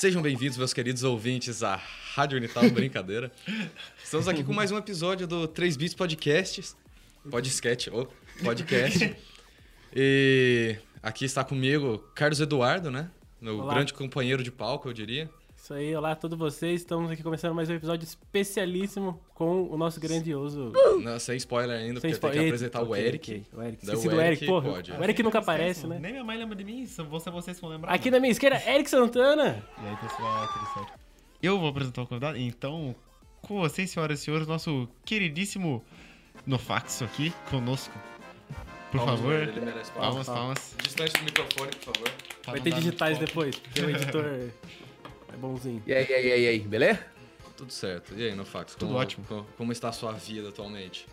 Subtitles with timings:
[0.00, 1.78] Sejam bem-vindos, meus queridos ouvintes, à
[2.14, 3.30] Rádio Unital Brincadeira.
[4.02, 6.74] Estamos aqui com mais um episódio do 3 Bits Podcasts.
[7.30, 8.06] Podcast, oh,
[8.42, 9.14] podcast.
[9.94, 13.10] E aqui está comigo Carlos Eduardo, né?
[13.38, 13.74] Meu Olá.
[13.74, 15.28] grande companheiro de palco, eu diria.
[15.70, 16.80] Isso aí, olá a todos vocês.
[16.80, 20.72] Estamos aqui começando mais um episódio especialíssimo com o nosso grandioso.
[21.00, 22.48] Não, sem spoiler ainda, Sem porque tem que spoiler.
[22.48, 23.46] apresentar o Eric.
[23.52, 23.84] O Eric.
[23.84, 24.68] Esqueci do Eric porra.
[24.68, 24.90] pode.
[24.90, 26.00] O Eric nunca aparece, né?
[26.00, 27.92] Nem minha mãe lembra de mim, ser vocês que vão lembrar.
[27.92, 29.64] Aqui na minha esquerda, Eric Santana.
[29.80, 31.00] E aí, pessoal, tudo certo?
[31.40, 32.92] Eu vou apresentar o convidado, então,
[33.40, 35.84] com vocês, senhoras e senhores, nosso queridíssimo
[36.44, 37.96] Nofaxo aqui conosco.
[38.90, 39.34] Por Palmas favor.
[39.34, 40.26] ele, merece palmas.
[40.26, 40.76] Palmas, palmas.
[40.82, 42.12] Distante do microfone, por favor.
[42.44, 44.24] Vai não ter digitais depois, porque o editor
[45.32, 45.82] é bonzinho.
[45.86, 47.00] E aí, e aí, e aí, aí, beleza?
[47.56, 48.14] Tudo certo.
[48.16, 48.74] E aí, Nofax?
[48.74, 49.24] Tudo como, ótimo.
[49.26, 51.06] co- Como está a sua vida atualmente?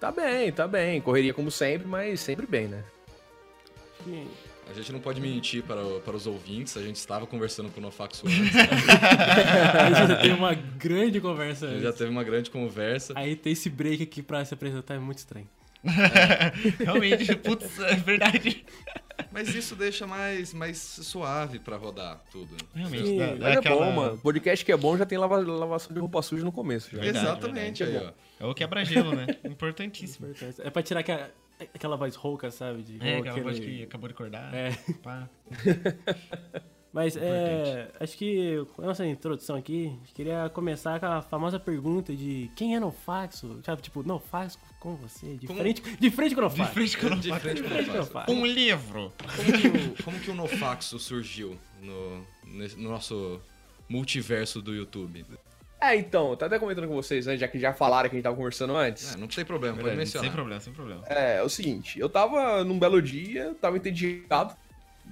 [0.00, 1.00] Tá bem, tá bem.
[1.00, 2.82] Correria como sempre, mas sempre bem, né?
[4.06, 4.26] E-
[4.70, 7.82] A gente não pode mentir para, para os ouvintes, a gente estava conversando com o
[7.82, 8.56] Nofax antes.
[8.56, 11.90] A gente já teve uma grande conversa a gente antes.
[11.90, 13.12] já teve uma grande conversa.
[13.16, 15.48] Aí tem esse break aqui pra se apresentar, é muito estranho.
[16.78, 18.64] Realmente, putz, é verdade.
[19.30, 22.56] Mas isso deixa mais, mais suave pra rodar tudo.
[22.74, 24.18] Realmente, Sim, dá, dá Mas é aquela- bom, mano.
[24.18, 26.90] Podcast que é bom já tem lava, lavação de roupa suja no começo.
[26.94, 27.00] Já.
[27.02, 28.04] Verdade, Exatamente, verdade.
[28.06, 28.46] aí, ó.
[28.46, 29.26] É o quebra-gelo, né?
[29.44, 30.28] Importantíssimo.
[30.58, 31.30] É pra tirar aquela,
[31.74, 32.82] aquela voz rouca, sabe?
[32.82, 34.52] De, É, aquela voz aquele- que acabou de acordar.
[34.54, 34.70] É.
[35.02, 35.28] Pá.
[36.92, 41.22] Mas é, acho que com a nossa introdução aqui, a gente queria começar com a
[41.22, 43.60] famosa pergunta de quem é Nofaxo?
[43.64, 46.74] Sabe, tipo, Nofaxo com você, de Como- frente, de frente com o De Nofaxo.
[46.74, 47.40] frente com o De Nofaxo.
[47.46, 47.96] frente com o frente com.
[47.96, 48.32] Nofaxo.
[48.32, 49.12] Um livro.
[49.36, 52.26] Como que o, como que o Nofaxo surgiu no,
[52.76, 53.40] no nosso
[53.88, 55.24] multiverso do YouTube?
[55.80, 57.36] É, então, eu tava até comentando com vocês, né?
[57.36, 59.14] Já que já falaram que a gente tava conversando antes.
[59.14, 60.24] É, não tem problema, pode Verdade, mencionar.
[60.26, 61.02] sem problema, sem problema.
[61.08, 64.54] É, é o seguinte, eu tava num belo dia, tava entediado,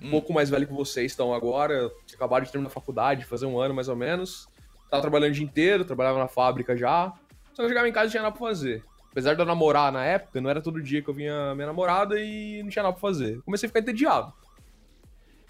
[0.03, 0.11] um Hum.
[0.11, 3.75] pouco mais velho que vocês estão agora, acabado de terminar a faculdade, fazer um ano
[3.75, 4.49] mais ou menos.
[4.91, 7.12] Tava trabalhando o dia inteiro, trabalhava na fábrica já.
[7.53, 8.83] Só que eu chegava em casa e tinha nada pra fazer.
[9.10, 12.21] Apesar de eu namorar na época, não era todo dia que eu vinha minha namorada
[12.21, 13.41] e não tinha nada pra fazer.
[13.43, 14.33] Comecei a ficar entediado.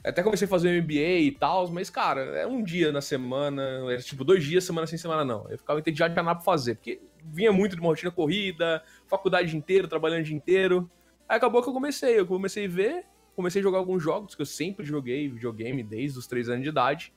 [0.03, 4.01] Até comecei a fazer MBA e tal, mas, cara, é um dia na semana, era
[4.01, 5.47] tipo dois dias, semana sem semana não.
[5.51, 9.55] Eu ficava entediado, tinha nada pra fazer, porque vinha muito de uma rotina corrida, faculdade
[9.55, 10.91] inteiro, trabalhando o dia inteiro.
[11.29, 13.05] Aí acabou que eu comecei, eu comecei a ver,
[13.41, 16.69] comecei a jogar alguns jogos que eu sempre joguei videogame desde os 3 anos de
[16.69, 17.13] idade.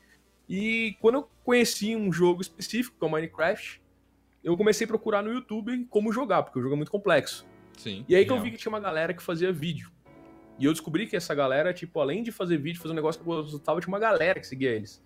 [0.49, 3.81] E quando eu conheci um jogo específico, que é o Minecraft,
[4.43, 7.45] eu comecei a procurar no YouTube como jogar, porque o jogo é muito complexo.
[7.77, 8.05] Sim.
[8.07, 9.91] E aí que eu vi que tinha uma galera que fazia vídeo.
[10.59, 13.29] E eu descobri que essa galera, tipo, além de fazer vídeo, fazer um negócio que
[13.29, 15.03] eu gostava, tinha uma galera que seguia eles.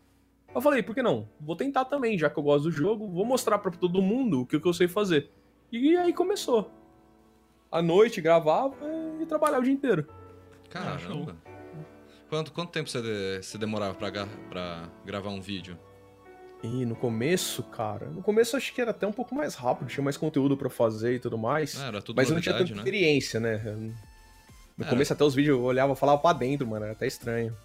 [0.54, 1.30] Eu falei, por que não?
[1.40, 4.46] Vou tentar também, já que eu gosto do jogo, vou mostrar pra todo mundo o
[4.46, 5.30] que, que eu sei fazer.
[5.72, 6.72] E aí começou.
[7.72, 8.76] À noite gravava
[9.22, 10.08] e trabalhava o dia inteiro.
[10.70, 11.36] Caramba.
[12.30, 15.78] Quanto, quanto tempo você, de- você demorava pra gravar um vídeo?
[16.64, 20.04] E no começo, cara, no começo acho que era até um pouco mais rápido, tinha
[20.04, 21.80] mais conteúdo pra fazer e tudo mais.
[21.80, 22.90] Ah, era tudo mas eu não tinha novidade, tanta né?
[22.98, 23.58] experiência, né?
[24.76, 24.90] No Era.
[24.90, 27.56] começo até os vídeos eu olhava e falava pra dentro, mano, era até estranho.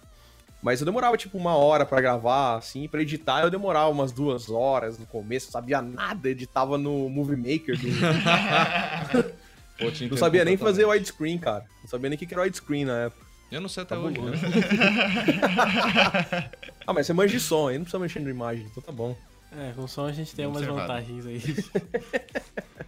[0.61, 4.49] Mas eu demorava tipo uma hora pra gravar, assim, pra editar eu demorava umas duas
[4.49, 7.87] horas no começo, sabia nada, editava no Movie Maker, do-
[9.77, 11.65] Pô, não sabia nem fazer widescreen, cara.
[11.81, 13.23] Não sabia nem o que era widescreen na época.
[13.51, 14.37] Eu não sei até Tá hoje, bom, né?
[16.85, 19.15] Ah, mas você manja de som, aí não precisa mexer na imagem, então tá bom.
[19.51, 20.87] É, com som a gente tem Bem umas observado.
[20.87, 21.41] vantagens aí.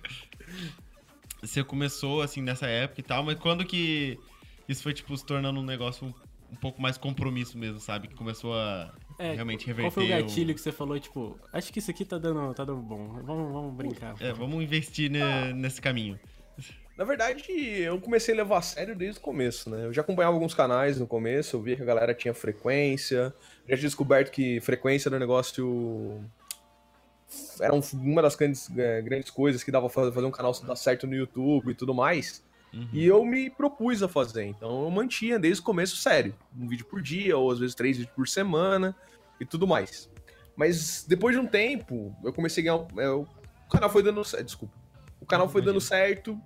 [1.41, 4.17] Você começou, assim, nessa época e tal, mas quando que
[4.67, 6.13] isso foi, tipo, se tornando um negócio um,
[6.51, 8.07] um pouco mais compromisso mesmo, sabe?
[8.07, 11.39] Que começou a É, realmente Qual reverter foi o o- gatilho que você falou, tipo,
[11.53, 14.15] acho que isso aqui tá dando, tá dando bom, vamos, vamos brincar.
[14.19, 16.19] É, vamos investir ne- nesse caminho.
[16.97, 19.85] Na verdade, eu comecei a levar a sério desde o começo, né?
[19.85, 23.33] Eu já acompanhava alguns canais no começo, eu via que a galera tinha frequência,
[23.67, 26.23] já tinha descoberto que frequência era um negócio.
[27.59, 30.75] Era um- uma das grandes, eh, grandes coisas que dava pra fazer um canal dar
[30.77, 32.41] certo no YouTube e tudo mais.
[32.73, 32.87] Uhum.
[32.93, 36.33] E eu me propus a fazer, então eu mantinha desde o começo sério.
[36.57, 38.95] Um vídeo por dia, ou às vezes três vídeos por semana
[39.39, 40.09] e tudo mais.
[40.55, 42.87] Mas depois de um tempo, eu comecei a ganhar.
[42.93, 43.27] um- é, o
[43.69, 44.45] canal foi dando certo.
[44.45, 44.73] Desculpa.
[45.19, 46.39] O canal foi dando certo.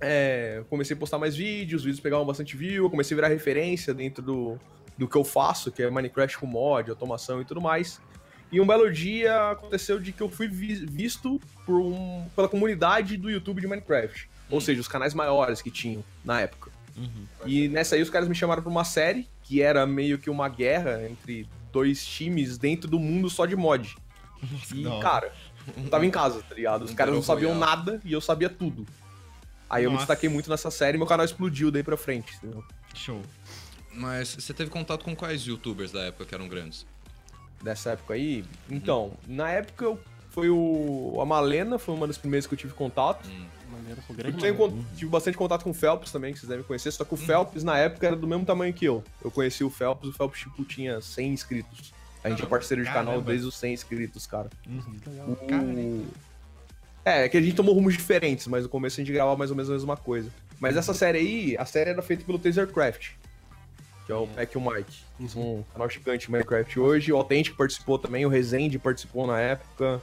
[0.00, 3.28] É, comecei a postar mais vídeos, os vídeos pegavam bastante view, eu comecei a virar
[3.28, 4.58] referência dentro do,
[4.96, 8.00] do que eu faço, que é Minecraft com mod, automação e tudo mais.
[8.52, 13.16] E um belo dia aconteceu de que eu fui vi- visto por um- pela comunidade
[13.16, 14.28] do YouTube de Minecraft.
[14.50, 16.70] Ou seja, os canais maiores que tinham na época.
[16.96, 17.26] Uhum.
[17.44, 20.48] E nessa aí os caras me chamaram pra uma série, que era meio que uma
[20.48, 23.96] guerra entre dois times dentro do mundo só de mod.
[24.52, 25.02] Nossa, E, hora.
[25.02, 25.32] cara,
[25.76, 26.84] eu tava em casa, tá ligado?
[26.84, 28.86] Os Um caras não sabiam nada e eu sabia tudo.
[29.68, 30.06] Aí eu me Nossa.
[30.06, 32.62] destaquei muito nessa série e meu canal explodiu daí pra frente, entendeu?
[32.94, 33.20] Show.
[33.92, 36.86] Mas você teve contato com quais youtubers da época que eram grandes?
[37.62, 38.44] dessa época aí.
[38.70, 39.98] Então, na época eu,
[40.30, 41.18] foi o.
[41.20, 43.26] A Malena, foi uma das primeiras que eu tive contato.
[43.72, 44.76] Maneiro, com Eu grande tenho maneiro.
[44.84, 47.16] con- tive bastante contato com o Phelps também, que vocês devem conhecer, só que o
[47.16, 49.02] Phelps na época era do mesmo tamanho que eu.
[49.24, 51.92] Eu conheci o Phelps, o Phelps tipo tinha 100 inscritos.
[52.22, 53.30] A gente é parceiro de canal Caramba.
[53.30, 54.50] desde os 100 inscritos, cara.
[55.06, 55.30] Legal.
[55.30, 55.64] O- Cara,
[57.06, 59.48] É, é que a gente tomou rumos diferentes, mas no começo a gente gravava mais
[59.48, 60.28] ou menos a mesma coisa.
[60.58, 63.10] Mas essa série aí, a série era feita pelo Tasercraft,
[64.04, 65.04] que é o Pack e o Mike.
[65.36, 67.12] Um canal gigante de Minecraft hoje.
[67.12, 70.02] O Authentic participou também, o Rezende participou na época.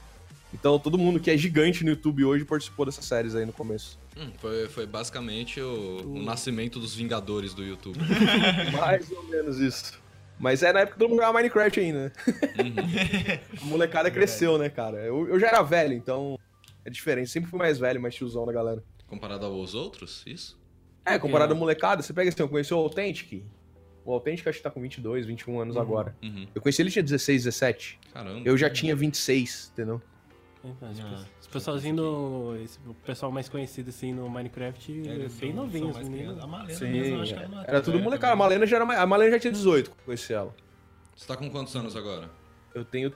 [0.53, 3.99] Então todo mundo que é gigante no YouTube hoje participou dessas séries aí no começo.
[4.15, 7.99] Hum, foi, foi basicamente o, o nascimento dos Vingadores do YouTube.
[8.79, 10.01] Mais ou menos isso.
[10.39, 11.99] Mas é na época que todo mundo jogava Minecraft ainda.
[11.99, 13.39] né?
[13.61, 14.99] a molecada cresceu, né, cara?
[14.99, 16.37] Eu, eu já era velho, então
[16.85, 17.29] é diferente.
[17.29, 18.83] Sempre fui mais velho, mais tiozão da galera.
[19.07, 20.59] Comparado aos outros, isso?
[21.05, 23.43] É, comparado à molecada, você pega assim, eu conheci o Authentic.
[24.05, 26.15] O Authentic acho que tá com 22, 21 anos agora.
[26.23, 26.47] Uhum.
[26.53, 27.99] Eu conheci ele tinha 16, 17.
[28.13, 28.41] Caramba.
[28.47, 30.01] Eu já tinha 26, entendeu?
[30.61, 32.55] Tipo, Ah, Os pessoalzinho do.
[32.63, 36.39] esse- o pessoal mais conhecido assim no Minecraft, é bem novinho, os meninos.
[36.41, 38.33] A Malena Sim, mesmo, acho que não é era tudo velha molecada.
[38.33, 38.35] A.
[38.37, 38.99] Malena já era mais...
[38.99, 40.55] A Malena já tinha 18 quando eu conheci ela.
[41.15, 42.29] Você tá com quantos anos agora?
[42.73, 43.13] Eu tenho,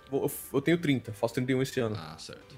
[0.54, 1.96] eu tenho 30, faço 31 esse ano.
[1.98, 2.56] Ah, certo.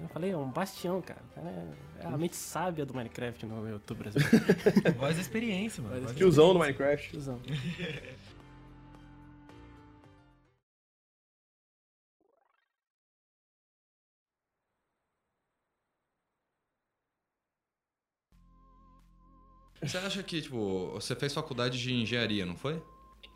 [0.00, 1.20] Eu falei, é um bastião, cara.
[1.30, 4.44] O cara É a mente sábia do Minecraft no YouTube brasileiro.
[4.98, 6.00] Voz da experiência, mano.
[6.02, 7.10] Voz Tiozão do Minecraft.
[7.10, 7.40] Tiozão.
[19.82, 22.82] Você acha que, tipo, você fez faculdade de engenharia, não foi?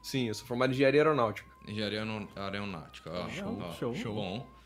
[0.03, 1.49] Sim, eu sou formado em engenharia aeronáutica.
[1.67, 3.11] Engenharia aeron- aeronáutica.
[3.13, 3.29] ó.
[3.29, 3.95] Show, Ó, show.
[3.95, 4.15] Show.
[4.15, 4.58] Bom.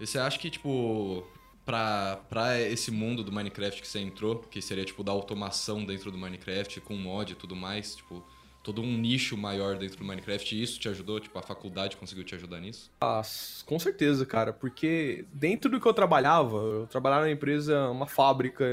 [0.00, 1.24] E você acha que, tipo,
[1.64, 6.10] pra, pra esse mundo do Minecraft que você entrou, que seria, tipo, da automação dentro
[6.10, 8.24] do Minecraft, com mod e tudo mais, tipo,
[8.62, 11.20] todo um nicho maior dentro do Minecraft, isso te ajudou?
[11.20, 12.90] Tipo, a faculdade conseguiu te ajudar nisso?
[13.00, 13.22] Ah,
[13.66, 18.64] com certeza, cara, porque dentro do que eu trabalhava, eu trabalhava na empresa, uma fábrica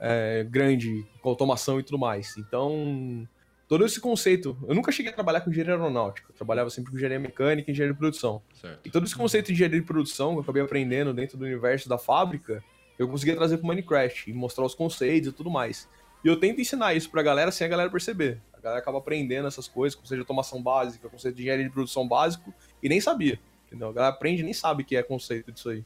[0.00, 2.36] é, grande, com automação e tudo mais.
[2.38, 3.28] Então,
[3.72, 4.54] todo esse conceito.
[4.68, 7.72] Eu nunca cheguei a trabalhar com engenharia aeronáutica, eu trabalhava sempre com engenharia mecânica e
[7.72, 8.42] engenharia de produção.
[8.60, 8.80] Certo.
[8.84, 11.88] E todo esse conceito de engenharia de produção que eu acabei aprendendo dentro do universo
[11.88, 12.62] da fábrica,
[12.98, 15.88] eu conseguia trazer pro Minecraft e mostrar os conceitos e tudo mais.
[16.22, 18.42] E eu tento ensinar isso pra galera sem a galera perceber.
[18.52, 22.06] A galera acaba aprendendo essas coisas, conceito de automação básica, conceito de engenharia de produção
[22.06, 22.52] básico,
[22.82, 23.40] e nem sabia.
[23.68, 23.88] Entendeu?
[23.88, 25.82] A galera aprende e nem sabe o que é conceito disso aí.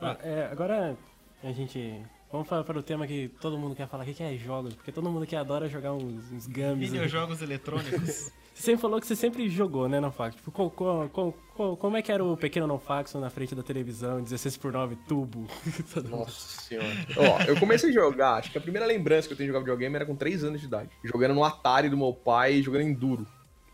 [0.00, 0.98] Ah, é, agora
[1.44, 2.02] a gente.
[2.30, 4.74] Vamos para, para o tema que todo mundo quer falar aqui, que é jogos.
[4.74, 6.90] Porque todo mundo que adora jogar uns, uns games.
[6.90, 8.30] Videojogos eletrônicos.
[8.58, 10.34] Você sempre falou que você sempre jogou, né, Nofax?
[10.34, 13.62] Tipo, qual- qual- qual- qual- como é que era o pequeno Nofax na frente da
[13.62, 15.46] televisão, 16 por 9 tubo?
[16.10, 16.88] Nossa senhora.
[17.16, 19.60] Ó, eu comecei a jogar, acho que a primeira lembrança que eu tenho de jogar
[19.60, 20.90] videogame era com 3 anos de idade.
[21.04, 23.24] Jogando no Atari do meu pai, jogando Enduro.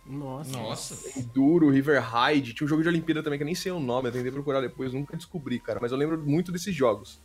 [0.05, 0.51] Nossa.
[0.59, 1.19] Nossa.
[1.19, 4.09] Enduro, River Ride, tinha um jogo de Olimpíada também que eu nem sei o nome,
[4.09, 7.23] eu tentei procurar depois, nunca descobri, cara, mas eu lembro muito desses jogos.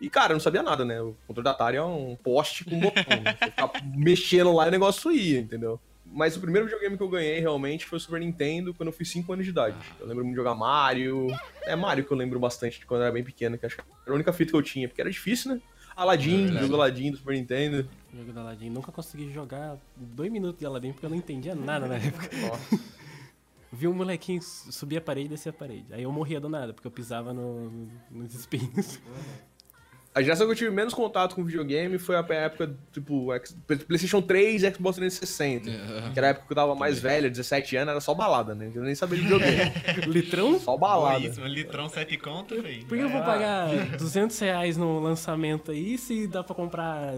[0.00, 1.00] E, cara, eu não sabia nada, né?
[1.00, 3.36] O controle da Atari é um poste com botão, né?
[3.40, 5.80] Você mexendo lá e o negócio ia, entendeu?
[6.10, 9.10] Mas o primeiro videogame que eu ganhei realmente foi o Super Nintendo quando eu fiz
[9.10, 9.76] 5 anos de idade.
[10.00, 11.26] Eu lembro muito de jogar Mario.
[11.64, 13.82] É Mario que eu lembro bastante de quando eu era bem pequeno, que acho que
[13.82, 15.60] era a única fita que eu tinha, porque era difícil, né?
[15.94, 17.86] Aladdin, É jogo Aladdin do Super Nintendo.
[18.14, 18.70] Jogo da Aladdin.
[18.70, 22.28] Nunca consegui jogar dois minutos de Aladdin porque eu não entendia nada na época.
[22.36, 22.80] Nossa.
[23.70, 25.84] Vi um molequinho subir a parede e descer a parede.
[25.92, 28.98] Aí eu morria do nada, porque eu pisava no- nos espinhos.
[30.18, 33.56] A geração que eu tive menos contato com videogame foi a época, tipo, X-
[33.86, 35.70] PlayStation 3 e Xbox 360.
[36.12, 38.72] Que era a época que eu tava mais velho, 17 anos, era só balada, né?
[38.74, 39.70] Eu nem sabia de videogame.
[40.08, 40.58] Litrão?
[40.58, 41.20] só balada.
[41.24, 42.84] Isso, um litrão 7 conto, velho.
[42.86, 47.14] Por que eu vou pagar 200 reais no lançamento aí se dá pra comprar...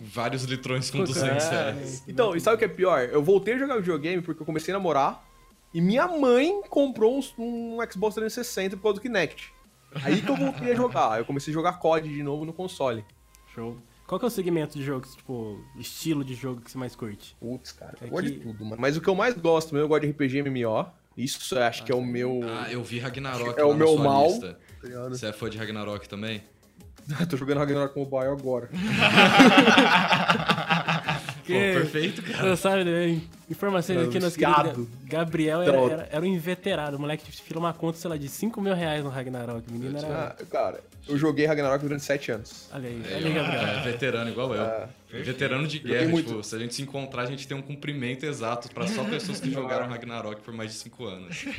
[0.00, 1.50] Vários litrões com Puta, 200 é.
[1.50, 2.04] reais.
[2.06, 3.08] Então, e sabe o que é pior?
[3.10, 5.24] Eu voltei a jogar videogame porque eu comecei a namorar
[5.74, 9.52] e minha mãe comprou um, um Xbox 360 por causa do Kinect.
[10.02, 11.18] Aí que eu voltei a jogar.
[11.18, 13.04] Eu comecei a jogar COD de novo no console.
[13.54, 13.76] Show.
[14.06, 17.36] Qual que é o segmento de jogo, tipo, estilo de jogo que você mais curte?
[17.40, 18.76] Putz, cara, É eu gosto que- de tudo, mano.
[18.80, 20.86] Mas o que eu mais gosto mesmo, eu gosto de RPG MMO.
[21.16, 22.40] Isso eu acho que é o meu.
[22.44, 24.26] Ah, eu vi Ragnarok É lá o na meu sua mal.
[24.26, 24.58] lista.
[24.82, 25.08] Tá?
[25.08, 26.42] Você é fã de Ragnarok também?
[27.30, 28.68] Tô jogando Ragnarok Mobile agora.
[31.46, 32.50] Pô, perfeito, cara.
[32.56, 33.20] Você sabe, né?
[33.48, 34.88] Informações aqui nos viciado.
[35.04, 36.96] Gabriel era, Então- era, era um inveterado.
[36.96, 39.62] O moleque tirou uma conta, sei lá, de 5 mil reais no Ragnarok.
[39.68, 40.34] O menino era.
[40.38, 42.68] Ah, cara, eu joguei Ragnarok durante 7 anos.
[42.74, 43.62] Olha aí, É, olha aí, Gabriel.
[43.62, 44.62] é veterano igual eu.
[44.64, 44.88] É.
[45.08, 46.28] veterano de guerra, muito.
[46.28, 49.40] tipo, se a gente se encontrar, a gente tem um cumprimento exato pra só pessoas
[49.40, 51.44] que jogaram Ragnarok por mais de 5 anos.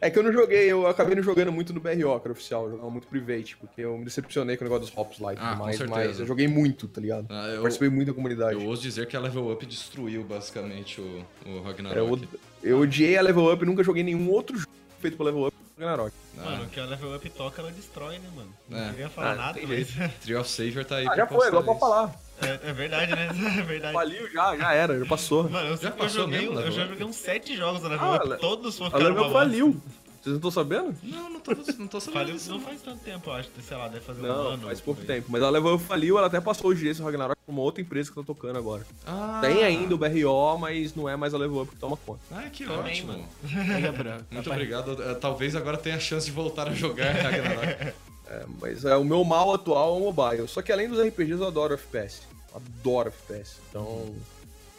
[0.00, 2.64] É que eu não joguei, eu acabei não jogando muito no BRO, que era oficial,
[2.66, 5.36] eu jogava muito Private, porque eu me decepcionei com o negócio dos hops lá e
[5.36, 5.98] tudo Ah, com mais, certeza.
[6.08, 7.26] mas eu joguei muito, tá ligado?
[7.30, 8.52] Ah, eu, Participei muito da comunidade.
[8.60, 11.04] eu ouso dizer que a Level Up destruiu basicamente o,
[11.46, 12.28] o, o Eu, Ragnarok.
[12.62, 15.56] eu odiei a Level Up e nunca joguei nenhum outro jogo feito pra Level Up
[15.78, 16.12] Ragnarok.
[16.36, 18.52] Mano, o que a Level Up toca, ela destrói, né, mano?
[18.70, 18.74] É.
[18.84, 19.88] Não queria falar Ah, nada, mas.
[20.20, 21.80] Tree of Savior tá aí Ah, pra já foi, agora pode isso.
[21.80, 22.14] falar.
[22.42, 23.28] É, é verdade, né?
[23.58, 23.92] É verdade.
[23.92, 25.48] Faliu já, já era, já passou.
[25.48, 27.98] Mano, eu, Já eu passou joguei, mesmo, eu Level já joguei uns 7 jogos Level
[28.00, 29.80] Ah, Up, todos foram A Level Up faliu.
[30.22, 30.96] Vocês não estão sabendo?
[31.02, 33.50] Não, não tô, não tô sabendo Faliu não faz tanto tempo, eu acho.
[33.60, 34.62] Sei lá, deve fazer um Não, ano.
[34.66, 35.26] faz pouco tempo.
[35.30, 37.82] Mas a Level Up faliu, ela até passou os direitos do Ragnarok pra uma outra
[37.82, 38.86] empresa que tá tocando agora.
[39.06, 42.20] Ah, Tem ainda o BRO, mas não é mais a Level Up que toma conta.
[42.32, 43.12] Ah, que Também, ótimo.
[43.12, 43.28] mano.
[44.30, 45.02] Muito obrigado.
[45.02, 47.92] Eh, Talvez agora tenha a chance de voltar a jogar Ragnarok.
[48.26, 50.48] É, mas é, o meu mal atual é o mobile.
[50.48, 52.22] Só que além dos RPGs, eu adoro FPS.
[52.54, 53.56] Adoro FPS.
[53.68, 54.14] Então,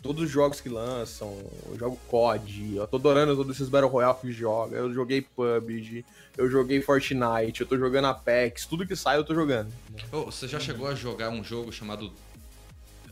[0.05, 1.35] todos os jogos que lançam,
[1.67, 4.77] eu jogo COD, eu tô adorando todos esses Battle Royale que joga.
[4.77, 6.05] Eu joguei PUBG,
[6.37, 9.71] eu joguei Fortnite, eu tô jogando Apex, tudo que sai eu tô jogando.
[10.11, 12.11] Ô, você já chegou a jogar um jogo chamado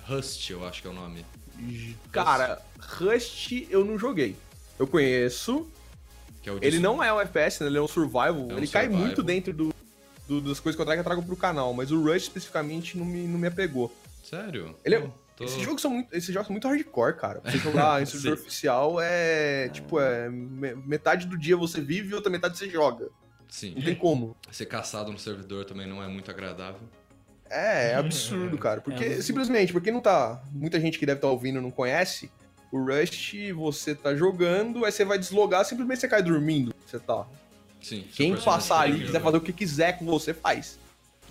[0.06, 1.26] Rust, eu acho que é o nome.
[2.12, 4.36] Cara, Rust eu não joguei.
[4.78, 5.68] Eu conheço.
[6.46, 7.70] É Ele não é um FPS, né?
[7.70, 8.48] Ele é um survival.
[8.50, 9.06] É um ele cai survival.
[9.06, 9.73] muito dentro do,
[10.42, 11.74] do- das coisas que eu trago, eu trago pro canal.
[11.74, 13.92] Mas o Rush especificamente não me, não me apegou.
[14.24, 14.76] Sério?
[14.84, 17.42] Ele é- Pô, tô- Esses jogos são muito, esses jogos são muito hardcore, cara.
[17.44, 19.70] Você jogar em servidor oficial é.
[19.70, 20.30] Tipo, é.
[20.30, 23.10] me- Metade do dia você vive e outra metade você joga.
[23.50, 23.74] Sim.
[23.76, 24.36] Não tem como.
[24.52, 26.82] Ser caçado no servidor também não é muito agradável.
[27.50, 28.82] É, é absurdo, cara.
[28.82, 30.42] Porque, É, simplesmente, porque não tá.
[30.52, 32.32] Muita gente que deve estar ouvindo não conhece.
[32.72, 36.74] O Rust, você tá jogando, aí você vai deslogar, simplesmente você cai dormindo.
[36.88, 37.28] Você tá.
[37.84, 38.06] Sim.
[38.16, 39.20] Quem passar ali quiser jogar.
[39.22, 40.80] fazer o que quiser com você, faz.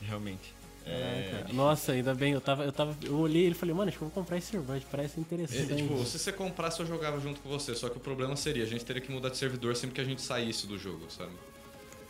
[0.02, 0.54] Realmente.
[0.84, 1.52] Caraca.
[1.52, 2.94] Nossa, ainda bem, eu tava, eu tava.
[3.04, 5.20] Eu olhei ele e falei, mano, acho que eu vou comprar esse servidor, parece É,
[5.20, 5.76] interessante.
[5.76, 7.74] tipo, se você comprasse, eu jogava junto com você.
[7.74, 10.04] Só que o problema seria, a gente teria que mudar de servidor sempre que a
[10.04, 11.30] gente saísse do jogo, sabe?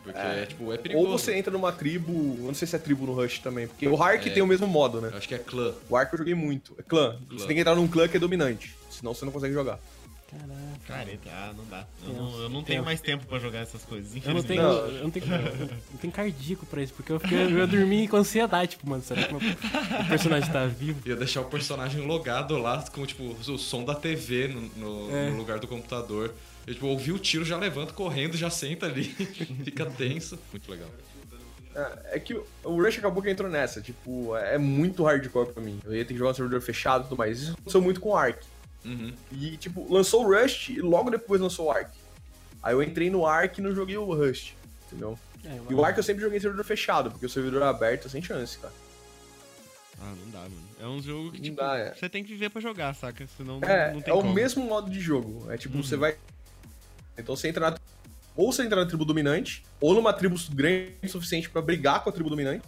[0.03, 0.47] Porque, É.
[0.47, 1.07] tipo, é perigoso.
[1.07, 2.13] Ou você entra numa tribo.
[2.39, 4.31] Eu não sei se é tribo no Rush também, porque o Hark É.
[4.31, 5.13] tem o mesmo modo, né?
[5.15, 5.75] Acho que é clã.
[5.89, 6.75] O Ark eu joguei muito.
[6.79, 7.19] É clã.
[7.29, 7.39] Clã.
[7.39, 8.75] Você tem que entrar num clã que é dominante.
[8.91, 9.79] Senão você não consegue jogar.
[10.33, 10.73] Caraca.
[10.87, 11.87] Careta, ah, não dá.
[12.07, 14.11] Eu não, eu não tenho mais tempo pra jogar essas coisas.
[14.25, 14.71] Eu não tenho, Não.
[14.73, 18.17] eu não tenho, eu não tenho cardíaco pra isso, porque eu, fiquei, eu dormi com
[18.17, 21.07] ansiedade, tipo, mano, será que meu o personagem tá vivo?
[21.09, 24.61] Ia deixar o personagem logado lá com, tipo, o som da TV no,
[25.09, 25.31] no- É.
[25.31, 26.33] no lugar do computador.
[26.67, 29.05] Eu, tipo, ouvi o tiro, já levanta correndo, já senta ali.
[29.65, 30.39] Fica tenso.
[30.51, 30.89] Muito legal.
[31.75, 33.81] É, é que o Rush acabou que entrou nessa.
[33.81, 35.81] Tipo, é muito hardcore pra mim.
[35.85, 37.41] Eu ia ter que jogar no servidor fechado e tudo mais.
[37.41, 38.39] Isso aconteceu muito com o Ark.
[38.85, 39.13] Uhum.
[39.31, 41.91] E, tipo, lançou o Rust e logo depois lançou o Ark.
[42.63, 44.53] Aí eu entrei no Ark e não joguei o Rust.
[44.87, 45.19] Entendeu?
[45.45, 48.11] É, E o Ark eu sempre joguei em servidor fechado, porque o servidor aberto é
[48.11, 48.73] sem chance, cara.
[50.01, 50.63] Ah, não dá, mano.
[50.81, 51.95] É um jogo que, Não tipo, dá, é.
[51.95, 53.25] você tem que viver pra jogar, saca?
[53.37, 54.33] Senão não, É, não é tem o como.
[54.33, 55.51] mesmo modo de jogo.
[55.51, 56.17] É tipo, você vai.
[57.17, 57.79] Então você entra na.
[58.35, 62.11] Ou você entra na tribo dominante, ou numa tribo grande o suficiente pra brigar com
[62.11, 62.65] a tribo dominante.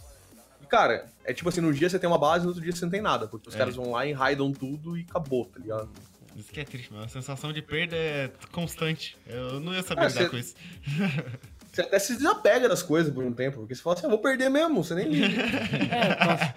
[0.65, 2.83] E, cara, é tipo assim, num dia você tem uma base, no outro dia você
[2.83, 3.27] não tem nada.
[3.27, 3.57] Porque os É.
[3.57, 5.89] caras vão lá e raidam tudo e acabou, tá ligado?
[6.35, 7.05] Isso que é triste, mano.
[7.05, 9.15] A sensação de perda é constante.
[9.27, 10.55] Eu não ia saber Ah, lidar cê- com isso.
[11.71, 14.19] Você até se desapega das coisas por um tempo, porque você fala assim, eu vou
[14.19, 15.27] perder mesmo, você nem liga.
[15.93, 16.55] É, nossa,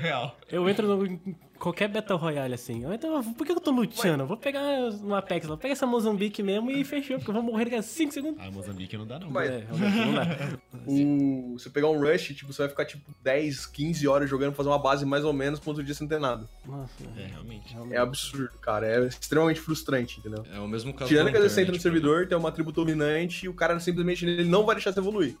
[0.00, 0.38] Real.
[0.50, 1.20] eu entro no,
[1.58, 2.82] qualquer Battle Royale assim.
[2.84, 4.22] Eu entro, por que eu tô lutando?
[4.22, 4.60] Eu Vou pegar
[5.02, 7.76] um Apex lá, vou pegar essa Mozambique mesmo e fechou, porque eu vou morrer daqui
[7.76, 8.40] a 5 segundos.
[8.40, 9.30] Ah, Moçambique não dá, não.
[9.30, 10.58] Mas- É, realmente, não dá.
[10.86, 11.58] O...
[11.58, 14.68] Você pegar um rush, tipo, você vai ficar tipo 10, 15 horas jogando pra fazer
[14.68, 16.48] uma base mais ou menos, pro outro dia não ter nada.
[16.66, 17.72] Nossa, É, realmente.
[17.72, 17.94] realmente.
[17.96, 18.86] É absurdo, cara.
[18.86, 20.44] É extremamente frustrante, entendeu?
[20.52, 22.52] É o mesmo caso Tirando que às vezes você entra no internet, servidor, tem uma
[22.52, 25.36] tribo dominante e o cara simplesmente ele não vai deixar você evoluir.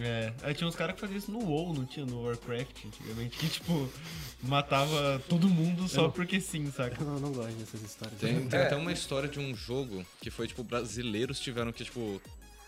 [0.00, 3.36] É, aí tinha uns caras que faziam isso no WoW, não tinha no Warcraft antigamente,
[3.38, 3.90] que tipo,
[4.42, 7.00] matava todo mundo só Eu- porque sim, saca?
[7.00, 8.18] Eu não, não gosto dessas histórias.
[8.20, 8.64] Tem, tem É.
[8.66, 12.20] até uma história de um jogo que foi, tipo, brasileiros tiveram que, tipo,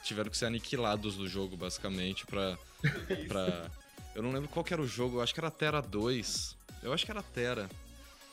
[0.03, 2.57] tiveram que ser aniquilados do jogo, basicamente, pra.
[3.29, 3.71] pra...
[4.15, 6.57] Eu não lembro qual que era o jogo, eu acho que era Terra 2.
[6.83, 7.69] Eu acho que era Terra.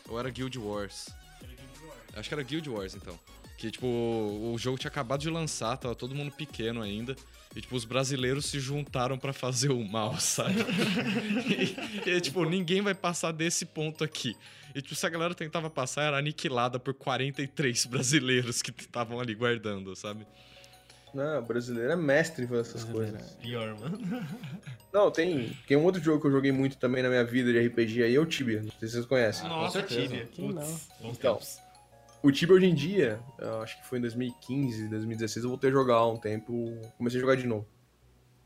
[0.07, 1.09] Ou era Guild Wars.
[2.15, 3.19] Acho que era Guild Wars, então.
[3.57, 7.15] Que, tipo, o jogo tinha acabado de lançar, tava todo mundo pequeno ainda.
[7.55, 10.55] E, tipo, os brasileiros se juntaram pra fazer o mal, sabe?
[12.05, 14.35] e, e, tipo, ninguém vai passar desse ponto aqui.
[14.75, 19.33] E, tipo, se a galera tentava passar, era aniquilada por 43 brasileiros que estavam ali
[19.33, 20.27] guardando, sabe?
[21.13, 23.31] Não, o brasileiro é mestre em fazer essas coisas.
[23.41, 23.97] Pior, mano.
[24.93, 27.59] Não, tem, tem um outro jogo que eu joguei muito também na minha vida de
[27.67, 28.61] RPG aí, é o Tibia.
[28.61, 29.47] Não sei se vocês conhecem.
[29.47, 30.01] Nossa, certeza.
[30.07, 30.25] Tibia.
[30.35, 31.33] Putz, Então.
[31.35, 31.59] tempos.
[32.23, 33.19] O Tibia hoje em dia,
[33.61, 37.21] acho que foi em 2015, 2016, eu voltei a jogar há um tempo, comecei a
[37.21, 37.67] jogar de novo.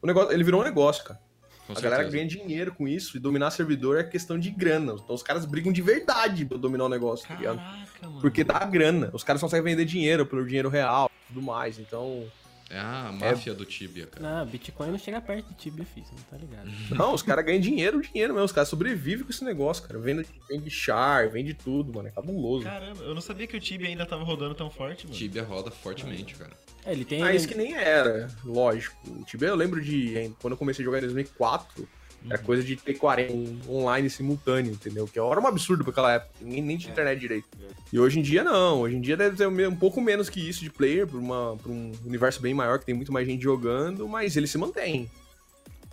[0.01, 1.20] O negócio, ele virou um negócio, cara.
[1.68, 2.18] Com a galera certeza.
[2.18, 4.94] ganha dinheiro com isso e dominar servidor é questão de grana.
[4.94, 7.58] Então os caras brigam de verdade pra dominar o negócio, tá ligado?
[7.58, 8.20] Caraca, mano.
[8.20, 9.10] Porque dá grana.
[9.13, 11.80] Os caras conseguem vender dinheiro pelo dinheiro real e tudo mais.
[11.80, 12.25] Então,
[12.72, 14.40] É a máfia do Tibia, cara.
[14.40, 16.72] Não, Bitcoin não chega perto de Tibia, filho, você não tá ligado.
[16.96, 18.46] Não, os caras ganham dinheiro, dinheiro mesmo.
[18.46, 20.00] Os caras sobrevivem com esse negócio, cara.
[20.00, 22.08] Vende, vende char, vende tudo, mano.
[22.08, 22.63] É cabuloso.
[22.63, 25.18] Caramba, eu não sabia que o Tibia ainda tava rodando tão forte, mano.
[25.18, 26.51] Tibia roda fortemente, cara.
[26.86, 27.22] É, ele tem.
[27.22, 28.96] Ah, isso que nem era, lógico.
[29.06, 30.34] O Tibia eu lembro de.
[30.42, 31.88] Quando eu comecei a jogar em 2004,
[32.30, 33.34] era coisa de ter 40
[33.70, 35.08] online simultâneo, entendeu?
[35.08, 36.32] Que era um absurdo pra aquela época.
[36.42, 37.48] Nem, nem tinha internet direito.
[37.92, 38.82] E hoje em dia não.
[38.82, 41.72] Hoje em dia deve ter um pouco menos que isso de player, pra, uma, pra
[41.72, 45.10] um universo bem maior, que tem muito mais gente jogando, mas ele se mantém.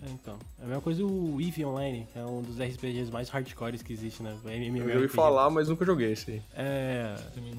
[0.03, 0.39] É, então.
[0.61, 3.93] É a mesma coisa o Eve Online, que é um dos RPGs mais hardcores que
[3.93, 4.37] existe, né?
[4.45, 6.43] O Eu já ouvi falar, mas nunca joguei esse aí.
[6.55, 7.17] É.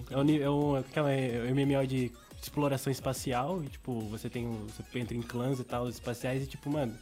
[0.10, 2.12] É um, é um, aquela, é um MMO de
[2.42, 4.48] exploração espacial, e tipo, você tem.
[4.48, 6.96] um- Você entra em clãs e tal, espaciais, e tipo, mano,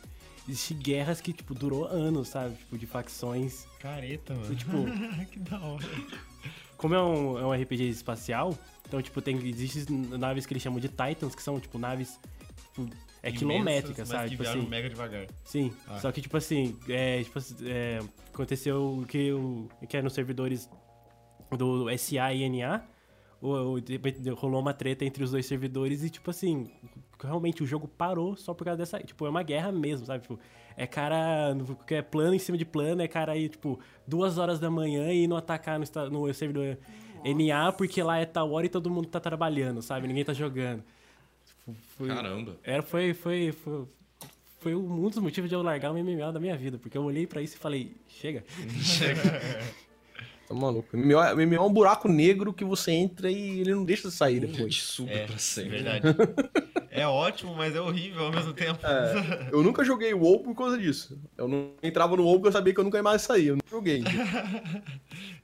[0.48, 2.56] existe guerras que, tipo, durou anos, sabe?
[2.56, 3.66] Tipo, de facções.
[3.80, 4.56] Careta, mano.
[4.56, 4.72] Tipo,
[5.32, 5.86] que da hora.
[6.78, 10.80] como é um, é um RPG espacial, então, tipo, tem, existem naves que eles chamam
[10.80, 12.20] de Titans, que são, tipo, naves.
[12.74, 12.84] Tipo,
[13.24, 14.24] é Imensas, quilométrica, mas sabe?
[14.30, 14.68] Que Tipo assim.
[14.68, 15.28] mega devagar.
[15.44, 16.00] Sim, Ah.
[16.00, 18.00] só que tipo assim, é, tipo, é,
[18.32, 20.70] aconteceu que, o que é nos servidores
[21.58, 22.84] do SA e NA,
[23.42, 23.50] o,
[23.80, 26.72] o- rolou uma treta entre os dois servidores e tipo assim,
[27.22, 30.22] realmente o jogo parou só por causa dessa, tipo, é uma guerra mesmo, sabe?
[30.24, 30.40] Tipo,
[30.76, 31.56] é cara,
[31.90, 35.28] é plano em cima de plano, é cara aí, tipo, duas horas da manhã e
[35.28, 36.78] não atacar no, no servidor
[37.24, 40.08] NA porque lá é tal hora e todo mundo tá trabalhando, sabe?
[40.08, 40.84] Ninguém tá jogando.
[41.46, 42.56] Tipo, foi- Caramba.
[42.64, 43.86] era, foi, foi, foi,
[44.60, 47.26] foi um dos motivos de eu largar o MMO da minha vida, porque eu olhei
[47.26, 48.44] pra isso e falei, chega.
[50.48, 50.96] Tá maluco.
[50.96, 53.84] O MMO, é- o MMO é um buraco negro que você entra e ele não
[53.84, 54.82] deixa de sair Ele te depois.
[54.82, 55.72] suga É, pra sempre.
[55.72, 56.04] verdade.
[57.02, 58.86] É ótimo, mas é horrível ao mesmo tempo.
[58.86, 61.20] É, eu nunca joguei WoW por causa disso.
[61.38, 63.48] Eu não entrava no WoW porque eu sabia que eu nunca ia mais sair.
[63.48, 64.04] Eu não joguei.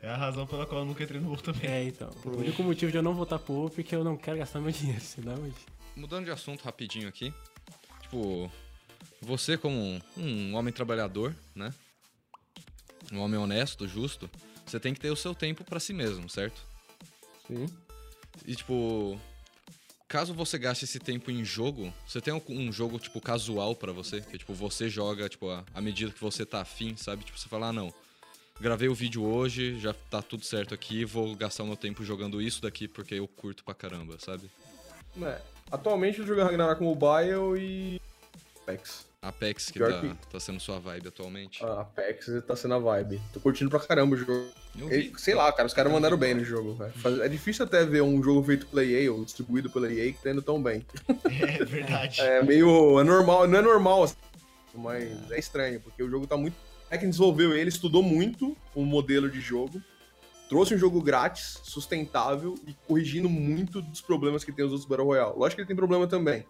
[0.02, 1.70] É a razão pela qual eu nunca entrei no WoW também.
[1.72, 2.10] É, então.
[2.26, 4.60] O único motivo de eu não voltar pro WoW é porque eu não quero gastar
[4.60, 5.34] meu dinheiro, senão...
[5.36, 5.54] eu-
[5.96, 7.34] Mudando de assunto rapidinho aqui.
[8.02, 8.52] Tipo,
[9.22, 11.74] você como um, um homem trabalhador, né?
[13.14, 14.30] Um homem honesto, justo,
[14.66, 16.62] você tem que ter o seu tempo pra si mesmo, certo?
[17.48, 17.66] Sim.
[18.46, 19.18] E tipo,
[20.14, 24.22] caso você gaste esse tempo em jogo, você tem um, jogo tipo casual pra você,
[24.22, 27.24] que tipo você joga tipo à medida que você tá afim, sabe?
[27.24, 27.92] Tipo você fala, ah, não.
[28.62, 32.40] Gravei o vídeo hoje, já tá tudo certo aqui, vou gastar o meu tempo jogando
[32.40, 34.52] isso daqui porque eu curto pra caramba, sabe?
[35.20, 38.02] É, Atualmente eu jogo Ragnarok Mobile e
[38.62, 39.08] Apex.
[39.24, 41.64] Apex que tá, que- tá sendo sua vibe atualmente.
[41.64, 43.22] Ah, Apex tá sendo a vibe.
[43.32, 44.48] Tô curtindo pra caramba o jogo.
[44.76, 45.14] Vi.
[45.18, 47.24] sei lá, cara, os caras mandaram bem no jogo, velho.
[47.24, 50.32] É difícil até ver um jogo feito pela EA ou distribuído pela EA que tá
[50.32, 50.86] indo tão bem.
[51.60, 52.20] É verdade.
[52.22, 53.00] É meio.
[53.00, 54.16] É normal, não é normal, assim,
[54.74, 56.56] mas é estranho, porque o jogo tá muito.
[56.90, 59.82] É quem desenvolveu ele, estudou muito o modelo de jogo,
[60.50, 65.08] trouxe um jogo grátis, sustentável e corrigindo muito dos problemas que tem os outros Battle
[65.08, 65.34] Royale.
[65.38, 66.46] Lógico que ele tem problema também,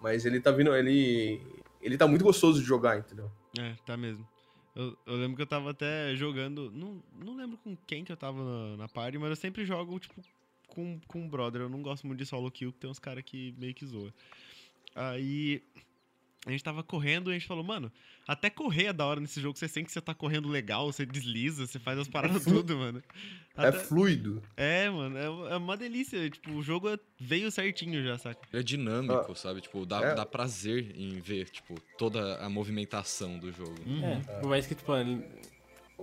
[0.00, 0.74] mas ele tá vindo.
[0.74, 1.40] Ele.
[1.80, 3.30] Ele tá muito gostoso de jogar, entendeu?
[3.58, 4.26] É, tá mesmo.
[4.74, 6.70] Eu, eu lembro que eu tava até jogando.
[6.70, 9.98] Não, não lembro com quem que eu tava na, na party, mas eu sempre jogo,
[9.98, 10.22] tipo,
[10.68, 11.62] com, com um brother.
[11.62, 14.12] Eu não gosto muito de solo kill, que tem uns caras que meio que zoa.
[14.94, 15.62] Aí.
[16.46, 17.92] A gente tava correndo e a gente falou, mano,
[18.26, 19.58] até correr é da hora nesse jogo.
[19.58, 22.78] Você sente que você tá correndo legal, você desliza, você faz as paradas flu- tudo,
[22.78, 23.02] mano.
[23.58, 24.42] É Até- fluido.
[24.56, 26.30] É, mano, é, é uma delícia.
[26.30, 28.40] Tipo, o jogo é- veio certinho já, saca?
[28.56, 29.60] É dinâmico, sabe?
[29.60, 30.14] Tipo, dá, É.
[30.14, 33.76] dá prazer em ver, tipo, toda a movimentação do jogo.
[34.02, 34.92] É, por mais que, tipo,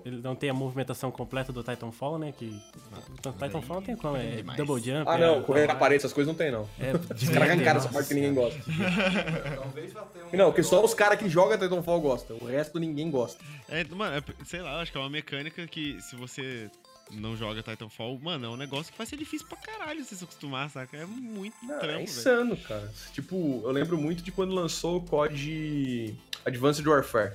[0.05, 2.33] ele não tem a movimentação completa do Titanfall, né?
[2.37, 4.57] Que o Titanfall não tem como, é demais.
[4.57, 5.09] double jump.
[5.09, 6.67] Ah, é, não, correr na é, parede, essas coisas não tem, não.
[6.79, 8.59] É, Os caras arrancaram essa parte que ninguém gosta.
[10.33, 12.37] Não, que só os caras que jogam Titanfall gostam.
[12.41, 13.43] O resto ninguém gosta.
[13.69, 16.69] É, mano, é, sei lá, acho que é uma mecânica que se você
[17.11, 20.23] não joga Titanfall, mano, é um negócio que vai ser difícil pra caralho se se
[20.23, 20.97] acostumar, saca?
[20.97, 22.03] É muito Não, é trampo, velho.
[22.03, 22.91] insano, cara.
[23.13, 26.13] Tipo, eu lembro muito de quando lançou o COD
[26.45, 27.33] Advanced Warfare.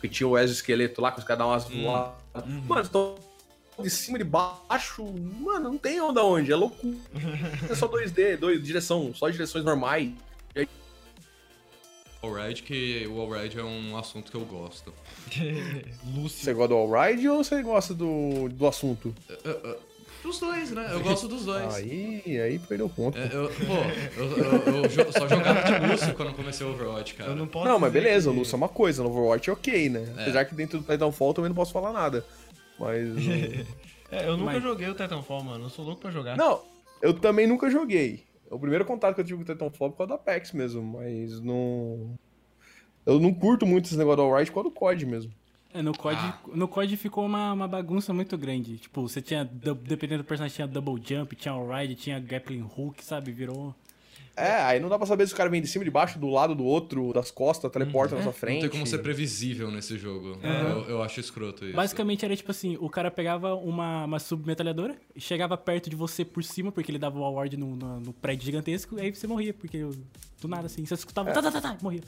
[0.00, 2.46] Que tinha o exoesqueleto lá, que os caras davam umas voadas.
[2.66, 3.14] Mano, estão
[3.78, 5.04] de cima e de baixo.
[5.04, 6.52] Mano, não tem onda onde.
[6.52, 6.96] É loucura.
[7.70, 10.12] É só 2D, dois, direção, só direções normais.
[12.22, 14.92] Allride, que o Allride é um assunto que eu gosto.
[16.14, 16.44] Lúcio.
[16.44, 19.14] Você gosta do Allride ou você gosta do, do assunto?
[20.26, 20.88] Dos dois, né?
[20.90, 21.72] Eu gosto dos dois.
[21.76, 23.16] Aí, aí perdeu o ponto.
[23.16, 27.14] É, eu, pô, eu, eu- eu jo- só jogava de Lúcio quando comecei o Overwatch,
[27.14, 27.30] cara.
[27.30, 29.52] Eu não posso Não, mas beleza, o que- Lúcio é uma coisa, no Overwatch é
[29.52, 30.14] ok, né?
[30.16, 30.22] É.
[30.22, 32.24] Apesar que dentro do Titanfall eu também não posso falar nada.
[32.78, 33.08] Mas.
[34.08, 35.64] É, eu nunca Mas- joguei o Titanfall, mano.
[35.64, 36.36] Eu sou louco pra jogar.
[36.36, 36.62] não,
[37.02, 38.22] eu também nunca joguei.
[38.48, 40.80] O primeiro contato que eu tive com o Titanfall é por causa da Apex mesmo,
[40.80, 42.16] mas não.
[43.04, 45.32] Eu não curto muito esse negócio do Alright por causa do COD mesmo.
[45.78, 46.38] É, no COD, Ah.
[46.54, 48.78] no COD ficou uma, uma bagunça muito grande.
[48.78, 53.30] Tipo, você tinha, dependendo do personagem, tinha double jump, tinha all-ride, tinha grappling hook, sabe?
[53.32, 53.74] Virou...
[54.38, 56.28] É, aí não dá pra saber se o cara vem de cima, de baixo, do
[56.28, 58.54] lado do outro, das costas, teleporta na sua frente.
[58.56, 60.38] Não tem como ser previsível nesse jogo.
[60.42, 60.60] É.
[60.72, 61.74] Eu, eu acho escroto isso.
[61.74, 66.44] Basicamente era tipo assim, o cara pegava uma, uma submetralhadora, chegava perto de você por
[66.44, 69.78] cima, porque ele dava o award no, no, no prédio gigantesco, aí você morria, porque
[70.38, 72.02] do nada assim, você escutava, tá, tá, tá, tá, morria.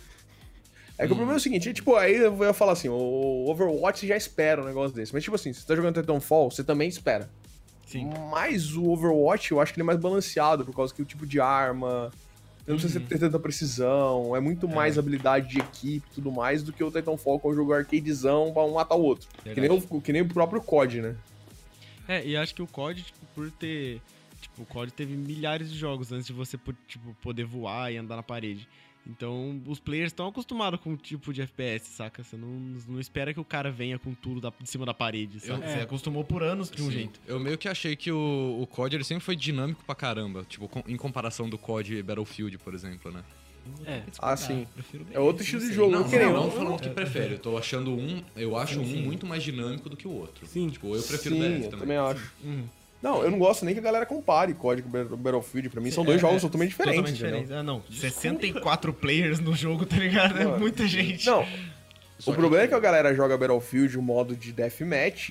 [0.98, 3.46] É que o problema é o seguinte, é, tipo, aí eu ia falar assim, o
[3.48, 5.12] Overwatch já espera um negócio desse.
[5.14, 7.30] Mas tipo assim, se você tá jogando Titanfall, você também espera.
[7.86, 8.10] Sim.
[8.30, 11.24] Mas o Overwatch, eu acho que ele é mais balanceado, por causa que o tipo
[11.26, 12.10] de arma...
[12.66, 16.70] Não precisa ter tanta precisão, é muito mais habilidade de equipe e tudo mais do
[16.70, 19.26] que o Titanfall, que é um jogo arcadezão pra um matar o outro.
[19.42, 21.16] Que nem o, que nem o próprio COD, né?
[22.06, 24.02] É, e acho que o COD, tipo, por ter.
[24.38, 27.96] Tipo, o COD teve milhares de jogos antes de você po- tipo, poder voar e
[27.96, 28.68] andar na parede.
[29.08, 32.22] Então, os players estão acostumados com o tipo de FPS, saca?
[32.22, 32.48] Você não,
[32.86, 35.64] não espera que o cara venha com tudo da, de cima da parede, sabe?
[35.64, 35.82] Eu- Você É.
[35.82, 36.90] acostumou por anos de um Sim.
[36.92, 37.20] jeito.
[37.26, 40.44] Eu meio que achei que o, o COD ele sempre foi dinâmico pra caramba.
[40.46, 43.24] Tipo, com- em comparação do COD Battlefield, por exemplo, né?
[43.84, 44.02] É.
[44.18, 44.66] Ah, sim.
[44.74, 45.90] Prefiro É outro estilo de jogo.
[45.92, 47.34] Não, eu não, não eu- falando que prefere.
[47.34, 48.22] Eu tô achando um.
[48.36, 49.02] Eu acho Sim, um sim.
[49.02, 50.46] muito mais dinâmico do que o outro.
[50.46, 50.68] Sim.
[50.70, 51.80] Tipo, eu prefiro Sim, o BF eu também.
[51.80, 52.32] também acho.
[52.44, 52.64] Uhum.
[53.02, 55.68] Não, eu não gosto nem que a galera compare COD com Battle- Battlefield.
[55.70, 57.40] Pra mim são É, dois jogos é, totalmente diferentes, Totalmente entendeu?
[57.42, 57.58] diferente.
[57.60, 57.82] Ah, não.
[57.90, 60.38] 64 players no jogo, tá ligado?
[60.38, 61.26] É muita gente.
[61.26, 61.46] Não,
[62.18, 65.30] Só o problema é que a galera joga Battlefield o modo de deathmatch.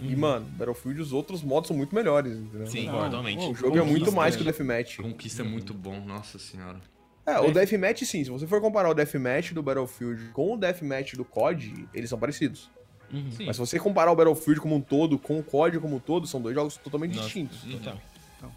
[0.00, 2.66] E, mano, Battlefield, os outros modos são muito melhores, entendeu?
[2.66, 3.44] Sim, Não, totalmente.
[3.44, 4.38] O jogo é muito mais né?
[4.38, 4.96] que o Deathmatch.
[4.96, 6.80] Conquista é muito bom, nossa senhora.
[7.24, 8.24] É, o Deathmatch, sim.
[8.24, 12.18] Se você for comparar o Deathmatch do Battlefield com o Deathmatch do COD, eles são
[12.18, 12.68] parecidos.
[13.12, 13.44] Sim.
[13.46, 16.26] Mas se você comparar o Battlefield como um todo com o COD como um todo,
[16.26, 17.58] são dois jogos totalmente Nossa, distintos.
[17.62, 18.00] Total.
[18.38, 18.52] Então.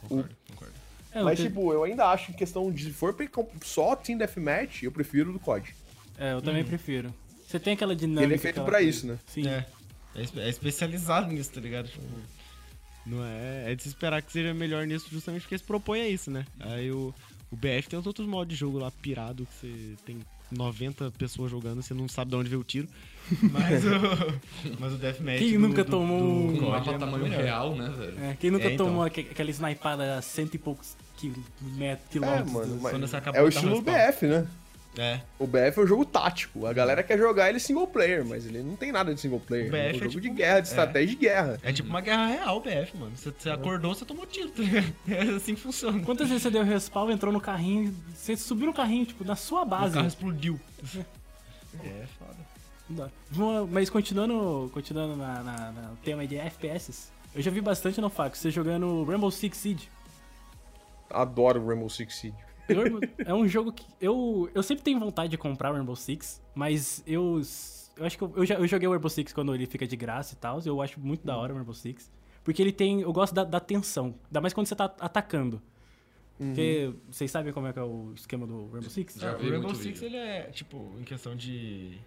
[0.00, 0.74] Concordo, concordo.
[1.12, 2.84] É, Mas, tipo, eu ainda acho que questão de.
[2.84, 3.14] Se for
[3.64, 5.74] só Team Deathmatch, eu prefiro o do COD.
[6.18, 7.12] é, eu também prefiro.
[7.46, 8.34] Você tem aquela Ele dinâmica.
[8.34, 9.18] é feito aquela pra isso, né?
[9.26, 9.46] Sim.
[9.48, 9.66] É.
[10.14, 11.88] É, é especializado nisso, tá ligado?
[11.88, 12.02] Tipo,
[13.06, 16.08] não é, é de se esperar que seja melhor nisso justamente porque se propõe a
[16.08, 16.44] isso, né?
[16.60, 17.14] Aí o,
[17.50, 20.18] o BF tem os outros modos de jogo lá pirado que você tem
[20.50, 22.86] 90 pessoas jogando, você não sabe de onde veio o tiro.
[23.52, 23.90] Mas o,
[24.80, 25.38] mas o Deathmatch.
[25.38, 27.42] Quem do- nunca do- tomou do um- Um COD mapa é tamanho melhor.
[27.44, 28.24] real, né, velho?
[28.24, 28.86] É, quem nunca É, então.
[28.86, 30.96] tomou aque- aquela snipada a cento e poucos
[31.80, 32.52] É, quilômetros?
[32.52, 33.82] mano, do- mas quando você acabou é o estilo.
[33.82, 34.46] BF, né?
[34.96, 35.20] É.
[35.38, 36.66] O BF é um jogo tático.
[36.66, 39.68] A galera quer jogar ele single player, mas ele não tem nada de single player.
[39.68, 40.70] O BF é um é jogo tipo- de guerra, de é.
[40.70, 41.58] estratégia de guerra.
[41.62, 43.12] É tipo uma guerra real, o BF, mano.
[43.14, 44.62] Você, você acordou, você tomou tiro, tá?
[45.08, 46.00] É assim que funciona.
[46.02, 49.62] Quantas vezes você deu respawn, entrou no carrinho, você subiu no carrinho, tipo, na sua
[49.62, 49.94] O base.
[49.94, 50.58] carro explodiu.
[51.84, 52.47] É, foda.
[53.70, 58.08] Mas continuando, continuando na, na- na- no tema de FPS, eu já vi bastante no
[58.08, 59.88] Faco, você jogando Rainbow Six Siege.
[61.10, 62.36] Adoro Rainbow Six Siege.
[63.24, 67.02] É um jogo que eu, eu sempre tenho vontade de comprar o Rainbow Six, mas
[67.06, 67.40] eu,
[67.96, 69.96] eu acho que eu, eu, já, eu joguei o Rainbow Six quando ele fica de
[69.96, 72.10] graça e tal, eu acho muito da hora o Rainbow Six,
[72.44, 75.60] porque ele tem, eu gosto da, da tensão, ainda mais quando você tá atacando.
[76.36, 79.14] Porque vocês sabem como é que é o esquema do Rainbow Six?
[79.14, 80.16] Já É, vi o Rainbow muito Six, vídeo.
[80.16, 81.98] ele é, tipo, em questão de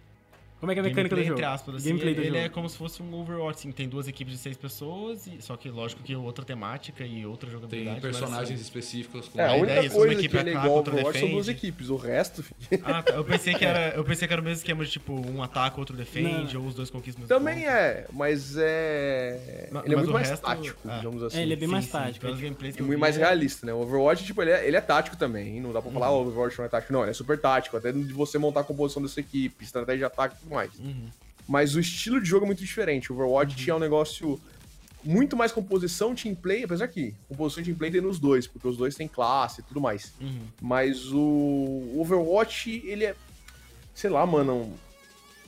[0.62, 1.40] Como é que é a mecânica gameplay, do jogo?
[1.40, 2.46] entre aspas, assim, Gameplay ele, do ele jogo.
[2.46, 5.56] é como se fosse um Overwatch, assim, tem duas equipes de seis pessoas, e, só
[5.56, 8.00] que lógico que outra temática e outra Tem jogabilidade.
[8.00, 10.52] personagens mas, específicos com É, a única é isso, uma coisa que equipe ele é
[10.52, 11.66] ataca, igual outra Overwatch são duas defende.
[11.66, 11.90] equipes.
[11.90, 14.58] O resto, assim- Ah, tá, eu pensei que era, eu pensei que era o mesmo
[14.58, 17.68] esquema de tipo um ataca, outro defende, ou os dois conquistam também ponto.
[17.68, 19.68] é, mas é.
[19.72, 20.96] Ma- ele é mas muito mais resto- tático, ah.
[20.98, 21.38] digamos assim.
[21.38, 22.20] É, ele é bem Sim, mais sim, tático.
[22.26, 22.46] pelos é
[22.78, 23.72] E muito mais é- realista, né?
[23.72, 25.60] O Overwatch, tipo, ele é, ele é tático também.
[25.60, 26.14] Não dá pra falar, Uhum.
[26.14, 26.92] "Ah, o Overwatch não é tático.
[26.92, 27.76] Não, ele é super tático.
[27.76, 30.78] Até de você montar a composição dessa equipe, estratégia de ataque tudo mais.
[30.78, 31.08] Uhum.
[31.48, 33.10] Mas o estilo de jogo é muito diferente.
[33.10, 34.40] O Overwatch tinha um negócio
[35.04, 38.76] muito mais composição team play, apesar que composição team play tem nos dois, porque os
[38.76, 40.12] dois têm classe e tudo mais.
[40.20, 40.42] Uhum.
[40.60, 43.16] Mas o Overwatch, ele é.
[43.94, 44.72] Sei lá, mano.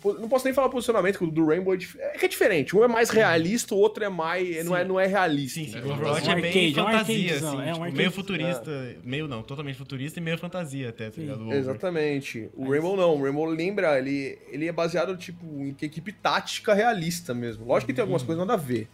[0.04, 1.78] Um- Não posso nem falar posicionamento, porque o do Rainbow é,
[2.14, 2.76] é que é diferente.
[2.76, 4.64] Um é mais realista, o outro é mais.
[4.64, 5.60] Não é, não é realista.
[5.60, 5.78] Sim, sim.
[5.78, 7.46] É, O Overwatch um é bem arcade, é um fantasia, assim.
[7.68, 8.96] é um tipo, meio futurista.
[9.02, 11.20] Meio não, totalmente futurista e meio fantasia até, tá Sim.
[11.22, 11.52] ligado?
[11.52, 12.48] Exatamente.
[12.54, 13.14] O Rainbow não.
[13.16, 17.64] O Rainbow lembra, ele, ele é baseado, tipo, em equipe tática realista mesmo.
[17.66, 18.88] Lógico que tem algumas coisas nada a ver.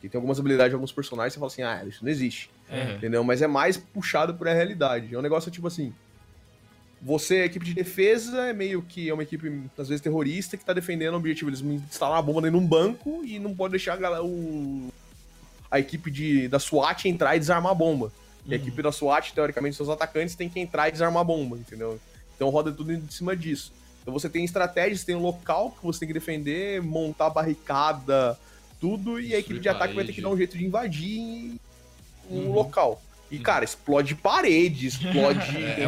[0.00, 2.50] Que tem algumas habilidades de alguns personagens que você fala assim, ah, isso não existe.
[2.70, 2.92] É.
[2.94, 3.22] Entendeu?
[3.24, 5.14] Mas é mais puxado pra realidade.
[5.14, 5.92] É um negócio tipo assim.
[7.06, 10.64] Você, a equipe de defesa, é meio que é uma equipe, às vezes, terrorista que
[10.64, 11.48] tá defendendo o objetivo.
[11.48, 14.88] Eles instalaram uma bomba dentro de um banco e não pode deixar a, galera, o,
[15.70, 18.10] a equipe de, da SWAT entrar e desarmar a bomba.
[18.44, 21.56] E a equipe da SWAT, teoricamente, seus atacantes têm que entrar e desarmar a bomba,
[21.56, 22.00] entendeu?
[22.34, 23.72] Então roda tudo em cima disso.
[24.02, 28.36] Então você tem estratégias, tem um local que você tem que defender, montar barricada,
[28.80, 31.54] tudo, e a equipe de ataque vai ter que dar um jeito de invadir
[32.28, 33.00] um local.
[33.28, 35.84] E, cara, explode parede, explode É, tem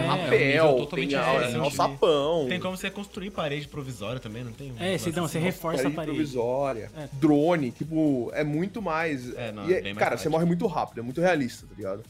[0.57, 4.73] é um tem a- alçapão, Tem como você construir parede provisória também, não tem?
[4.73, 6.17] Um É, você, não, você reforça a parede parede.
[6.17, 7.09] provisória, É.
[7.13, 9.33] drone, tipo, é muito mais...
[9.37, 12.03] É, não, e é mais cara, você morre muito rápido, é muito realista, tá ligado?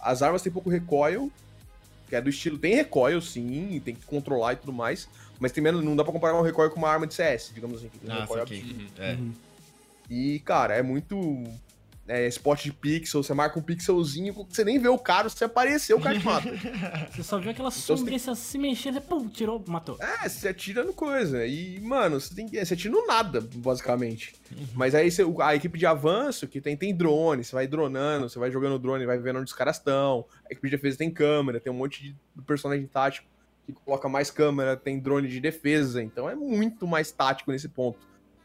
[0.00, 1.30] As armas têm pouco recoil,
[2.08, 2.58] que é do estilo.
[2.58, 5.08] Tem recoil, sim, e tem que controlar e tudo mais.
[5.38, 7.78] Mas tem menos, não dá pra comparar um recoil com uma arma de CS, digamos
[7.78, 7.88] assim.
[7.88, 8.58] que tem um Ah, recoil saquei.
[8.60, 8.84] absurdo.
[8.98, 9.16] É.
[10.10, 11.44] E, cara, é muito.
[12.12, 15.94] É, spot de pixel, você marca um pixelzinho, você nem vê o cara, se aparecer,
[15.94, 16.48] o cara te mata.
[17.14, 19.96] Você só viu aquela Então sombrinha se mexendo, você pum, tirou, matou.
[20.00, 21.46] É, você atira no coisa.
[21.46, 22.62] E, mano, você tem que.
[22.64, 24.34] Você atira no nada, basicamente.
[24.74, 28.38] Mas aí você- a equipe de avanço, que tem, tem drone, você vai dronando, você
[28.40, 30.24] vai jogando drone, vai vendo onde os caras estão.
[30.48, 33.28] A equipe de defesa tem câmera, tem um monte de personagem tático
[33.66, 36.02] que coloca mais câmera, tem drone de defesa.
[36.02, 37.98] Então é muito mais tático nesse ponto.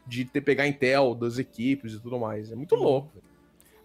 [0.06, 2.52] De ter pegar intel das equipes e tudo mais.
[2.52, 3.10] É muito louco.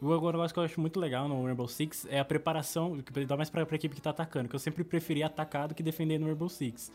[0.01, 3.37] O negócio que eu acho muito legal no Rainbow Six é a preparação, que dá
[3.37, 6.17] mais pra, pra equipe que tá atacando, que eu sempre preferi atacar do que defender
[6.19, 6.91] no Rainbow Six.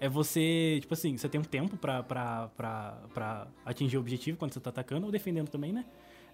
[0.00, 4.38] É você, tipo assim, você tem um tempo pra, pra, pra, pra atingir o objetivo
[4.38, 5.84] quando você tá atacando, ou defendendo também, né?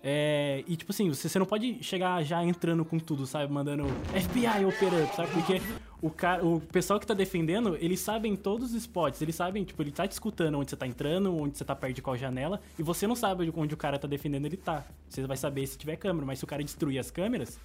[0.07, 3.51] É, e tipo assim, você, você não pode chegar já entrando com tudo, sabe?
[3.51, 5.33] Mandando FBI operando, sabe?
[5.33, 5.63] Porque
[6.03, 9.83] o, cara, o pessoal que tá defendendo, eles sabem todos os spots, eles sabem, tipo,
[9.83, 12.61] ele tá te escutando onde você tá entrando, onde você tá perto de qual janela,
[12.79, 14.85] e você não sabe onde o cara tá defendendo ele tá.
[15.09, 17.59] Você vai saber se tiver câmera, mas se o cara destruir as câmeras,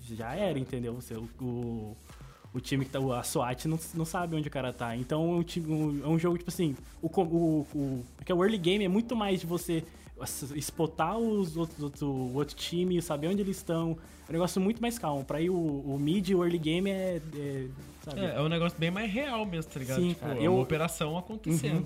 [0.00, 0.94] já era, entendeu?
[0.94, 1.96] Você, o, o,
[2.54, 2.98] o time que tá.
[2.98, 4.96] A SWAT não, não sabe onde o cara tá.
[4.96, 6.74] Então é um, é um jogo, tipo assim.
[7.02, 9.84] O, o, o, o early game é muito mais de você
[10.56, 13.96] spotar os outros, outro- o outro time, saber onde eles estão.
[14.26, 15.24] É um negócio muito mais calmo.
[15.24, 17.20] Pra ir o, o mid e o early game é.
[17.36, 17.66] é,
[18.04, 18.20] sabe?
[18.20, 20.00] É, é um negócio bem mais real mesmo, tá ligado?
[20.00, 21.84] Sim, tipo, cara, é eu- uma operação acontecendo.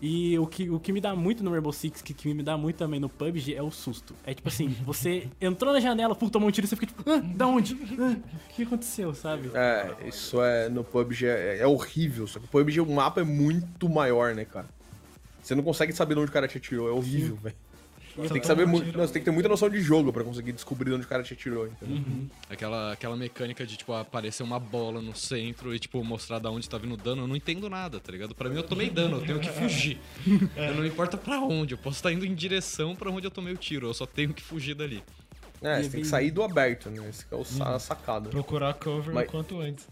[0.00, 2.56] E o que, o que me dá muito no Rainbow Six, que, que me dá
[2.56, 4.14] muito também no PUBG, é o susto.
[4.24, 7.18] É tipo assim, você entrou na janela, pum, tomou um tiro, você fica tipo, ah,
[7.18, 7.76] da onde?
[7.98, 9.50] Ah, o que aconteceu, sabe?
[9.52, 10.68] É, isso é.
[10.68, 12.28] No PUBG é, é horrível.
[12.28, 14.68] Só que o PUBG, o mapa é muito maior, né, cara?
[15.48, 16.88] Você não consegue saber de onde o cara te atirou.
[16.90, 17.56] É horrível, velho.
[18.16, 18.94] Você tem que saber muito.
[18.94, 21.08] Não, você tem que ter muita noção de jogo pra conseguir descobrir de onde o
[21.08, 22.02] cara te atirou, entendeu?
[22.50, 26.68] Aquela, aquela mecânica de, tipo, aparecer uma bola no centro e, tipo, mostrar da onde
[26.68, 28.34] tá vindo dano, eu não entendo nada, tá ligado?
[28.34, 29.98] Pra mim, eu tomei dano, eu tenho que fugir.
[30.54, 33.54] Eu não importa pra onde, eu posso estar indo em direção pra onde eu tomei
[33.54, 35.02] o tiro, eu só tenho que fugir dali.
[35.62, 37.08] É, você tem que sair do aberto, né?
[37.08, 38.28] Esse que é o a sacada.
[38.28, 39.86] Procurar cover Mas- o quanto antes.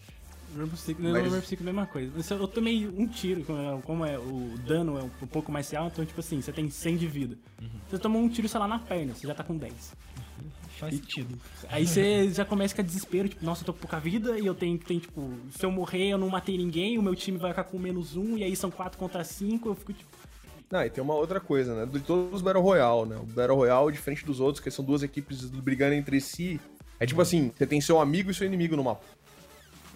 [0.57, 2.35] Rainbow Six, Mas- no Rainbow Six é a mesma coisa.
[2.35, 5.93] Eu tomei um tiro, como é, como é o dano é um pouco mais alto,
[5.95, 7.37] então, tipo assim, você tem 100 de vida.
[7.89, 9.95] Você tomou um tiro, sei lá, na perna, você já tá com 10.
[10.79, 11.39] Faz sentido.
[11.71, 14.55] Aí você já começa com desespero, tipo, nossa, eu tô com pouca vida e eu
[14.55, 17.51] tenho que, tem, tipo, se eu morrer, eu não matei ninguém, o meu time vai
[17.51, 20.11] ficar com menos um, e aí são 4 contra 5, eu fico tipo.
[20.71, 21.87] Não, e tem uma outra coisa, né?
[21.87, 23.17] De todos os Battle Royale, né?
[23.17, 26.61] O Battle Royale, diferente dos outros, que são duas equipes brigando entre si,
[27.01, 29.03] é tipo assim, você tem seu amigo e seu inimigo no mapa.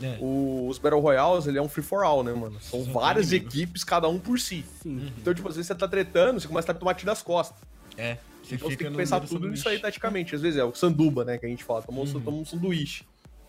[0.02, 0.16] É.
[0.20, 2.58] O- os Battle Royales, ele é um free for all, né, mano?
[2.60, 4.64] São várias equipes, cada um por si.
[4.82, 5.12] Sim.
[5.18, 7.56] Então, tipo, às vezes você tá tretando, você começa a tomar tiro das costas.
[7.96, 8.16] É.
[8.42, 10.34] Você Então você tem que pensar tudo nisso aí taticamente.
[10.34, 11.82] Às vezes é o sanduba, né, que a gente fala.
[11.82, 12.16] Tomou, Uhum.
[12.16, 13.04] um- toma um sanduíche.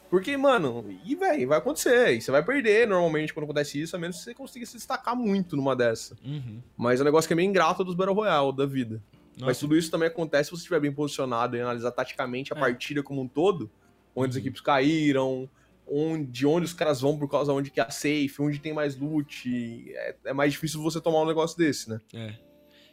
[0.10, 2.12] Porque, mano, e, velho, vai acontecer.
[2.18, 5.16] E você vai perder normalmente quando acontece isso, a menos que você consiga se destacar
[5.16, 6.18] muito numa dessa.
[6.24, 6.62] Uhum.
[6.76, 9.02] Mas é um negócio que é meio ingrato dos Battle Royale da vida.
[9.38, 9.60] Mas Nossa.
[9.62, 12.60] tudo isso também acontece se você estiver bem posicionado e analisar taticamente a É.
[12.60, 13.72] partida como um todo,
[14.14, 14.42] onde as Uhum.
[14.42, 15.50] equipes caíram,
[15.92, 18.98] onde, de onde os caras vão por causa onde que é safe, onde tem mais
[18.98, 19.92] loot.
[19.94, 22.00] É, é mais difícil você tomar um negócio desse, né?
[22.14, 22.34] É.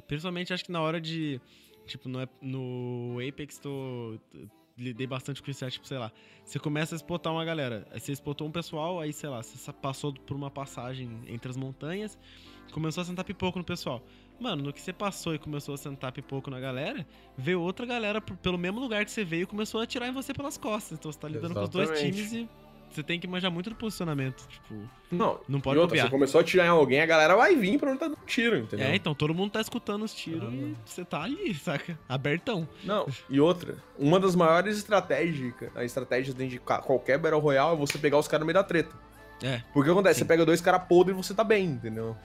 [0.07, 1.41] Principalmente acho que na hora de.
[1.87, 4.19] Tipo, no, no Apex tô.
[4.77, 6.13] Lidei bastante com isso, é, tipo, sei lá.
[6.45, 7.87] Você começa a spotar uma galera.
[7.91, 11.57] Aí você spotou um pessoal, aí, sei lá, você passou por uma passagem entre as
[11.57, 12.17] montanhas,
[12.73, 14.01] começou a sentar pipoco no pessoal.
[14.39, 17.05] Mano, no que você passou e começou a sentar pipoco na galera,
[17.37, 20.33] veio outra galera pelo mesmo lugar que você veio e começou a atirar em você
[20.33, 20.97] pelas costas.
[20.97, 22.17] Então você tá lidando com os dois Exatamente.
[22.17, 22.49] times e
[22.91, 24.47] você tem que manjar muito do posicionamento.
[24.49, 24.75] Tipo,
[25.11, 27.79] Não, não e pode outra, você começou a atirar em alguém, a galera vai vir
[27.79, 28.87] pra onde tá dando tiro, entendeu?
[28.87, 31.99] É, então todo mundo tá escutando os tiros e você tá ali, saca?
[32.09, 32.69] Abertão.
[32.85, 37.79] Não, e outra, uma das maiores estratégias, a estratégia dentro de qualquer Battle Royale é
[37.79, 38.95] você pegar os caras no meio da treta.
[39.43, 39.59] É.
[39.73, 40.17] Porque o que acontece?
[40.17, 40.25] Sim.
[40.25, 42.17] Você pega dois caras podres e você tá bem, entendeu?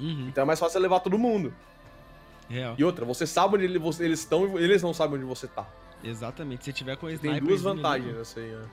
[0.00, 0.26] Uhum.
[0.28, 1.54] Então é mais fácil você levar todo mundo.
[2.48, 2.74] Real.
[2.78, 5.66] E outra, você sabe onde eles estão e eles não sabem onde você tá.
[6.02, 6.64] Exatamente.
[6.64, 8.64] Se tiver com Tem duas vantagens nessa aí, né?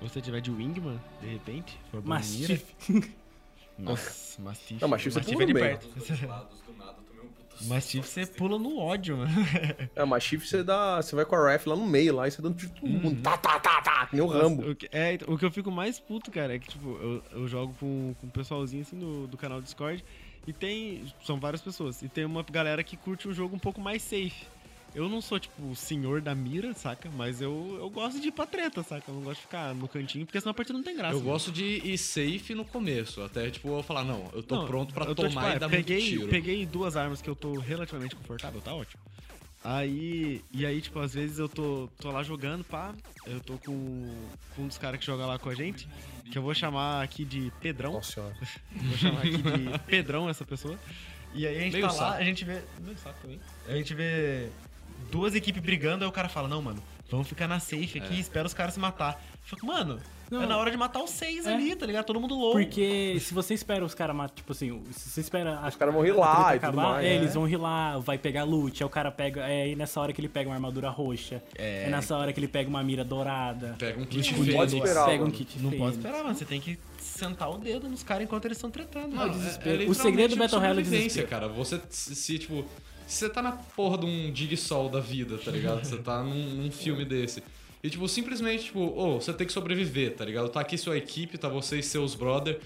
[0.00, 1.78] Ou se tiver de Wingman, de repente.
[2.04, 2.74] Mastiff.
[3.78, 4.80] Nossa, Mastiff.
[4.80, 5.88] Não, Mastiff você Mastiff pula é de perto.
[7.62, 9.32] Mastiff você pula no ódio, mano.
[9.94, 11.00] É, mas chifre você dá.
[11.00, 12.90] Você vai com a rifle lá no meio lá e você dando tiro em todo
[12.90, 13.22] mundo.
[13.22, 14.06] Tá, tá, tá, tá.
[14.06, 14.70] Que nem o Rambo.
[14.70, 17.22] O que, é, então, o que eu fico mais puto, cara, é que, tipo, eu,
[17.32, 20.04] eu jogo com, com um pessoalzinho assim do, do canal Discord
[20.46, 21.04] e tem.
[21.24, 22.02] São várias pessoas.
[22.02, 24.46] E tem uma galera que curte um jogo um pouco mais safe.
[24.94, 27.10] Eu não sou, tipo, o senhor da mira, saca?
[27.14, 29.10] Mas eu, eu gosto de ir pra treta, saca?
[29.10, 31.14] Eu não gosto de ficar no cantinho, porque senão a partida não tem graça.
[31.14, 31.32] Eu mano.
[31.32, 34.94] gosto de ir safe no começo, até, tipo, eu falar, não, eu tô Não, pronto
[34.94, 36.28] pra eu tô, tomar tipo, e é, dar peguei, muito tiro.
[36.28, 39.02] peguei duas armas que eu tô relativamente confortável, tá ótimo.
[39.62, 42.94] Aí, e aí, tipo, às vezes eu tô, tô lá jogando, pá,
[43.26, 44.14] eu tô com,
[44.54, 45.88] com um dos caras que joga lá com a gente,
[46.30, 48.36] que eu vou chamar aqui de Pedrão, Nossa senhora.
[48.72, 50.78] vou chamar aqui de Pedrão essa pessoa.
[51.34, 52.20] E aí a gente Meio tá lá, saco.
[52.20, 53.40] a gente vê, meio saco também.
[53.68, 54.48] A gente vê
[55.10, 58.46] duas equipes brigando, aí o cara fala, não, mano, vamos ficar na safe aqui, espera
[58.46, 59.14] os caras se matar.
[59.34, 60.42] Eu fico, mano, Não.
[60.42, 61.54] é na hora de matar os seis É.
[61.54, 62.04] ali, tá ligado?
[62.04, 62.58] Todo mundo louco.
[62.58, 66.02] Porque se você espera os caras matar, tipo assim, se você espera Os caras vão
[66.02, 67.14] rilar e tudo acabar, mais, é, né?
[67.14, 70.20] eles vão rilar, vai pegar loot, aí o cara pega, é aí nessa hora que
[70.20, 74.00] ele pega uma armadura roxa, é, nessa hora que ele pega uma mira dourada, Pega
[74.00, 75.32] um kit Não pode esperar, pega um mano.
[75.32, 76.34] kit Não pode esperar, mano.
[76.34, 79.10] Você tem que sentar o dedo nos caras enquanto eles estão tretando.
[79.10, 79.32] Não, mano.
[79.32, 79.82] é- desespero.
[79.84, 81.28] é O segredo do Battle Royale é desespero.
[81.28, 81.46] cara.
[81.46, 82.64] Você, se, se, tipo,
[83.06, 85.84] você tá na porra de um dig sol da vida, tá ligado?
[85.84, 87.42] Você tá num, num filme desse.
[87.82, 90.48] E, tipo, simplesmente, tipo, ô, você tem que sobreviver, tá ligado?
[90.48, 92.58] Tá aqui sua equipe, tá você e seus brother,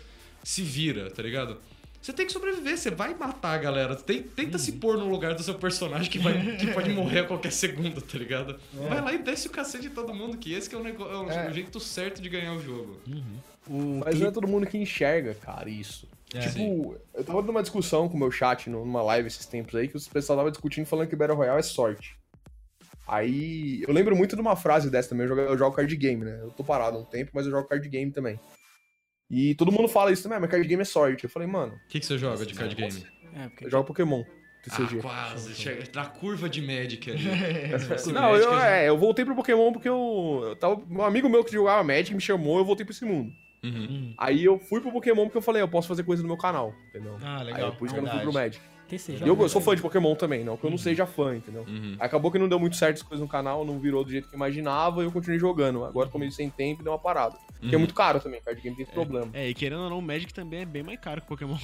[0.42, 1.58] se vira, tá ligado?
[2.00, 3.94] Você tem que sobreviver, você vai matar a galera.
[3.94, 7.24] Tem- tenta se pôr no lugar do seu personagem que, vai, que pode morrer a
[7.26, 8.58] qualquer segundo, tá ligado?
[8.72, 11.04] Vai lá e desce o cacete de todo mundo, que esse que é o, nego-
[11.04, 11.50] é o- É.
[11.50, 12.98] o jeito certo de ganhar o jogo.
[13.68, 16.08] Um Mas cli- não é todo mundo que enxerga, cara, isso.
[16.34, 16.38] É.
[16.40, 19.96] tipo, eu tava numa discussão com o meu chat numa live esses tempos aí, que
[19.96, 22.16] o pessoal tava discutindo falando que o Battle Royale é sorte.
[23.08, 26.24] Aí, eu lembro muito de uma frase dessa também, eu jogo, eu jogo card game,
[26.24, 26.38] né?
[26.42, 28.38] Eu tô parado há um tempo, mas eu jogo card game também.
[29.28, 31.24] E todo mundo fala isso também, ah, mas card game é sorte.
[31.24, 33.04] Eu falei, mano, O que, que você joga de card game?
[33.34, 35.00] É, porque eu jogo Pokémon, Ah, TCG.
[35.00, 35.54] quase.
[35.54, 37.24] Chega na curva de Magic ali.
[38.12, 41.52] Não, eu, é, eu voltei pro Pokémon porque eu, eu tava, um amigo meu que
[41.52, 43.32] jogava Magic me chamou, eu voltei pra esse mundo.
[43.62, 44.14] Uhum.
[44.16, 46.74] Aí eu fui pro Pokémon porque eu falei, eu posso fazer coisa no meu canal,
[46.88, 47.18] entendeu?
[47.22, 47.72] Ah, Aí legal.
[47.72, 48.32] por isso que eu não fui pro.
[48.32, 48.60] Magic.
[48.90, 49.24] TCG.
[49.24, 51.64] E eu, eu sou fã de Pokémon também, não que eu não seja fã, entendeu?
[51.66, 51.96] Uhum.
[51.98, 54.34] Acabou que não deu muito certo as coisas no canal, não virou do jeito que
[54.34, 55.84] eu imaginava e eu continuei jogando.
[55.84, 57.36] Agora tô meio sem tempo e deu uma parada.
[57.60, 57.80] Porque é Uhum.
[57.80, 59.28] muito caro também, card game tem esse problema.
[59.34, 61.56] É, e querendo ou não, o Magic também é bem mais caro que o Pokémon.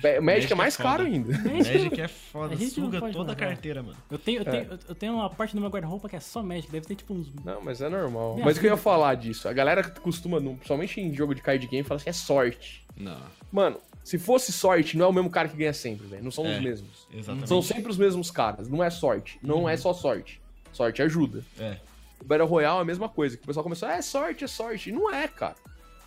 [0.00, 1.32] Ba- Magic, Magic é mais é caro ainda.
[1.38, 3.36] Magic é foda, A gente não suga toda a falar.
[3.36, 3.96] carteira, mano.
[4.10, 4.50] Eu tenho, eu, É.
[4.64, 7.12] tenho, eu tenho uma parte do meu guarda-roupa que é só Magic, deve ter tipo
[7.12, 7.32] uns.
[7.44, 8.34] Não, mas é normal.
[8.34, 9.48] Minha mas o que eu ia falar disso?
[9.48, 12.86] A galera que costuma, principalmente em jogo de card game, fala assim, é sorte.
[12.96, 13.18] Não.
[13.50, 16.24] Mano, se fosse sorte, não é o mesmo cara que ganha sempre, velho.
[16.24, 16.56] Não são É.
[16.56, 17.06] os mesmos.
[17.12, 17.48] Exatamente.
[17.48, 18.68] São sempre os mesmos caras.
[18.68, 19.38] Não é sorte.
[19.42, 20.40] Não é só sorte.
[20.72, 21.44] Sorte ajuda.
[21.58, 21.76] É.
[22.20, 23.36] O Battle Royale é a mesma coisa.
[23.36, 24.90] Que o pessoal começou, é sorte, é sorte.
[24.90, 25.56] E não é, cara.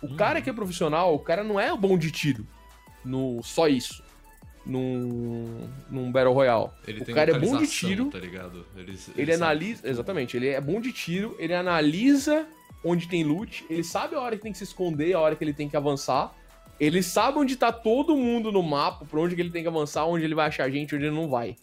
[0.02, 2.46] O cara que é profissional, o cara não é bom de tiro.
[3.04, 4.02] No, só isso.
[4.64, 6.70] Num, num Battle Royale.
[6.86, 8.10] Ele o tem cara é bom de tiro.
[8.10, 8.66] tá ligado?
[8.76, 9.88] Ele, Ele analisa.
[9.88, 12.46] Exatamente, ele é bom de tiro, ele analisa
[12.84, 15.42] onde tem loot, ele sabe a hora que tem que se esconder, a hora que
[15.44, 16.34] ele tem que avançar.
[16.78, 20.04] Ele sabe onde tá todo mundo no mapa, por onde que ele tem que avançar,
[20.06, 21.56] onde ele vai achar gente, onde ele não vai.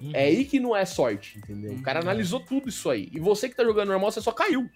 [0.00, 0.10] Uhum.
[0.14, 1.72] É aí que não é sorte, entendeu?
[1.72, 3.08] O cara analisou tudo isso aí.
[3.12, 4.68] E você que tá jogando normal, você só caiu.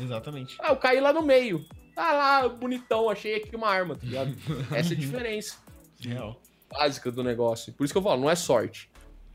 [0.00, 0.56] Exatamente.
[0.58, 1.64] Ah, eu caí lá no meio.
[1.94, 4.34] Tá lá, bonitão, achei aqui uma arma, tá ligado?
[4.74, 5.56] Essa é a diferença
[6.00, 6.40] Real.
[6.70, 7.72] básica do negócio.
[7.74, 8.90] Por isso que eu falo, não é sorte.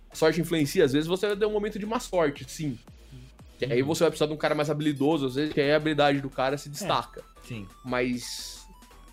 [0.09, 2.77] A sorte influencia, às vezes você vai ter um momento de má sorte, sim.
[3.59, 5.75] Que aí você vai precisar de um cara mais habilidoso, às vezes, que aí a
[5.75, 7.23] habilidade do cara se destaca.
[7.43, 7.67] Sim.
[7.83, 8.56] Mas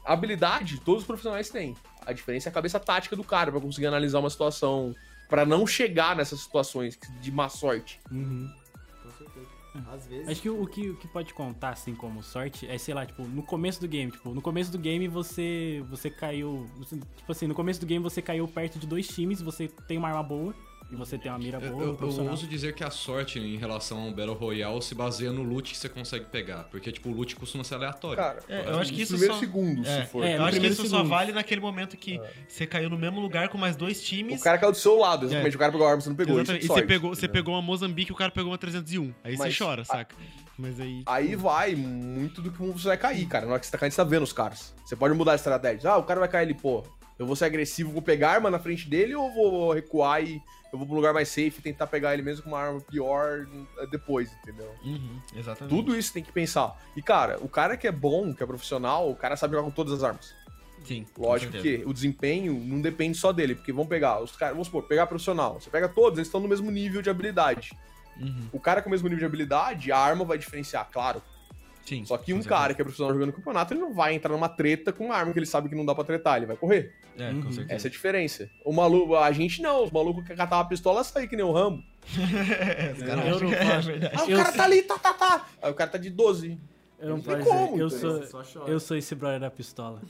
[0.05, 1.75] habilidade todos os profissionais têm.
[2.07, 4.95] A diferença é a cabeça tática do cara pra conseguir analisar uma situação,
[5.29, 7.99] Pra não chegar nessas situações de má sorte.
[8.13, 8.49] Uhum.
[9.03, 9.47] Com certeza.
[9.91, 10.29] Às vezes.
[10.29, 13.05] Acho que o, o que o que pode contar, assim, como sorte, é, sei lá,
[13.07, 17.33] tipo, no começo do game, tipo, no começo do game você você caiu, você- tipo
[17.33, 20.23] assim, no começo do game você caiu perto de dois times, você tem uma arma
[20.23, 20.55] boa
[20.95, 22.31] e você tem uma mira Eu, boa, eu- eu profissional.
[22.31, 25.77] ouso dizer que a sorte em relação ao Battle Royale se baseia no loot que
[25.77, 26.65] você consegue pegar.
[26.71, 28.17] Porque, tipo, o loot costuma ser aleatório.
[28.17, 30.25] Cara, É, eu acho que isso primeiros só- segundos, É, se for.
[30.25, 31.09] É, eu acho que primeiro isso só segundo.
[31.11, 34.41] vale naquele momento que você caiu no mesmo lugar com mais dois times.
[34.41, 35.57] O cara caiu do seu lado, exatamente.
[35.57, 36.41] O cara pegou a arma, você não pegou.
[36.41, 36.65] Isso é Exatamente.
[36.65, 39.13] E você pegou, você pegou uma Mozambique e o cara pegou uma 301.
[39.25, 40.15] Aí Mas- você chora, saca?
[40.57, 41.03] Mas aí.
[41.07, 43.45] Aí vai muito do que você vai cair, cara.
[43.45, 44.73] Na hora que você tá caindo, você tá vendo os caras.
[44.85, 45.91] Você pode mudar a estratégia.
[45.91, 46.85] Ah, o cara vai cair ali, pô.
[47.19, 50.41] Eu vou ser agressivo, vou pegar a arma na frente dele ou vou recuar e
[50.75, 53.47] eu vou um lugar mais safe e tentar pegar ele mesmo com uma arma pior
[53.79, 54.69] eh, depois, entendeu?
[54.85, 55.75] Uhum, exatamente.
[55.75, 56.77] Tudo isso tem que pensar.
[56.97, 59.71] E, cara, o cara que é bom, que é profissional, o cara sabe jogar com
[59.71, 60.35] todas as armas.
[60.85, 61.07] Sim.
[61.17, 64.83] Lógico que o desempenho não depende só dele, porque vão pegar os caras, vamos supor,
[64.83, 65.61] pegar profissional.
[65.61, 67.71] Você pega todos, eles estão no mesmo nível de habilidade.
[68.21, 71.23] Uhum, O cara com o mesmo nível de habilidade, a arma vai diferenciar, claro.
[71.85, 72.05] Sim.
[72.05, 72.49] Só que um certeza.
[72.49, 75.33] cara que é profissional jogando campeonato, ele não vai entrar numa treta com uma arma
[75.33, 76.93] que ele sabe que não dá pra tretar, ele vai correr.
[77.19, 77.43] É, Uhum.
[77.43, 77.75] com certeza.
[77.75, 78.51] Essa é a diferença.
[78.65, 81.53] O maluco, a gente não, os malucos que catavam a pistola saem que nem o
[81.53, 81.83] Rambo.
[82.97, 83.87] Os caras Eu não que é faço.
[83.89, 84.15] verdade.
[84.17, 84.57] Ah, o Eu cara sei.
[84.59, 85.47] tá ali, tá, tá, tá.
[85.63, 86.59] Aí o cara tá de 12.
[86.99, 87.91] Eu não Não tem como, eu entendeu?
[87.91, 90.01] sou, eu sou esse brother da pistola.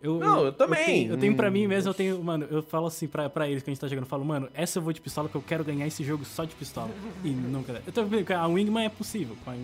[0.00, 0.84] Eu, Não, eu também.
[0.84, 1.52] tenho, eu tenho pra Hum.
[1.52, 3.88] mim mesmo, eu tenho, mano, eu falo assim pra, pra eles que a gente tá
[3.88, 6.24] jogando, eu falo, mano, essa eu vou de pistola porque eu quero ganhar esse jogo
[6.24, 6.90] só de pistola.
[7.24, 7.82] e nunca.
[7.84, 9.36] Eu tô que a Wingman é possível.
[9.44, 9.54] com a-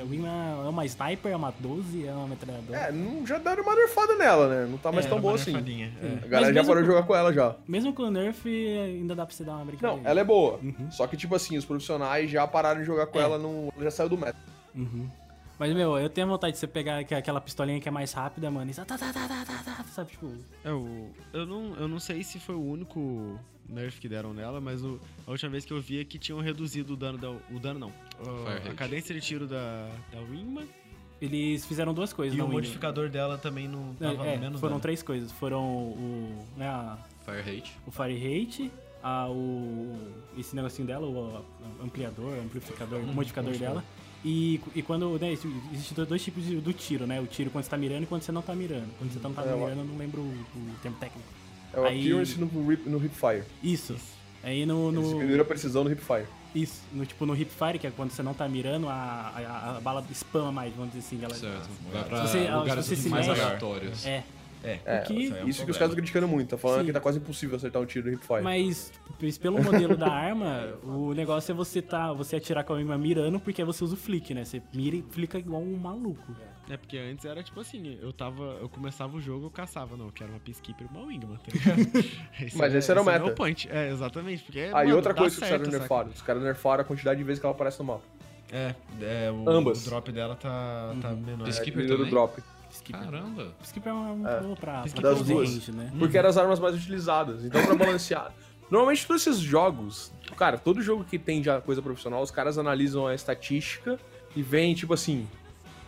[0.00, 0.30] A Wingman
[0.64, 2.78] é uma sniper, é uma 12, é uma metralhadora.
[2.78, 4.66] É, não, já deram uma nerfada nela, né?
[4.70, 5.54] Não tá mais É, tão boa assim.
[5.54, 5.58] é.
[5.58, 7.54] A Mas galera já parou de jogar com ela já.
[7.68, 10.02] Mesmo com o nerf, ainda dá pra você dar uma brincadeira.
[10.02, 10.58] Não, ela é boa.
[10.62, 10.90] Uhum.
[10.90, 13.22] Só que, tipo assim, os profissionais já pararam de jogar com É.
[13.22, 14.38] ela, não, já saiu do meta.
[14.74, 15.08] Uhum.
[15.58, 18.50] Mas, meu, eu tenho vontade de você pegar aqu- aquela pistolinha que é mais rápida,
[18.50, 20.32] mano, e tá, tá, tá, tá, tá, tá, tá, sabe, tipo...
[20.64, 23.38] É, o, eu, não, eu não sei se foi o único
[23.68, 26.40] nerf que deram nela, mas o- a última vez que eu vi é que tinham
[26.40, 27.30] reduzido o dano da.
[27.30, 27.92] O dano não.
[28.20, 30.68] O- Fire a cadência de tiro da, da Wingman
[31.20, 34.72] Eles fizeram duas coisas E o modificador dela também não É, tava é, menos foram
[34.74, 34.80] dano.
[34.82, 35.30] três coisas.
[35.32, 37.72] Foram o, né, a- Fire Hate.
[37.86, 38.14] o Fire
[38.44, 38.70] Rate,
[39.02, 39.96] a, o,
[40.38, 41.44] esse negocinho dela, o
[41.84, 43.84] ampliador, amplificador, Uhum, modificador dela.
[44.24, 47.20] E, e quando, né, existem dois tipos de- do tiro, né?
[47.20, 48.88] O tiro quando você tá mirando e quando você não tá mirando.
[48.98, 51.26] Quando você não tá É, mirando, eu não lembro o, o termo técnico.
[51.72, 53.44] É o Aí- Accuracy no, rip, no Hipfire.
[53.62, 53.96] Isso.
[54.42, 56.26] Aí no, Eles no, diminuíram a precisão no Hipfire.
[56.54, 59.76] Isso, no, tipo no hip fire, que é quando você não tá mirando, a, a,
[59.76, 61.24] a bala spama mais, vamos dizer assim.
[61.24, 61.68] Ela, Certo.
[61.92, 64.04] Vai pra Se você- lugares se você se mais mexe- aleatórios.
[64.06, 64.24] É,
[64.62, 66.50] É, É, O que- é um Isso que os caras estão criticando muito.
[66.50, 66.86] Tá falando Sim.
[66.86, 68.42] que tá quase impossível acertar um tiro no Hipfire.
[68.42, 68.92] mas
[69.40, 73.40] pelo modelo da arma, o negócio é você tá, você atirar com a arma mirando,
[73.40, 74.44] porque aí você usa o flick, né?
[74.44, 76.34] Você mira e flica igual um maluco.
[76.68, 78.58] É porque antes era tipo assim, eu tava.
[78.60, 79.96] Eu começava o jogo, eu caçava.
[79.96, 82.06] Não, eu quero uma Peacekeeper e uma Wingman, tá ligado?
[82.40, 83.24] esse Mas esse era o é meta.
[83.24, 83.68] meu point.
[83.72, 84.44] É, exatamente.
[84.44, 86.10] Porque, Aí mano, outra coisa que os caras nerfaram.
[86.10, 88.02] Os caras nerfaram a quantidade de vezes que ela aparece no mapa.
[88.52, 89.84] É, é o, Ambas.
[89.84, 91.16] o drop dela tá, tá Uhum.
[91.20, 91.48] menor.
[91.48, 92.10] Esse- É, Skipper diminuíram o também?
[92.10, 92.42] drop.
[92.80, 93.00] Skipper.
[93.04, 93.54] Caramba.
[93.62, 94.40] Skipper é uma É.
[94.40, 95.48] boa pra, Skipper pra das duas.
[95.50, 95.92] range, né?
[95.98, 97.44] Porque eram as armas mais utilizadas.
[97.44, 98.32] Então, pra balancear.
[98.70, 103.06] Normalmente, todos esses jogos, cara, todo jogo que tem já coisa profissional, os caras analisam
[103.06, 103.98] a estatística
[104.34, 105.26] e veem, tipo assim,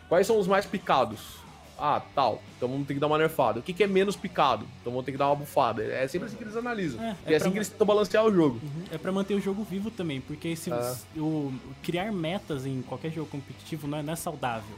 [0.08, 1.40] quais são os mais picados?
[1.78, 2.40] Ah, tal.
[2.56, 3.58] Então vamos ter que dar uma nerfada.
[3.58, 4.64] O que, que é menos picado?
[4.80, 5.82] Então vamos ter que dar uma bufada.
[5.82, 7.00] É sempre assim que eles analisam.
[7.02, 8.60] É, e é é assim pra- que eles tentam balancear o jogo.
[8.62, 8.84] Uhum.
[8.92, 10.70] É pra manter o jogo vivo também, porque se
[11.16, 14.76] o, o- criar metas em qualquer jogo competitivo não é, não é saudável.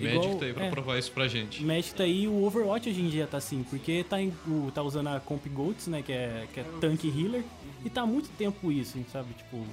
[0.00, 0.70] Igual- Magic tá aí pra é.
[0.70, 1.62] provar isso pra gente.
[1.62, 4.82] Magic tá aí, o Overwatch hoje em dia tá assim, porque tá, em- o- tá
[4.82, 7.42] usando a Comp Goats, né, que é, que é tank healer,
[7.84, 9.64] e tá há muito tempo isso, sabe, tipo...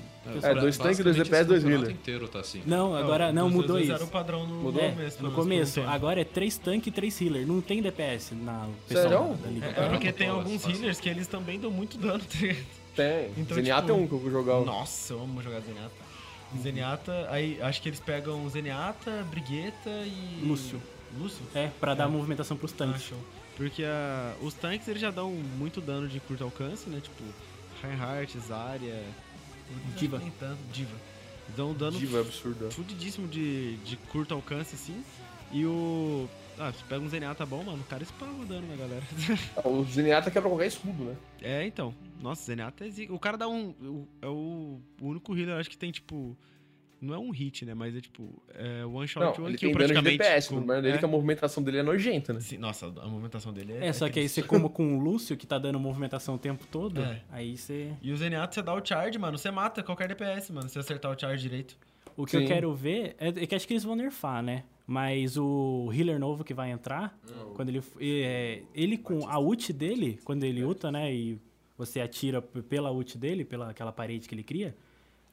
[0.43, 1.91] É, dois tanques, dois DPS, dois healer.
[1.91, 2.61] Inteiro tá assim.
[2.65, 3.93] Não, agora, não, Dos mudou dois isso.
[3.93, 4.82] Era o padrão no, Mudou?
[4.84, 5.23] É, começo.
[5.23, 9.45] no começo, agora é 3 tanque e 3 healer, não tem DPS na pessoal da,
[9.45, 9.65] da liga.
[9.67, 12.55] É porque tem Fala, alguns healers que eles também dão muito dano, tá?
[12.95, 13.30] Tem.
[13.38, 14.59] Então, Zenyatta tipo, é um que eu vou jogar.
[14.61, 16.07] Nossa, eu amo jogar Zenyatta.
[16.61, 20.41] Zenyatta, aí acho que eles pegam Zenyatta, Brigueta e.
[20.45, 20.81] Lúcio.
[21.17, 21.45] Lúcio?
[21.55, 23.03] É, pra dar movimentação pros Ah, tanques.
[23.03, 23.17] show.
[23.55, 26.99] Porque a- os tanques eles já dão muito dano de curto alcance, né?
[27.01, 27.23] Tipo,
[27.81, 29.03] Reinhardt, Zarya.
[29.97, 30.19] Diva.
[30.19, 30.95] Nem tanto, Diva.
[31.55, 32.69] Dão um dano Diva é absurda.
[32.71, 35.03] fudidíssimo de, de curto alcance, assim.
[35.51, 36.29] E o.
[36.60, 39.03] Ah, você pega um Zenyatta bom, mano, o cara spama dano na galera.
[39.64, 41.16] O Zenyatta quebra qualquer escudo, né?
[41.41, 41.93] é, então.
[42.22, 43.14] Nossa, Zenyatta é zica.
[43.14, 43.70] O cara dá um.
[43.82, 46.36] o- É o, o único healer, acho que tem, tipo.
[46.99, 47.76] Não é um hit, né?
[47.76, 48.41] Mas é tipo.
[48.55, 50.18] É one shot, Não, one ele kill tem dano de.
[50.18, 50.47] DPS.
[50.49, 50.99] com- O problema dele é é.
[50.99, 52.39] que a movimentação dele é nojenta, né?
[52.39, 53.86] Sim, nossa, a movimentação dele é.
[53.89, 56.66] É, só que aí você como com o Lúcio, que tá dando movimentação o tempo
[56.72, 57.22] todo, É.
[57.30, 57.93] aí você...
[58.01, 61.12] E o Zenyatta, você dá o charge, mano, você mata qualquer DPS, mano, se acertar
[61.16, 61.78] o charge direito.
[62.16, 62.41] O que Sim.
[62.41, 64.64] eu quero ver é, é que acho que eles vão nerfar, né?
[64.89, 67.19] Mas o healer novo que vai entrar,
[67.55, 71.38] quando ele é, ele com a ult dele, quando ele ulta, né, e
[71.77, 74.73] você atira pela ult dele, pela aquela parede que ele cria,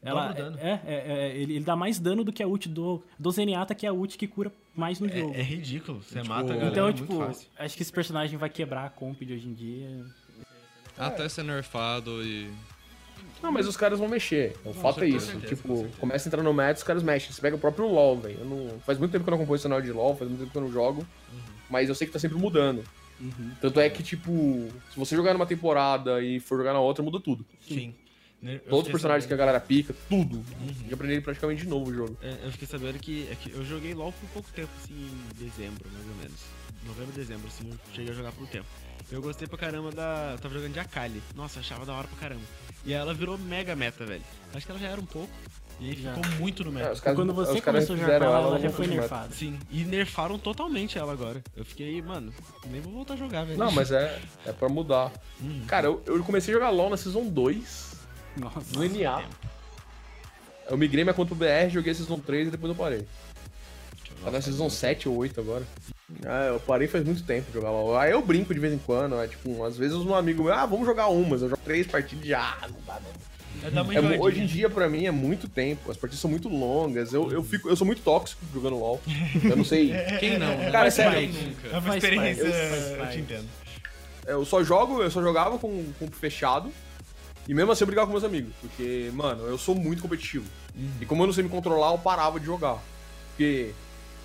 [0.03, 0.59] ela dano.
[0.59, 3.75] é, é, é, ele, ele dá mais dano do que a ult do do Zenyatta,
[3.77, 5.33] que é a ult que cura mais no jogo.
[5.33, 7.49] É, é ridículo, você Tipo, mata a galera então, tipo, fácil.
[7.57, 10.05] acho que esse personagem vai quebrar a comp de hoje em dia.
[10.99, 12.51] Até ser nerfado e.
[13.45, 14.57] Não, mas os caras vão mexer.
[14.65, 15.27] O fato é isso.
[15.27, 17.31] certeza, tipo, começa a entrar no match, os caras mexem.
[17.31, 18.39] Você pega o próprio LoL, velho.
[18.41, 20.41] Eu não- Faz muito tempo que eu não acompanho o cenário de LoL, faz muito
[20.41, 21.07] tempo que eu não jogo.
[21.33, 21.39] Uhum.
[21.69, 22.83] Mas eu sei que tá sempre mudando.
[23.61, 27.21] Tanto é que, tipo, se você jogar numa temporada e for jogar na outra, muda
[27.21, 27.45] tudo.
[27.67, 27.95] Sim.
[28.43, 30.45] Eu Todos os personagens que a sabendo- galera pica, tudo.
[30.79, 32.17] Tem que aprender praticamente de novo o jogo.
[32.23, 35.45] É, eu fiquei sabendo que, é que eu joguei LOL por pouco tempo, assim, em
[35.45, 36.41] dezembro, mais ou menos.
[36.87, 38.67] Novembro, dezembro, assim, eu cheguei a jogar por um tempo.
[39.11, 40.31] Eu gostei pra caramba da.
[40.33, 41.23] Eu tava jogando de Akali.
[41.35, 42.43] Nossa, achava da hora pra caramba.
[42.85, 44.23] E aí ela virou mega meta, velho.
[44.55, 45.31] Acho que ela já era um pouco.
[45.81, 46.15] E aí Já.
[46.15, 46.93] ficou muito no É, meta.
[46.93, 49.01] os caras, Quando você começou a jogar ela, ela já foi meta.
[49.01, 49.35] nerfada.
[49.35, 49.59] Sim.
[49.71, 51.43] E nerfaram totalmente ela agora.
[51.57, 52.33] Eu fiquei, mano,
[52.67, 53.59] nem vou voltar a jogar, velho.
[53.59, 55.13] Não, mas é, é pra mudar.
[55.43, 55.65] Hum.
[55.67, 57.95] Cara, eu, eu comecei a jogar LoL na Season 2,
[58.37, 58.61] Nossa.
[58.79, 59.25] no NA.
[60.71, 63.07] Eu migrei minha conta pro BR, joguei a Season 3 e depois eu parei.
[64.25, 65.65] Tá na Season 7 ou 8 agora.
[66.25, 67.99] Ah, eu parei faz muito tempo de jogar LoL.
[67.99, 70.65] Aí eu brinco de vez em quando, é tipo, às vezes um amigo meu, ah,
[70.65, 71.43] vamos jogar umas.
[71.43, 73.35] Eu jogo três partidas já, não dá não.
[73.63, 75.91] É É hoje em dia, pra mim, é muito tempo.
[75.91, 77.13] As partidas são muito longas.
[77.15, 79.01] Eu, eu, fico, eu sou muito tóxico jogando LOL.
[79.43, 79.93] Eu não sei.
[80.21, 80.49] Quem não?
[80.49, 80.71] né?
[80.71, 81.19] Cara, Mas sério.
[81.19, 81.79] É nunca?
[81.79, 83.13] uma experiência, eu parte.
[83.13, 83.49] te entendo.
[84.27, 86.71] Eu só jogo, eu só jogava com, com fechado.
[87.47, 88.53] E mesmo assim eu brigava com meus amigos.
[88.61, 90.47] Porque, mano, eu sou muito competitivo.
[91.01, 92.83] E como eu não sei me controlar, eu parava de jogar.
[93.31, 93.73] Porque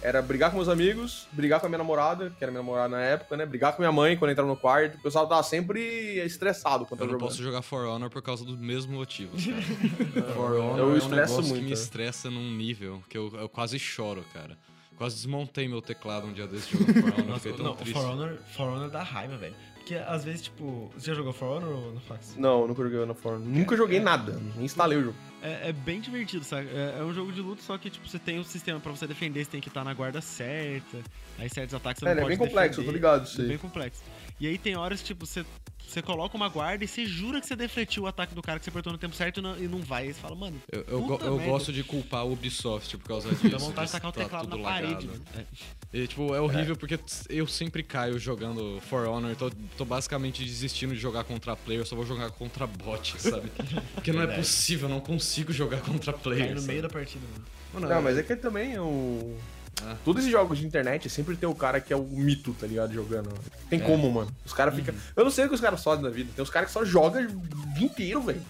[0.01, 3.01] era brigar com meus amigos, brigar com a minha namorada, que era minha namorada na
[3.01, 3.45] época, né?
[3.45, 4.95] Brigar com minha mãe quando entrava no quarto.
[4.97, 5.81] O pessoal tava sempre
[6.25, 7.29] estressado quando Eu eu não jogando.
[7.29, 10.27] posso jogar For Honor por causa dos mesmos motivos, cara.
[10.33, 11.73] For Honor Eu é um estresso negócio muito, que me é.
[11.73, 14.57] estressa num nível que eu, eu quase choro, cara.
[14.97, 17.93] Quase desmontei meu teclado um dia desse jogando For Honor, Nossa, fiquei tão não, triste.
[17.93, 19.55] For Honor, For Honor dá raiva, velho.
[19.75, 20.91] Porque às vezes, tipo.
[20.95, 22.35] Você já jogou For Honor ou no Fax?
[22.37, 23.39] Não, nunca joguei na forma.
[23.39, 24.39] Nunca joguei nada.
[24.55, 25.15] Nem instalei o jogo.
[25.41, 26.67] É, é bem divertido, sabe?
[26.69, 29.07] É, é um jogo de luta, só que, tipo, você tem um sistema pra você
[29.07, 30.97] defender, você tem que estar na guarda certa.
[31.37, 33.07] Aí certos ataques você É, não é pode bem complexo, eu tô defender.
[33.07, 34.03] ligado isso É bem complexo.
[34.39, 35.45] E aí tem horas, tipo, você,
[35.89, 38.65] você coloca uma guarda e você jura que você defletiu o ataque do cara que
[38.65, 40.03] você apertou no tempo certo e não, e não vai.
[40.03, 43.29] Aí você fala, mano, Eu, eu, go- eu gosto de culpar o Ubisoft por causa
[43.29, 43.49] disso.
[43.49, 45.21] dá vontade de tacar o tá teclado na tudo parede, mano.
[45.35, 45.43] É.
[45.91, 49.35] E, tipo, é horrível porque eu sempre caio jogando For Honor.
[49.35, 53.49] Tô, tô basicamente desistindo de jogar contra player, eu só vou jogar contra bot, sabe?
[53.95, 56.45] Porque não é possível, eu não consigo jogar contra player.
[56.45, 56.67] Cai no sabe?
[56.71, 57.25] meio da partida,
[57.73, 57.87] mano.
[57.87, 59.37] Não, mas é que também o.
[59.83, 59.95] Ah.
[60.03, 62.93] Todos esses jogos de internet sempre tem o cara que é o mito, tá ligado?
[62.93, 63.29] Jogando.
[63.29, 63.69] É.
[63.69, 64.31] Tem como, mano.
[64.45, 64.93] Os caras ficam.
[64.93, 65.01] Uhum.
[65.15, 66.31] Eu não sei o que os caras fazem na vida.
[66.35, 68.41] Tem os caras que só jogam o dia inteiro, velho.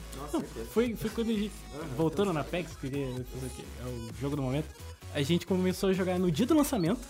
[0.72, 1.52] Foi, foi quando a gente.
[1.98, 4.68] Voltando na PEX, que é o jogo do momento.
[5.14, 7.02] A gente começou a jogar no dia do lançamento.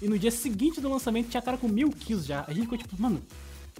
[0.00, 2.44] E no dia seguinte do lançamento tinha cara com mil kills já.
[2.46, 3.22] A gente ficou tipo, mano,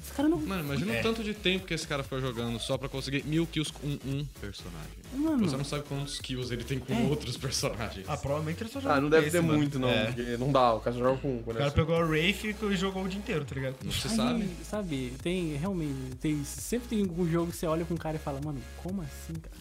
[0.00, 0.38] esse cara não.
[0.38, 1.00] Mano, imagina É.
[1.00, 3.86] o tanto de tempo que esse cara ficou jogando só pra conseguir mil kills com
[3.86, 4.88] um personagem.
[5.14, 7.02] Mano, Você não sabe quantos kills ele tem com É.
[7.08, 8.04] outros personagens.
[8.08, 9.58] Ah, provavelmente ele só jogou Ah, não com deve esse, ter mano.
[9.58, 9.88] muito, não.
[9.88, 10.06] É.
[10.06, 10.74] Porque não dá.
[10.74, 11.38] O cara só joga com um.
[11.46, 13.76] O cara pegou a Wraith e jogou o dia inteiro, tá ligado?
[13.84, 14.48] Não se sabe?
[14.64, 16.16] sabe, tem realmente.
[16.20, 19.02] Tem, sempre tem algum jogo que você olha pra um cara e fala, mano, como
[19.02, 19.56] assim, cara?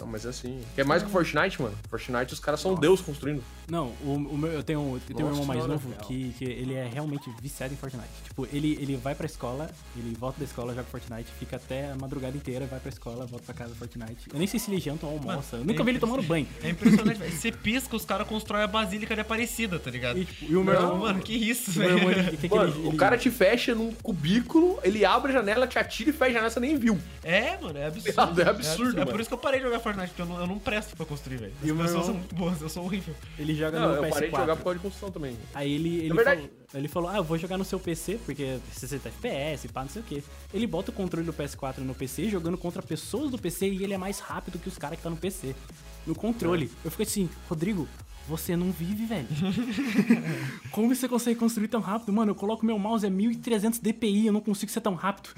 [0.00, 0.60] Não, mas é assim.
[0.74, 1.76] Que é mais que Fortnite, mano.
[1.90, 3.42] Fortnite os caras são Deus construindo.
[3.68, 6.00] Não, o, o meu, eu tenho, eu tenho um irmão mais novo Real.
[6.06, 8.08] que, que ele é realmente viciado em Fortnite.
[8.24, 11.96] Tipo, ele, ele vai pra escola, ele volta da escola, joga Fortnite, fica até a
[11.96, 14.28] madrugada inteira, vai pra escola, volta pra casa Fortnite.
[14.32, 15.56] Eu nem sei se ele janta ou almoça.
[15.56, 16.46] Mano, eu nunca é vi ele tomando banho.
[16.62, 17.32] É impressionante, velho.
[17.32, 20.18] Você pisca, os caras constroem a Basílica de Aparecida, tá ligado?
[20.18, 21.98] E, tipo, e o meu irmão, mano, que isso, velho.
[22.88, 26.32] o cara te fecha num cubículo, ele abre a janela, te atira e fecha a
[26.34, 26.98] janela, você nem viu.
[27.22, 28.38] É, mano, é absurdo.
[28.48, 29.10] É absurdo, É, mano.
[29.10, 31.04] por isso que eu parei de jogar Fortnite, porque eu não, eu não presto pra
[31.04, 31.52] construir, velho.
[31.62, 33.14] As E o meu pessoas irmão- são muito boas, eu sou horrível.
[33.38, 34.10] ele joga Não, no eu PS4.
[34.10, 35.36] parei de jogar por causa de construção também.
[35.54, 36.40] Aí ele, ele, É verdade.
[36.42, 39.88] falou, ele falou, ah, eu vou jogar no seu PC, porque 60 FPS, pá, não
[39.90, 40.22] sei o quê.
[40.54, 43.92] Ele bota o controle do PS4 no PC, jogando contra pessoas do PC, e ele
[43.94, 45.54] é mais rápido que os caras que tá no PC.
[46.06, 46.70] No controle.
[46.84, 47.86] Eu fico assim, Rodrigo,
[48.26, 49.28] você não vive, velho.
[50.70, 52.12] Como você consegue construir tão rápido?
[52.12, 55.30] Mano, eu coloco meu mouse, é 1300 dpi, eu não consigo ser tão rápido.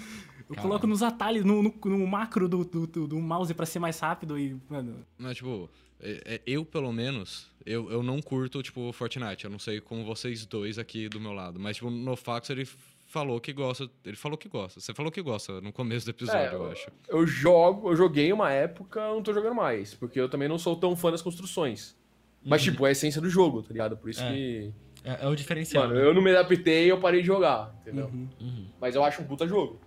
[0.49, 3.79] Eu coloco nos atalhos, no, no- no macro do, do, do- do mouse pra ser
[3.79, 4.97] mais rápido e, mano...
[5.17, 9.45] Mas, tipo, é- é- eu, pelo menos, eu, eu não curto, tipo, Fortnite.
[9.45, 11.59] Eu não sei como vocês dois aqui do meu lado.
[11.59, 12.67] Mas, tipo, no Fax ele
[13.07, 13.89] falou que gosta.
[14.05, 14.81] Ele falou que gosta.
[14.81, 16.91] Você falou que gosta no começo do episódio, É, eu acho.
[17.09, 19.95] Eu jogo, eu joguei uma época, eu não tô jogando mais.
[19.95, 21.97] Porque eu também não sou tão fã das construções.
[22.45, 23.97] Mas, tipo, é a essência do jogo, tá ligado?
[23.97, 24.33] Por isso É.
[24.33, 24.73] que.
[25.03, 25.85] É, é o diferencial.
[25.89, 26.07] Mano, né?
[26.07, 28.07] eu não me adaptei e eu parei de jogar, entendeu?
[28.07, 28.67] Uhum.
[28.81, 29.81] Mas eu acho um puta jogo.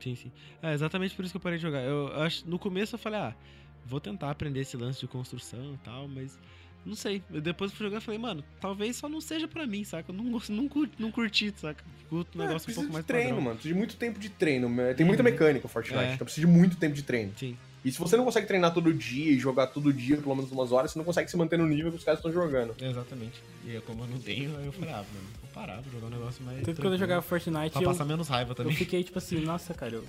[0.00, 0.32] Sim, sim.
[0.62, 1.82] É exatamente por isso que eu parei de jogar.
[1.82, 3.36] Eu acho, no começo eu falei, ah,
[3.84, 6.38] vou tentar aprender esse lance de construção e tal, mas
[6.84, 7.22] não sei.
[7.32, 10.10] Eu depois fui jogar e falei, mano, talvez só não seja pra mim, saca?
[10.10, 11.84] Eu não, gosto, não, curti, não curti, saca?
[12.08, 13.44] Curto um É, negócio um precisa pouco mais de treino, padrão.
[13.44, 13.56] mano.
[13.56, 14.68] Precisa de muito tempo de treino.
[14.68, 14.94] né?
[14.94, 16.14] Tem muita mecânica o Fortnite, É.
[16.14, 17.32] então precisa de muito tempo de treino.
[17.36, 17.56] Sim.
[17.82, 20.70] E se você não consegue treinar todo dia e jogar todo dia, pelo menos umas
[20.70, 22.74] horas, você não consegue se manter no nível que os caras estão jogando.
[22.78, 23.42] Exatamente.
[23.64, 26.08] E aí, como eu não tenho, aí eu falei, ah, mano, vou parar, vou jogar
[26.08, 26.58] um negócio mais.
[26.58, 28.76] Tanto que quando eu jogava Fortnite, Pra eu, passar menos raiva Eu também.
[28.76, 30.04] fiquei tipo assim, nossa, cara, eu.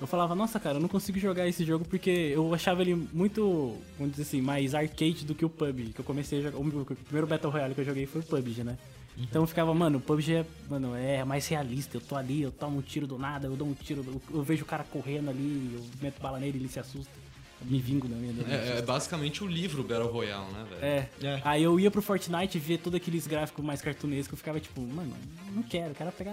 [0.00, 3.76] Eu falava, nossa, cara, eu não consigo jogar esse jogo porque eu achava ele muito,
[3.96, 5.92] vamos dizer assim, mais arcade do que o PUBG.
[5.92, 6.58] Que eu comecei a jogar.
[6.58, 8.76] O primeiro Battle Royale que eu joguei foi o PUBG, né?
[9.16, 11.96] Então eu ficava, mano, o PUBG é, mano, é mais realista.
[11.96, 14.42] Eu tô ali, eu tomo um tiro do nada, eu dou um tiro, eu, eu
[14.42, 17.23] vejo o cara correndo ali, eu meto bala nele, ele se assusta.
[17.66, 18.32] Me vingo da minha.
[18.48, 20.84] É, é basicamente o livro Battle Royale, né, velho?
[20.84, 21.08] é.
[21.22, 21.42] É.
[21.44, 25.14] Aí eu ia pro Fortnite ver todos aqueles gráficos mais cartunescos, eu ficava tipo, mano,
[25.52, 26.32] não quero, quero pegar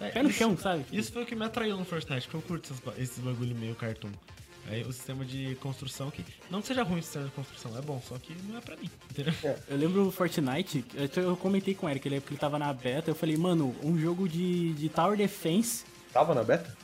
[0.00, 0.84] É, pé no isso- chão, sabe?
[0.92, 3.74] Isso foi o que me atraiu no Fortnite, porque eu curto esses, esses bagulho meio
[3.74, 4.10] cartoon.
[4.66, 6.24] Aí o sistema de construção que.
[6.50, 8.74] Não que seja ruim o sistema de construção, é bom, só que não é pra
[8.76, 9.34] mim, entendeu?
[9.68, 12.72] Eu lembro o Fortnite, eu, eu comentei com o Eric, ele, porque ele tava na
[12.72, 15.84] beta, eu falei, mano, um jogo de, de Tower Defense,
[16.14, 16.74] Tava na beta?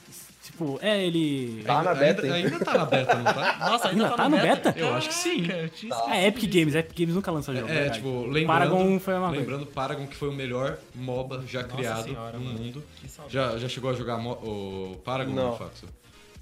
[0.51, 1.63] Tipo, é, ele...
[1.65, 3.57] Tá na beta, ainda, ainda tá na beta, não tá?
[3.71, 4.75] Nossa, Ainda tá no beta?
[4.77, 5.47] Eu acho que sim.
[5.89, 6.17] Tá.
[6.17, 7.69] É, Epic Games, Epic Games nunca lança jogo.
[7.69, 7.95] É, verdade.
[7.99, 9.41] tipo, lembrando, Paragon foi a mesma coisa.
[9.51, 12.59] lembrando Paragon que foi o melhor MOBA já Nossa criado senhora, no mano.
[12.59, 12.85] mundo.
[13.29, 15.51] Já, já chegou a jogar mo- o Paragon Não.
[15.53, 15.87] no Faxo?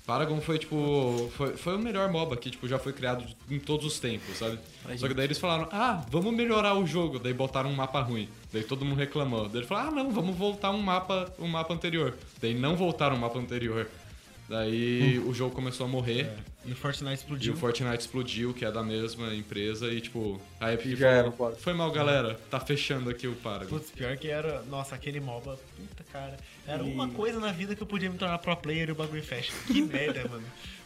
[0.07, 3.85] Paragon foi, tipo, foi, foi o melhor MOBA que, tipo, já foi criado em todos
[3.85, 4.59] os tempos, sabe?
[4.97, 7.19] Só que daí eles falaram, ah, vamos melhorar o jogo.
[7.19, 8.27] Daí botaram um mapa ruim.
[8.51, 9.51] Daí todo mundo reclamou.
[9.51, 12.17] Daí ele falou, ah, não, vamos voltar um mapa, um mapa anterior.
[12.41, 13.87] Daí não voltaram o mapa anterior.
[14.49, 16.30] Daí o jogo começou a morrer.
[16.64, 17.53] E o Fortnite E explodiu.
[17.53, 21.18] o Fortnite explodiu, que é da mesma empresa, e tipo, a Epic E já era,
[21.24, 21.61] falou, quase.
[21.61, 23.68] foi mal, galera, tá fechando aqui o Paragon.
[23.70, 24.62] Putz, pior que era.
[24.62, 25.59] Nossa, aquele MOBA.
[25.76, 26.36] Puta, cara.
[26.66, 29.22] Era uma coisa na vida que eu podia me tornar pro player e o bagulho
[29.22, 29.53] fecha.
[29.66, 30.44] Que merda, mano.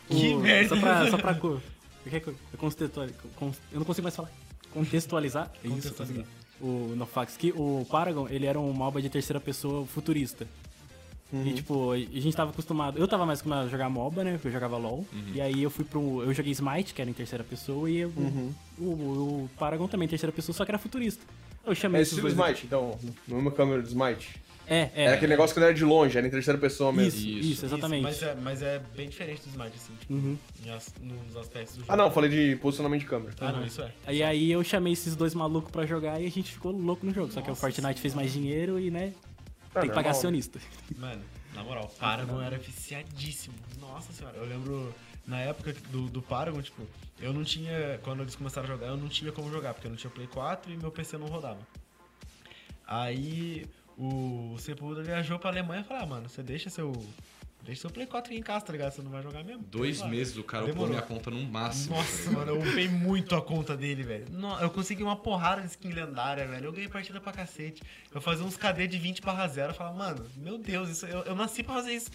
[0.08, 0.68] Que O- merda.
[0.68, 1.10] Só pra.
[1.10, 1.60] Só pra co-
[2.08, 2.36] quer que eu-
[3.72, 4.30] não consigo mais falar.
[4.72, 5.50] Contextualizar.
[5.62, 6.24] É isso, Contextualizar.
[6.24, 6.42] consegui.
[6.60, 10.46] O Nofax, que o Paragon, ele era um MOBA de terceira pessoa futurista.
[11.33, 11.47] Uhum.
[11.47, 12.99] E, tipo, a gente tava acostumado.
[12.99, 14.33] Eu tava mais acostumado a jogar MOBA, né?
[14.33, 15.07] Porque eu jogava LOL.
[15.12, 15.22] Uhum.
[15.35, 16.22] E aí eu fui pro.
[16.22, 18.53] Eu joguei Smite, que era em terceira pessoa, e eu- Uhum.
[18.78, 21.24] o, o Paragon também em terceira pessoa, só que era futurista.
[21.66, 22.35] Eu chamei É estilo dois.
[22.35, 22.99] Smite, então.
[23.26, 24.41] No mesmo câmera do Smite.
[24.66, 25.05] É, é.
[25.07, 27.18] Era aquele negócio que não era de longe, era em terceira pessoa mesmo.
[27.18, 27.49] Isso, Isso.
[27.53, 28.03] isso, exatamente.
[28.05, 30.37] Mas é, mas é bem diferente do Smite, assim, tipo, Uhum.
[30.74, 31.93] as- nos aspectos do jogo.
[31.93, 33.33] Ah, não, falei de posicionamento de câmera.
[33.41, 33.91] Ah, não, isso é.
[34.07, 37.12] Aí, aí eu chamei esses dois malucos pra jogar e a gente ficou louco no
[37.12, 37.33] jogo.
[37.33, 39.32] Só que o Fortnite fez mais dinheiro e, né, Ah,
[39.81, 40.61] tem que pagar acionista.
[40.97, 41.23] Mano,
[41.55, 43.55] na moral, Paragon era viciadíssimo.
[43.81, 44.95] Nossa senhora, eu lembro
[45.27, 46.87] na época do, do Paragon, tipo,
[47.20, 47.99] eu não tinha.
[48.03, 50.27] Quando eles começaram a jogar, eu não tinha como jogar, porque eu não tinha Play
[50.27, 51.61] 4 e meu PC não rodava.
[52.87, 53.66] Aí
[53.97, 56.93] o Sepulveda viajou pra Alemanha e falou: ah, mano, você deixa seu.
[57.64, 58.90] Deixa seu Play 4 aqui em casa, tá ligado?
[58.92, 59.62] Você não vai jogar mesmo.
[59.70, 61.94] Dois meses o cara upou minha conta no máximo.
[61.96, 64.26] Nossa, mano, eu upei muito a conta dele, velho.
[64.30, 66.66] No- Eu consegui uma porrada de skin lendária, velho.
[66.66, 67.80] Eu ganhei partida pra cacete.
[68.12, 69.70] Eu fazia uns KD de 20 barra 0.
[69.70, 72.10] Eu falava, mano, meu Deus, isso, eu, eu nasci pra fazer isso.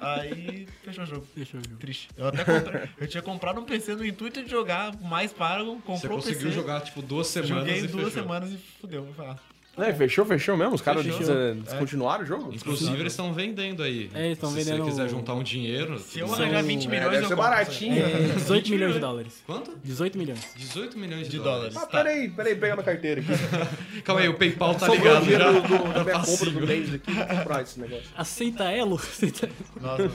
[0.00, 1.26] Aí, fechou o jogo.
[1.34, 1.76] Deixa eu ver.
[1.76, 2.08] Triste.
[2.16, 2.88] Eu até comprei.
[2.98, 5.76] Eu tinha comprado um PC no intuito de jogar mais Paragon.
[5.76, 8.22] Comprou Você o conseguiu PC, jogar, tipo, duas semanas Joguei e duas fechou.
[8.22, 9.04] semanas e fudeu.
[9.04, 9.40] Vou falar.
[9.78, 10.74] É, fechou, fechou mesmo?
[10.74, 11.34] Os caras Fechou.
[11.34, 11.54] É.
[11.54, 12.52] descontinuaram o jogo?
[12.54, 14.10] Inclusive, eles estão vendendo aí.
[14.14, 15.98] É, eles tão Se vendendo- você quiser juntar um dinheiro...
[15.98, 17.50] Se eu são- arranjar 20 É, milhões, deve eu ser compro.
[17.50, 17.96] baratinho.
[18.04, 18.94] É, 18 milhões milhões.
[18.94, 19.42] de dólares.
[19.46, 19.78] Quanto?
[19.82, 20.40] 18 milhões.
[20.56, 21.72] 18 milhões de, De dólares.
[21.72, 21.76] dólares.
[21.82, 23.32] Ah, peraí, peraí, pega na carteira aqui.
[24.04, 25.52] Calma aí, o PayPal tá Sobrou o ligado dinheiro já.
[25.52, 26.36] do, do- da minha Passivo.
[26.38, 28.04] compra do mês aqui, vou comprar esse negócio.
[28.14, 28.96] Aceita Elo?
[29.00, 29.48] Aceita...
[29.80, 30.14] Nossa, mano.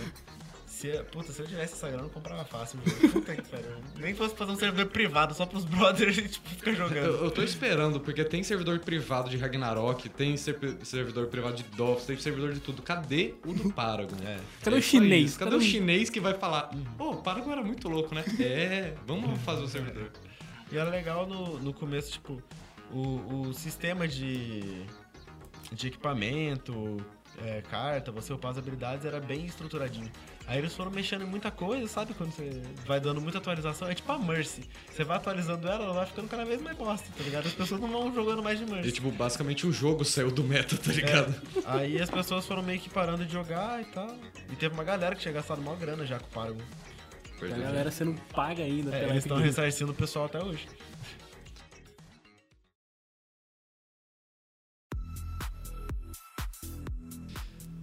[0.77, 2.77] Se, puta, se eu tivesse essa grana, eu comprava fácil.
[3.11, 3.77] Puta que pariu.
[3.97, 6.97] Nem fosse fazer um servidor privado só pros brothers e tipo, ficar jogando.
[7.03, 11.63] Eu, eu tô esperando, porque tem servidor privado de Ragnarok, tem ser- servidor privado de
[11.63, 12.83] Dofus, tem servidor de tudo.
[12.83, 14.15] Cadê o do Paragon?
[14.23, 14.37] É.
[14.61, 15.35] Cadê o só chinês?
[15.35, 18.23] Cadê, Cadê o o- chinês que vai falar, pô, o Paragon era muito louco, né?
[18.39, 20.11] É, vamos fazer o servidor.
[20.71, 22.39] E era legal no, no começo, tipo,
[22.91, 24.83] o, o sistema de,
[25.71, 26.97] de equipamento,
[27.43, 30.11] é, carta, você upar as habilidades era bem estruturadinho.
[30.47, 32.13] Aí eles foram mexendo em muita coisa, sabe?
[32.13, 34.63] Quando você vai dando muita atualização, é tipo a Mercy.
[34.89, 37.47] Você vai atualizando ela, ela vai ficando cada vez mais bosta, tá ligado?
[37.47, 38.87] As pessoas não vão jogando mais de Mercy.
[38.87, 41.35] E, tipo, basicamente o jogo saiu do meta, tá ligado?
[41.65, 44.15] Aí as pessoas foram meio que parando de jogar e tal.
[44.49, 46.63] E teve uma galera que tinha gastado maior grana já com o Paragon.
[47.41, 50.65] A galera sendo paga ainda É, eles estão ressarcindo o pessoal até hoje.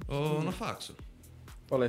[0.09, 0.95] Ô, Nofaxo,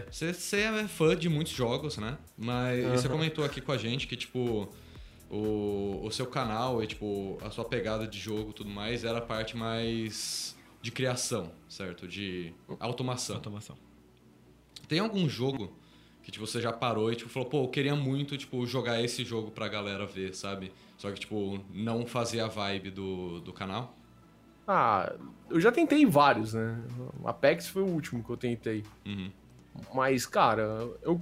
[0.10, 2.18] Você, você é fã de muitos jogos, né?
[2.38, 4.70] Mas e você comentou aqui com a gente que, tipo,
[5.30, 9.18] o, o seu canal e, tipo, a sua pegada de jogo e tudo mais era
[9.18, 12.08] a parte mais de criação, certo?
[12.08, 13.36] De automação.
[13.38, 13.78] Automação.
[14.88, 15.76] Tem algum jogo
[16.26, 19.24] que tipo, você já parou e tipo, falou, pô, eu queria muito tipo, jogar esse
[19.24, 20.72] jogo pra galera ver, sabe?
[20.98, 23.96] Só que, tipo, não fazia a vibe do, do canal?
[24.68, 25.14] Ah,
[25.52, 26.84] eu já tentei vários, né?
[27.22, 28.84] O Apex foi o último que eu tentei.
[29.06, 29.32] Uhum.
[29.94, 30.62] Mas, cara,
[31.02, 31.22] eu,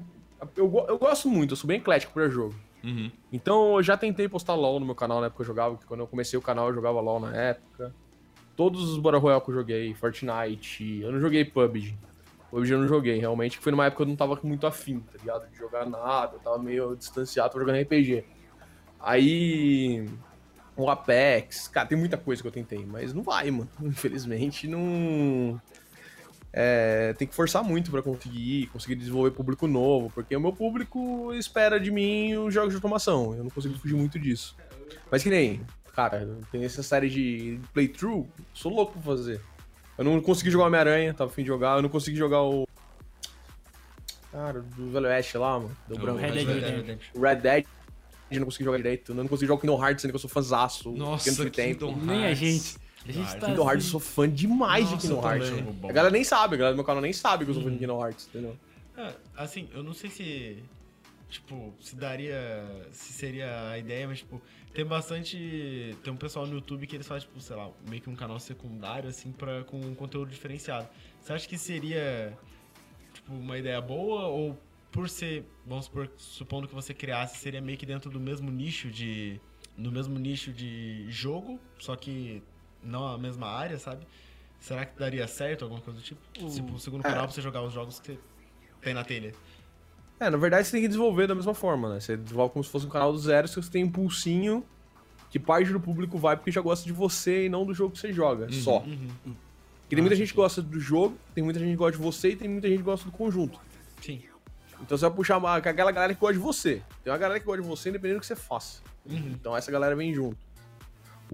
[0.56, 2.56] eu, eu gosto muito, eu sou bem eclético pra jogo.
[2.84, 3.10] Uhum.
[3.32, 5.88] Então eu já tentei postar LOL no meu canal na época que eu jogava, porque
[5.88, 7.94] quando eu comecei o canal eu jogava LOL na época.
[8.56, 11.98] Todos os Battle Royale que eu joguei, Fortnite, eu não joguei PUBG.
[12.52, 15.00] PUBG eu não joguei, realmente, que foi numa época que eu não tava muito afim,
[15.00, 15.50] tá ligado?
[15.50, 18.24] De jogar nada, eu tava meio distanciado, tava jogando RPG.
[19.00, 20.08] Aí.
[20.76, 23.70] O Apex, cara, tem muita coisa que eu tentei, mas não vai, mano.
[23.82, 25.62] Infelizmente, não.
[26.56, 31.34] É, tem que forçar muito pra conseguir, conseguir desenvolver público novo, porque o meu público
[31.34, 33.34] espera de mim os jogos de automação.
[33.36, 34.56] Eu não consigo fugir muito disso.
[35.10, 35.62] Mas que nem,
[35.96, 39.42] cara, tem essa série de playthrough, sou louco pra fazer.
[39.98, 42.68] Eu não consegui jogar Homem-Aranha, tava afim de jogar, eu não consegui jogar o.
[44.32, 45.76] Cara, do Velho Oeste lá, mano.
[45.88, 46.20] Do o branco.
[46.20, 46.82] Red Dead Red Redemption.
[46.82, 47.22] Redemption.
[47.22, 47.66] Red Dead,
[48.32, 49.12] eu não consegui jogar direito.
[49.12, 50.92] Eu não consegui jogar o Kingdom Hearts, sendo que eu sou fãzaço.
[50.92, 51.96] Nossa, Kingdom Tempo.
[51.96, 52.76] Nem a gente.
[53.08, 55.50] A gente tá Kingdom Hearts, eu assim- sou fã demais Nossa, de Kingdom eu Hearts.
[55.52, 55.80] mano.
[55.90, 57.72] A galera nem sabe, a galera do meu canal nem sabe que eu sou fã
[57.72, 58.58] de Kingdom Hearts, entendeu?
[58.98, 60.64] É, assim, eu não sei se.
[61.30, 62.38] Tipo, se daria.
[62.92, 64.40] Se seria a ideia, mas, tipo,
[64.74, 65.98] tem bastante.
[66.04, 68.40] Tem um pessoal no YouTube que eles fazem, tipo, sei lá, meio que um canal
[68.40, 70.88] secundário, assim, pra, com um conteúdo diferenciado.
[71.20, 72.38] Você acha que seria,
[73.14, 74.56] tipo, uma ideia boa ou
[74.92, 78.90] por ser, vamos supor, supondo que você criasse, seria meio que dentro do mesmo nicho
[78.92, 79.42] de.
[79.76, 82.44] No mesmo nicho de jogo, só que
[82.84, 84.06] não a mesma área, sabe?
[84.60, 86.22] Será que daria certo alguma coisa do tipo?
[86.32, 88.20] Tipo, o segundo canal pra você jogar os jogos que você
[88.82, 89.34] tem na telha.
[90.20, 92.00] É, na verdade você tem que desenvolver da mesma forma, né?
[92.00, 94.64] Você desenvolve como se fosse um canal do zero, se você tem um pulsinho
[95.30, 98.00] que parte do público vai porque já gosta de você e não do jogo que
[98.00, 98.80] você joga, só.
[98.80, 99.10] Uhum.
[99.82, 102.30] Porque tem muita gente que gosta do jogo, tem muita gente que gosta de você
[102.30, 103.60] e tem muita gente que gosta do conjunto.
[104.02, 104.22] Sim.
[104.82, 106.82] Então você vai puxar uma, aquela galera que gosta de você.
[107.04, 108.82] Tem uma galera que gosta de você independente do que você faça.
[109.06, 110.38] Então essa galera vem junto.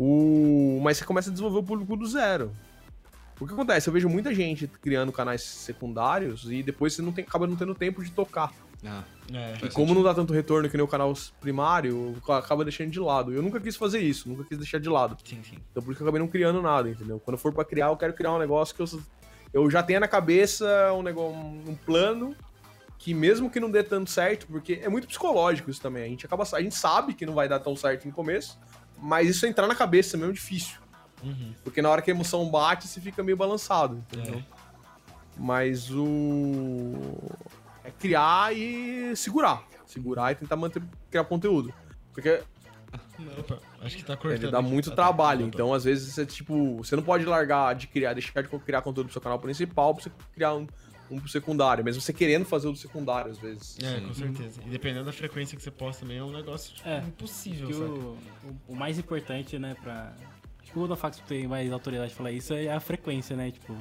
[0.02, 0.80] O...
[0.82, 2.54] Mas você começa a desenvolver o público do zero.
[3.38, 3.90] O que acontece?
[3.90, 7.76] Eu vejo muita gente criando canais secundários e depois você não tem, acaba não tendo
[7.76, 8.54] tempo de tocar.
[8.86, 9.56] Ah, É.
[9.56, 9.94] E como sentido.
[9.96, 13.34] não dá tanto retorno que nem o canal primário, acaba deixando de lado.
[13.34, 15.18] Eu nunca quis fazer isso, nunca quis deixar de lado.
[15.24, 15.58] Sim, sim.
[15.70, 17.20] Então por isso que eu acabei não criando nada, entendeu?
[17.20, 19.02] Quando eu for pra criar, eu quero criar um negócio que eu,
[19.54, 22.34] eu já tenha na cabeça um negócio, um plano
[22.98, 26.04] que mesmo que não dê tanto certo, porque é muito psicológico isso também.
[26.04, 28.58] A gente acaba, a gente sabe que não vai dar tão certo no começo,
[29.02, 30.78] mas isso entrar na cabeça mesmo é difícil,
[31.24, 31.54] Uhum.
[31.64, 34.42] porque na hora que a emoção bate, você fica meio balançado, entendeu?
[35.38, 36.94] Mas o
[37.84, 41.74] é criar e segurar, segurar e tentar manter criar conteúdo.
[42.14, 42.42] Porque
[43.38, 44.44] Opa, acho que tá cortando.
[44.44, 45.04] ele dá muito Ah, tá.
[45.04, 45.60] trabalho, Voltou.
[45.62, 49.06] então às vezes você, tipo, você não pode largar de criar, deixar de criar conteúdo
[49.08, 50.68] pro seu canal principal pra você criar um,
[51.12, 53.78] um pro secundário, mesmo você querendo fazer o do secundário às vezes.
[53.82, 54.62] É, com certeza.
[54.66, 58.48] E dependendo da frequência que você posta também, é um negócio tipo, É, impossível, o,
[58.48, 60.14] o, o mais importante, né, pra.
[60.62, 63.52] Acho que o Odofax tem mais autoridade de falar isso é a frequência, né?
[63.52, 63.76] Tipo.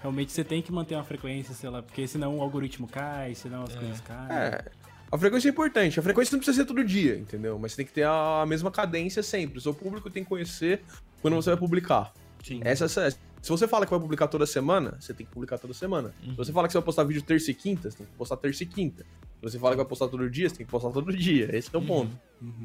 [0.00, 3.64] Realmente você tem que manter uma frequência, sei lá, porque senão o algoritmo cai, senão
[3.64, 4.30] as coisas caem.
[4.30, 4.64] É,
[5.10, 7.58] a frequência é importante, a frequência não precisa ser todo dia, entendeu?
[7.58, 10.82] Mas você tem que ter a mesma cadência sempre, o seu público tem que conhecer
[11.22, 12.12] quando você vai publicar.
[12.44, 12.60] Sim.
[12.62, 15.72] Essa, essa- se você fala que vai publicar toda semana, você tem que publicar toda
[15.72, 16.12] semana.
[16.20, 18.36] Se você fala que você vai postar vídeo terça e quinta, você tem que postar
[18.38, 19.04] terça e quinta.
[19.04, 21.56] Se você fala que vai postar todo dia, você tem que postar todo dia.
[21.56, 22.10] Esse é o ponto.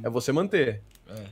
[0.01, 0.81] É você manter.
[1.07, 1.25] É.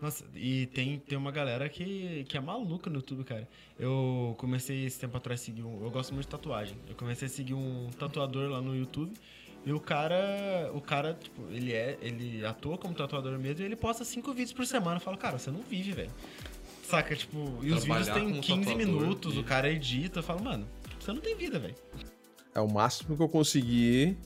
[0.00, 3.48] Nossa, e tem, tem uma galera que, que é maluca no YouTube, cara.
[3.76, 5.82] Eu comecei esse tempo atrás a seguir um.
[5.82, 6.78] Eu gosto muito de tatuagem.
[6.88, 9.12] Eu comecei a seguir um tatuador lá no YouTube.
[9.64, 10.70] E o cara.
[10.72, 11.98] O cara, tipo, ele é.
[12.00, 14.98] Ele atua como tatuador mesmo e ele posta cinco vídeos por semana.
[14.98, 16.10] Eu falo, cara, você não vive, velho.
[16.88, 20.20] Saca, tipo, e os vídeos têm como 15 tatuador minutos, e- o cara edita.
[20.20, 20.66] Eu falo, mano,
[21.00, 21.74] você não tem vida, velho.
[22.54, 24.16] É o máximo que eu consegui.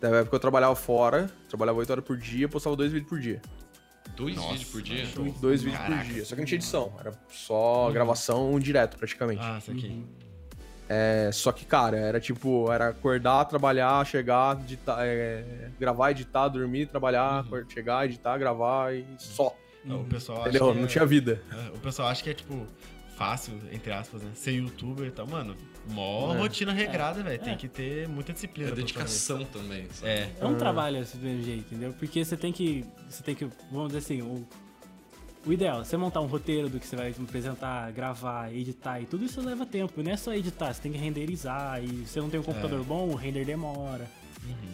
[0.00, 3.18] Da época que eu trabalhava fora, trabalhava 8 horas por dia, postava dois vídeos por
[3.20, 3.40] dia.
[4.14, 5.06] dois vídeos por dia?
[5.40, 6.04] Dois vídeos Caraca.
[6.04, 6.24] por dia.
[6.24, 9.40] Só que não tinha edição, era só gravação direto, praticamente.
[9.42, 10.04] Ah, isso aqui.
[10.88, 16.86] É, só que, cara, era tipo, era acordar, trabalhar, chegar, editar, é, gravar, editar, dormir,
[16.86, 19.54] trabalhar, acor- chegar, editar, gravar e só.
[19.94, 20.72] O pessoal acha Entendeu?
[20.72, 21.42] que Não é- tinha vida.
[21.52, 22.66] É, O pessoal acha que é, tipo,
[23.16, 24.30] fácil, entre aspas, né?
[24.34, 25.26] Ser youtuber e tal.
[25.26, 25.56] Mano,
[25.88, 26.38] mó É.
[26.38, 27.42] rotina regrada, velho.
[27.42, 28.70] Tem que ter muita disciplina.
[28.70, 29.92] É dedicação também, sabe?
[30.00, 30.06] fazer.
[30.12, 30.30] É.
[30.40, 31.92] É um trabalho assim, do mesmo jeito, entendeu?
[31.98, 32.84] Porque você tem que.
[33.08, 33.46] Você tem que.
[33.70, 34.46] Vamos dizer assim, o,
[35.46, 39.24] o ideal, você montar um roteiro do que você vai apresentar, gravar, editar e tudo
[39.24, 40.02] isso leva tempo.
[40.02, 41.82] Não é só editar, você tem que renderizar.
[41.82, 44.06] E você não tem um computador bom, o render demora.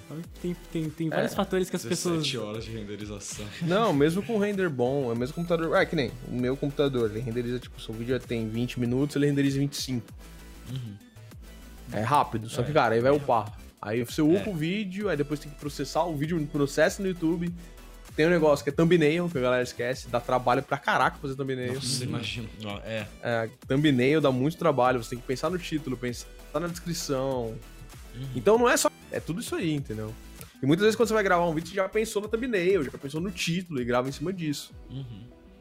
[0.05, 2.49] Então, tem, tem, tem vários fatores que as 17 pessoas.
[2.49, 3.47] horas de renderização.
[3.63, 5.77] Não, mesmo com render bom, é o mesmo computador.
[5.77, 9.17] É que nem o meu computador, ele renderiza, tipo, se o vídeo tem 20 minutos,
[9.17, 10.07] ele renderiza 25.
[11.93, 13.53] É rápido, só que, cara, aí vai upar.
[13.81, 17.53] Aí você upa o vídeo, aí depois tem que processar o vídeo, processa no YouTube.
[18.15, 21.35] Tem um negócio que é thumbnail, que a galera esquece, dá trabalho pra caraca fazer
[21.35, 21.75] thumbnail.
[21.75, 22.49] Nossa, imagina.
[22.85, 23.07] É.
[23.23, 27.55] É, thumbnail dá muito trabalho, você tem que pensar no título, pensar na descrição.
[28.37, 28.91] Então não é só.
[29.13, 30.13] É tudo isso aí, entendeu?
[30.63, 32.91] E muitas vezes quando você vai gravar um vídeo, você já pensou na thumbnail, já
[32.93, 34.73] pensou no título e grava em cima disso.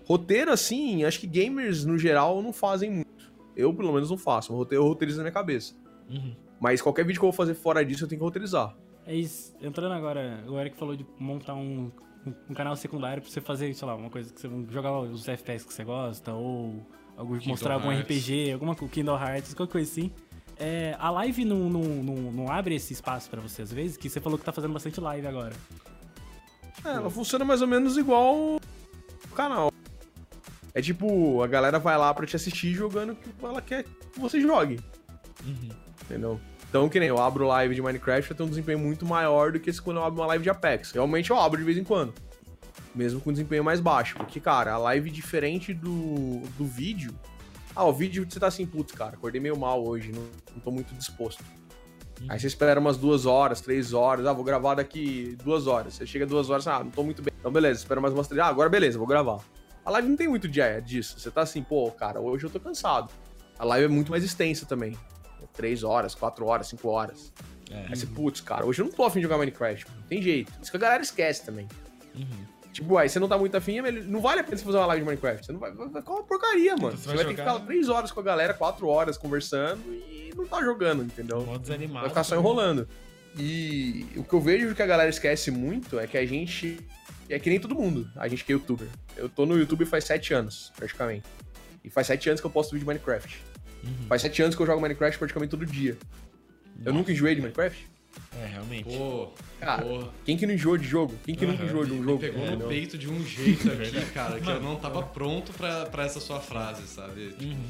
[0.05, 3.31] Roteiro, assim, acho que gamers no geral não fazem muito.
[3.55, 4.53] Eu, pelo menos, não faço.
[4.53, 5.73] O roteiro eu roteirizo na minha cabeça.
[6.09, 6.35] Uhum.
[6.59, 8.75] Mas qualquer vídeo que eu vou fazer fora disso, eu tenho que roteirizar.
[9.05, 9.55] É isso.
[9.61, 11.91] Entrando agora, o Eric falou de montar um,
[12.49, 15.65] um- canal secundário pra você fazer, sei lá, uma coisa que você jogar os FPS
[15.65, 16.85] que você gosta, ou
[17.17, 18.05] algum, mostrar algum Hearts.
[18.17, 20.11] RPG, alguma Kingdom Hearts, qualquer coisa assim.
[20.63, 24.07] É, a live não, não, não, não abre esse espaço pra você às vezes, que
[24.07, 25.55] você falou que tá fazendo bastante live agora.
[26.85, 29.73] É, ela funciona mais ou menos igual o canal.
[30.71, 34.19] É tipo, a galera vai lá pra te assistir jogando o que ela quer que
[34.19, 34.79] você jogue.
[36.03, 36.39] Entendeu?
[36.69, 39.59] Então, que nem eu abro live de Minecraft, eu tenho um desempenho muito maior do
[39.59, 40.91] que se quando eu abro uma live de Apex.
[40.91, 42.13] Realmente eu abro de vez em quando.
[42.93, 44.15] Mesmo com desempenho mais baixo.
[44.15, 47.13] Porque, cara, a live diferente do, do vídeo.
[47.75, 50.71] Ah, o vídeo você tá assim, putz, cara, acordei meio mal hoje, não, não tô
[50.71, 51.43] muito disposto.
[52.29, 55.95] Aí você espera umas duas horas, três horas, ah, vou gravar daqui duas horas.
[55.95, 57.33] Você chega duas horas, ah, não tô muito bem.
[57.39, 58.39] Então, beleza, espera mais umas três.
[58.41, 59.39] Ah, agora beleza, vou gravar.
[59.83, 61.19] A live não tem muito dia disso.
[61.19, 63.11] Você tá assim, pô, cara, hoje eu tô cansado.
[63.57, 64.95] A live é muito mais extensa também.
[65.41, 67.33] É Três horas, quatro horas, cinco horas.
[67.71, 67.87] É.
[67.87, 69.87] Aí você, putz, cara, hoje eu não tô afim de jogar Minecraft.
[69.95, 70.51] Não tem jeito.
[70.61, 71.67] Isso que a galera esquece também.
[72.71, 75.03] Tipo, aí você não tá muito afim, não vale a pena você fazer uma live
[75.03, 75.45] de Minecraft.
[75.45, 76.97] Você não vai, ficar uma porcaria, mano.
[76.97, 80.33] Você vai vai, ter que ficar três horas com a galera, quatro horas conversando e
[80.35, 81.41] não tá jogando, entendeu?
[82.01, 82.87] Vai ficar só enrolando.
[83.37, 86.79] E o que eu vejo que a galera esquece muito é que a gente
[87.29, 88.09] é que nem todo mundo.
[88.15, 88.87] A gente que é youtuber.
[89.15, 91.25] Eu tô no YouTube faz sete anos, praticamente.
[91.83, 93.41] E faz sete anos que eu posto vídeo de Minecraft.
[94.07, 95.97] Faz sete anos que eu jogo Minecraft praticamente todo dia.
[96.83, 97.89] Eu nunca enjoei de Minecraft?
[98.41, 98.83] É, realmente.
[98.85, 100.07] Pô, Cara, pô.
[100.25, 101.15] quem que não enjoou de jogo?
[101.25, 101.69] Quem que nunca Aham.
[101.69, 102.19] enjoou de um Me jogo?
[102.19, 102.67] pegou no entendeu?
[102.67, 106.39] peito de um jeito aqui, cara, que eu não tava pronto pra, pra essa sua
[106.39, 107.33] frase, sabe?
[107.41, 107.65] Uhum.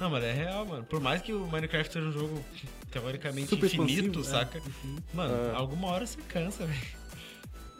[0.00, 0.84] Não, mano, é real, mano.
[0.84, 2.44] Por mais que o Minecraft seja um jogo
[2.90, 4.60] teoricamente Super infinito, expansivo, saca?
[5.12, 5.56] Mano, Ah.
[5.56, 6.80] alguma hora você cansa, velho.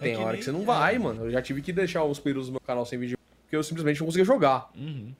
[0.01, 1.25] É Tem hora nem- que você não vai, mano.
[1.25, 4.01] Eu já tive que deixar uns períodos do meu canal sem vídeo porque eu simplesmente
[4.01, 4.71] não conseguia jogar.
[4.77, 5.13] Uhum.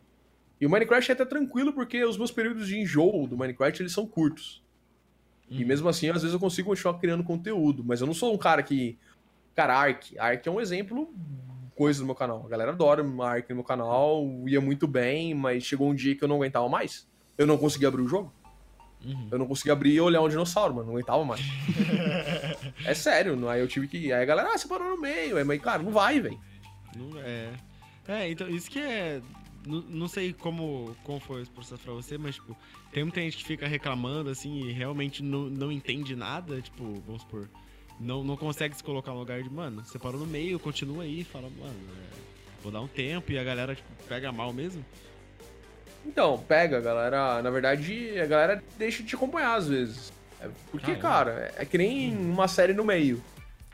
[0.61, 3.93] E o Minecraft é até tranquilo porque os meus períodos de enjoo do Minecraft eles
[3.93, 4.63] são curtos.
[5.55, 5.69] E Uhum.
[5.69, 8.63] mesmo assim, às vezes eu consigo continuar criando conteúdo, mas eu não sou um cara
[8.63, 8.99] que.
[9.55, 10.19] Cara, Ark.
[10.19, 11.13] Ark é um exemplo,
[11.77, 12.45] coisa do meu canal.
[12.45, 16.25] A galera adora Ark no meu canal, ia muito bem, mas chegou um dia que
[16.25, 17.07] eu não aguentava mais.
[17.39, 18.33] Eu não conseguia abrir o jogo.
[19.05, 19.29] Uhum.
[19.31, 20.87] Eu não conseguia abrir e olhar um dinossauro, mano.
[20.87, 21.41] Não aguentava mais.
[22.85, 24.13] é sério, aí eu tive que.
[24.13, 25.37] Aí a galera, ah, você parou no meio.
[25.37, 26.41] Aí, mas, cara, não vai, velho.
[26.97, 27.51] Não é.
[28.09, 29.21] É, então, isso que é.
[29.67, 32.57] Não, não sei como, como foi esse processo pra você, mas, tipo,
[32.95, 37.23] tem muita gente que fica reclamando, assim, e realmente não, não entende nada, tipo, vamos
[37.23, 37.51] supor,
[37.99, 41.25] não, não consegue se colocar no lugar de, mano, você parou no meio, continua aí,
[41.25, 44.85] fala, mano, é, vou dar um tempo, e a galera, tipo, pega mal mesmo.
[46.07, 47.43] Então, pega, a galera.
[47.43, 50.13] Na verdade, a galera deixa de te acompanhar às vezes.
[50.39, 53.23] É porque, cara, é que nem uma série no meio.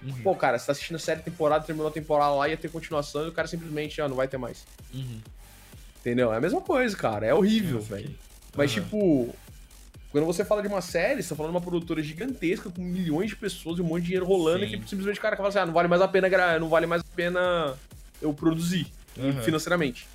[0.01, 0.23] Uhum.
[0.23, 3.27] Pô, cara, você tá assistindo a série temporada, terminou a temporada lá, ia ter continuação
[3.27, 4.65] e o cara simplesmente, ah, não vai ter mais.
[4.95, 5.21] Uhum.
[5.99, 6.33] Entendeu?
[6.33, 7.27] É a mesma coisa, cara.
[7.27, 8.15] É horrível, velho.
[8.57, 8.83] Mas, Aham.
[8.83, 9.35] tipo,
[10.11, 13.31] quando você fala de uma série, você tá falando de uma produtora gigantesca com milhões
[13.31, 14.75] de pessoas e um monte de dinheiro rolando Sim.
[14.75, 16.87] e que simplesmente o cara fala assim, ah, não vale mais a pena, não vale
[16.87, 17.75] mais a pena
[18.21, 18.87] eu produzir
[19.19, 19.43] Aham.
[19.43, 20.07] financeiramente.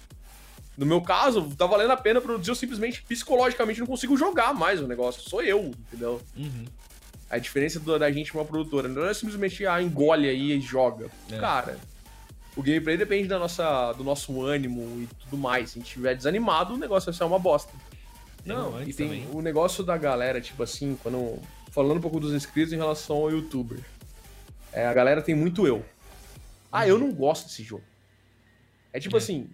[0.77, 4.81] No meu caso, tá valendo a pena produzir, eu simplesmente, psicologicamente, não consigo jogar mais
[4.81, 5.21] o negócio.
[5.21, 6.21] Sou eu, entendeu?
[6.35, 6.65] Uhum.
[7.29, 11.07] A diferença da gente pra uma produtora não é simplesmente, ah, engole aí e joga.
[11.31, 11.37] É.
[11.37, 11.77] Cara,
[12.55, 15.71] o gameplay depende da nossa, do nosso ânimo e tudo mais.
[15.71, 17.71] Se a gente estiver desanimado, o negócio vai ser uma bosta.
[18.45, 19.27] Não, Não, e tem também.
[19.33, 21.39] o negócio da galera, tipo assim, quando.
[21.71, 23.79] Falando um pouco dos inscritos em relação ao youtuber.
[24.71, 25.83] É, a galera tem muito eu.
[26.71, 27.83] Ah, eu não gosto desse jogo.
[28.93, 29.19] É tipo É.
[29.19, 29.49] assim,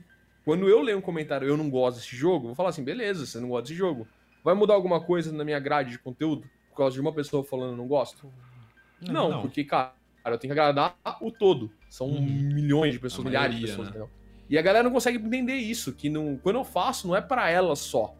[0.46, 3.26] quando eu leio um comentário eu não gosto desse jogo, eu vou falar assim, beleza,
[3.26, 4.08] você não gosta desse jogo.
[4.44, 6.48] Vai mudar alguma coisa na minha grade de conteúdo?
[6.70, 8.32] Por causa de uma pessoa falando não gosto?
[9.02, 9.94] Não, porque, cara,
[10.26, 11.72] eu tenho que agradar o todo.
[11.90, 12.22] São Uhum.
[12.22, 14.08] milhões de pessoas, milhares de maioria, pessoas, né?
[14.50, 17.50] E a galera não consegue entender isso, que não, quando eu faço, não é pra
[17.50, 18.16] ela só.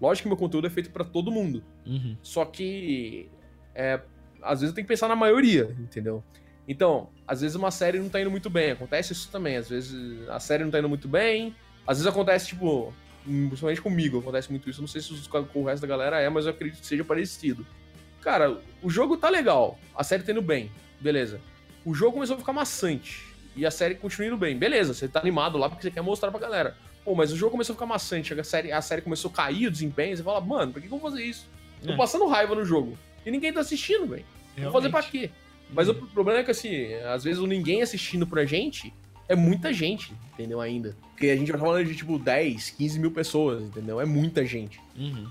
[0.00, 1.62] Lógico que meu conteúdo é feito pra todo mundo.
[1.86, 2.16] Uhum.
[2.22, 3.28] Só que
[3.74, 4.00] é,
[4.42, 6.22] às vezes eu tenho que pensar na maioria, entendeu?
[6.66, 9.56] Então, às vezes uma série não tá indo muito bem, acontece isso também.
[9.56, 11.54] Às vezes a série não tá indo muito bem.
[11.86, 12.94] Às vezes acontece, tipo,
[13.24, 14.80] principalmente comigo, acontece muito isso.
[14.80, 17.04] Não sei se os- com o resto da galera é, mas eu acredito que seja
[17.04, 17.66] parecido.
[18.22, 20.70] Cara, o jogo tá legal, a série tá indo bem,
[21.00, 21.40] beleza.
[21.84, 23.24] O jogo começou a ficar maçante
[23.56, 24.92] e a série continua indo bem, beleza.
[24.94, 26.76] Você tá animado lá porque você quer mostrar pra galera.
[27.04, 29.66] Pô, mas o jogo começou a ficar maçante, a série, a série começou a cair
[29.66, 31.48] o desempenho, você fala, mano, por que, que eu vou fazer isso?
[31.82, 31.96] Tô É.
[31.96, 32.96] passando raiva no jogo.
[33.24, 34.24] E ninguém tá assistindo, velho.
[34.58, 35.30] Vou fazer pra quê?
[35.72, 38.92] Mas o problema é que, assim, às vezes o ninguém assistindo pra gente
[39.28, 40.60] é muita gente, entendeu?
[40.60, 40.96] Ainda.
[41.12, 44.00] Porque a gente vai falando de, tipo, 10, 15 mil pessoas, entendeu?
[44.00, 44.80] É muita gente.
[44.96, 45.30] Uhum.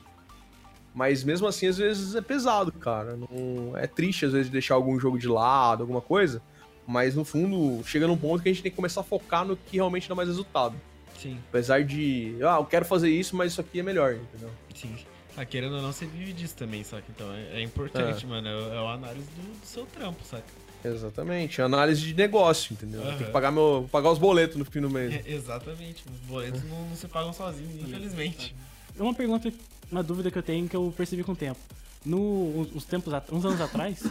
[0.94, 3.16] Mas mesmo assim, às vezes é pesado, cara.
[3.16, 3.78] Não...
[3.78, 6.42] É triste, às vezes, deixar algum jogo de lado, alguma coisa.
[6.88, 9.56] Mas, no fundo, chega num ponto que a gente tem que começar a focar no
[9.56, 10.76] que realmente dá mais resultado.
[11.22, 14.50] Sim, Apesar de, ah, eu quero fazer isso, mas isso aqui é melhor, entendeu?
[14.76, 14.96] sim.
[15.38, 17.06] Ah, querendo ou não, você vive disso também, saca?
[17.10, 18.48] Então é, é importante, mano.
[18.48, 20.44] É, é a análise do, do seu trampo, saca?
[20.84, 21.62] Exatamente.
[21.62, 23.02] Análise de negócio, entendeu?
[23.02, 23.18] Aham.
[23.18, 25.14] Tem que pagar, meu, pagar os boletos no fim do mês.
[25.14, 26.04] É, exatamente.
[26.10, 28.56] Os boletos não, não se pagam sozinhos, infelizmente.
[28.98, 29.52] Uma pergunta,
[29.92, 31.60] uma dúvida que eu tenho que eu percebi com o tempo.
[32.06, 34.04] No, uns, tempos, uns anos atrás,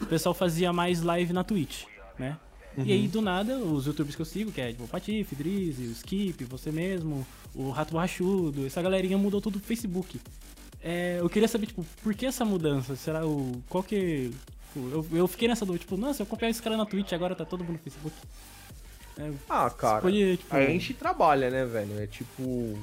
[0.00, 1.84] o pessoal fazia mais live na Twitch,
[2.18, 2.36] né?
[2.78, 5.84] E aí, do nada, os youtubers que eu sigo, que é tipo, o Patife, Drizzy,
[5.84, 10.20] o Skip, você mesmo, o Rato Borrachudo, essa galerinha mudou tudo pro Facebook.
[10.82, 12.96] É, eu queria saber, tipo, por que essa mudança?
[12.96, 13.62] Será o.
[13.68, 14.30] Qual que.
[14.74, 17.44] Eu, eu fiquei nessa dúvida, tipo, nossa, eu acompanhava esse cara na Twitch, agora tá
[17.44, 18.16] todo mundo no Facebook.
[19.48, 20.00] Ah, cara.
[20.00, 22.00] Pode, tipo, A gente trabalha, né, velho?
[22.00, 22.78] É tipo.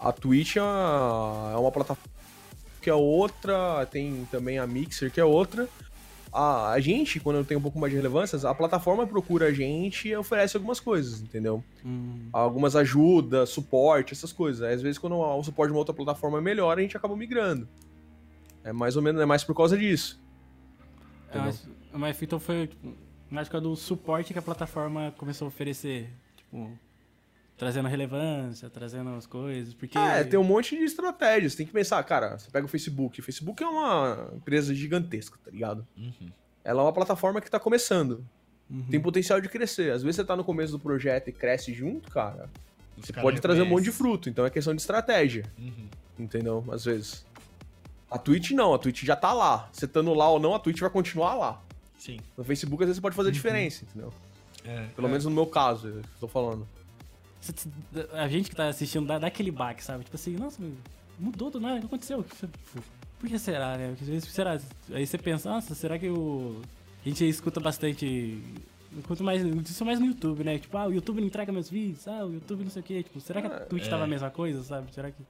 [0.00, 2.14] A Twitch é uma, é uma plataforma
[2.84, 5.66] que é outra, tem também a Mixer que é outra.
[6.36, 10.08] A, a gente, quando tem um pouco mais de relevância, a plataforma procura a gente
[10.08, 11.62] e oferece algumas coisas, entendeu?
[11.84, 14.60] hum, Algumas ajudas, suporte, essas coisas.
[14.62, 17.68] Às vezes, quando o suporte de uma outra plataforma é melhor, a gente acaba migrando.
[18.64, 20.20] É mais ou menos, é mais por causa disso.
[21.32, 22.94] Mas, mas então foi, tipo,
[23.30, 26.10] na época do suporte que a plataforma começou a oferecer.
[26.36, 26.70] Tipo,
[27.56, 29.74] trazendo relevância, trazendo as coisas.
[29.74, 29.96] Porque.
[29.96, 31.52] É, tem um monte de estratégias.
[31.52, 33.20] Você tem que pensar, cara, você pega o Facebook.
[33.20, 35.86] O Facebook é uma empresa gigantesca, tá ligado?
[36.62, 38.24] Ela é uma plataforma que tá começando.
[38.70, 38.86] Uhum.
[38.90, 39.92] Tem potencial de crescer.
[39.92, 42.48] Às vezes você tá no começo do projeto e cresce junto, cara.
[42.96, 44.28] Os Você cara pode trazer um monte de fruto.
[44.28, 45.44] Então é questão de estratégia.
[45.58, 45.88] Uhum.
[46.18, 46.64] Entendeu?
[46.70, 47.26] Às vezes.
[48.10, 49.68] A Twitch não, a Twitch já tá lá.
[49.72, 51.62] Você estando lá ou não, a Twitch vai continuar lá.
[51.98, 52.18] Sim.
[52.36, 54.12] No Facebook, às vezes, você pode fazer diferença, entendeu?
[54.64, 54.86] É.
[54.94, 56.66] Pelo menos no meu caso, eu tô falando.
[58.12, 60.04] A gente que tá assistindo dá, dá aquele baque, sabe?
[60.04, 60.62] Tipo assim, nossa,
[61.18, 62.24] mudou do nada, o que aconteceu?
[63.18, 63.88] Por que será, né?
[63.88, 64.58] Porque às vezes, será?
[64.92, 66.60] Aí você pensa, nossa, será que o.
[67.04, 68.42] A gente escuta bastante.
[69.06, 69.42] Quanto mais.
[69.42, 70.58] Isso é mais no YouTube, né?
[70.58, 73.02] Tipo, ah, o YouTube não entrega meus vídeos, ah, o YouTube não sei o quê.
[73.02, 74.92] Tipo, será que a Twitch tava a mesma coisa, sabe?
[74.92, 75.22] Será que.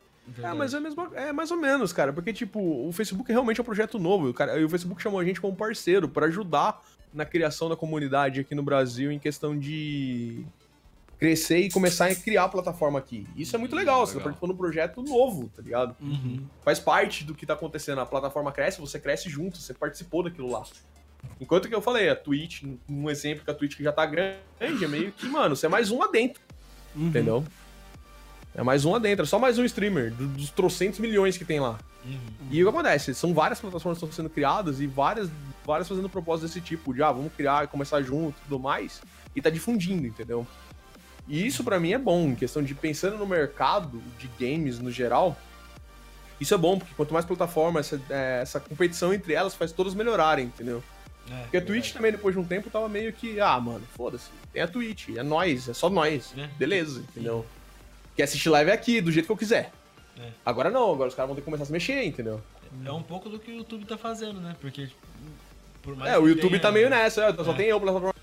[0.43, 2.13] É, mas é, mesmo, é mais ou menos, cara.
[2.13, 4.31] Porque, tipo, o Facebook realmente é um projeto novo.
[4.31, 7.77] O cara, e o Facebook chamou a gente como parceiro pra ajudar na criação da
[7.77, 10.45] comunidade aqui no Brasil em questão de
[11.19, 13.27] crescer e começar a criar a plataforma aqui.
[13.37, 14.01] Isso é muito legal.
[14.07, 14.25] Você tá Legal.
[14.25, 15.97] participando de um projeto novo, tá ligado?
[16.01, 16.45] Uhum.
[16.65, 18.01] Faz parte do que tá acontecendo.
[18.01, 20.63] A plataforma cresce, você cresce junto, você participou daquilo lá.
[21.41, 24.37] Enquanto que eu falei, a Twitch, um exemplo que a Twitch que já tá grande,
[24.61, 26.43] é meio que, mano, você é mais um lá dentro.
[26.95, 27.09] Uhum.
[27.09, 27.45] Entendeu?
[28.55, 31.45] É mais um lá dentro, é só mais um streamer, do- dos trocentos milhões que
[31.45, 31.79] tem lá.
[32.51, 33.15] E o que acontece?
[33.15, 35.29] São várias plataformas que estão sendo criadas e várias,
[35.65, 39.01] várias fazendo propósitos desse tipo, de ah, vamos criar e começar junto e tudo mais,
[39.35, 40.47] e tá difundindo, entendeu?
[41.27, 44.91] E isso pra mim é bom, em questão de pensando no mercado de games no
[44.91, 45.37] geral.
[46.41, 49.95] Isso é bom, porque quanto mais plataformas, essa, é, essa competição entre elas faz todas
[49.95, 50.83] melhorarem, entendeu?
[51.31, 54.29] É, Porque a Twitch também, depois de um tempo, tava meio que, ah, mano, foda-se,
[54.53, 56.47] tem a Twitch, é nós, é só nós, É.
[56.59, 57.47] beleza, entendeu?
[58.15, 59.73] Quer assistir live é aqui, do jeito que eu quiser.
[60.21, 60.29] É.
[60.45, 62.43] Agora não, agora os caras vão ter que começar a se mexer, entendeu?
[62.85, 64.55] É um pouco do que o YouTube tá fazendo, né?
[64.61, 65.01] Porque, tipo,
[65.83, 67.55] por mais É, o YouTube tenha- tá meio nessa, é, só É.
[67.55, 68.15] tem eu plataforma.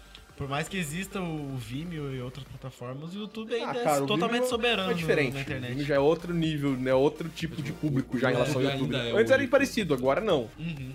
[0.41, 4.01] Por mais que exista o Vimeo e outras plataformas, o YouTube Ah, ainda cara, é
[4.01, 5.33] o totalmente Vimeo soberano É diferente.
[5.33, 5.69] na O internet.
[5.69, 6.91] Vimeo já é outro nível, né?
[6.95, 10.19] Outro tipo de público já em o relação ao YouTube é Antes era parecido, agora
[10.19, 10.49] não.
[10.57, 10.91] Uhum.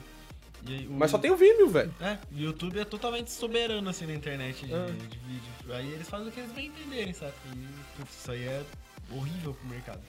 [0.67, 1.95] Aí, o- Mas só tem o Vimeo, velho.
[2.01, 4.87] É, o YouTube é totalmente soberano assim na internet de, É.
[4.87, 5.73] de vídeo.
[5.77, 7.33] Aí eles fazem o que eles bem entenderem, sabe?
[7.55, 7.59] E
[7.97, 8.65] putz, isso aí é
[9.13, 10.01] horrível pro mercado.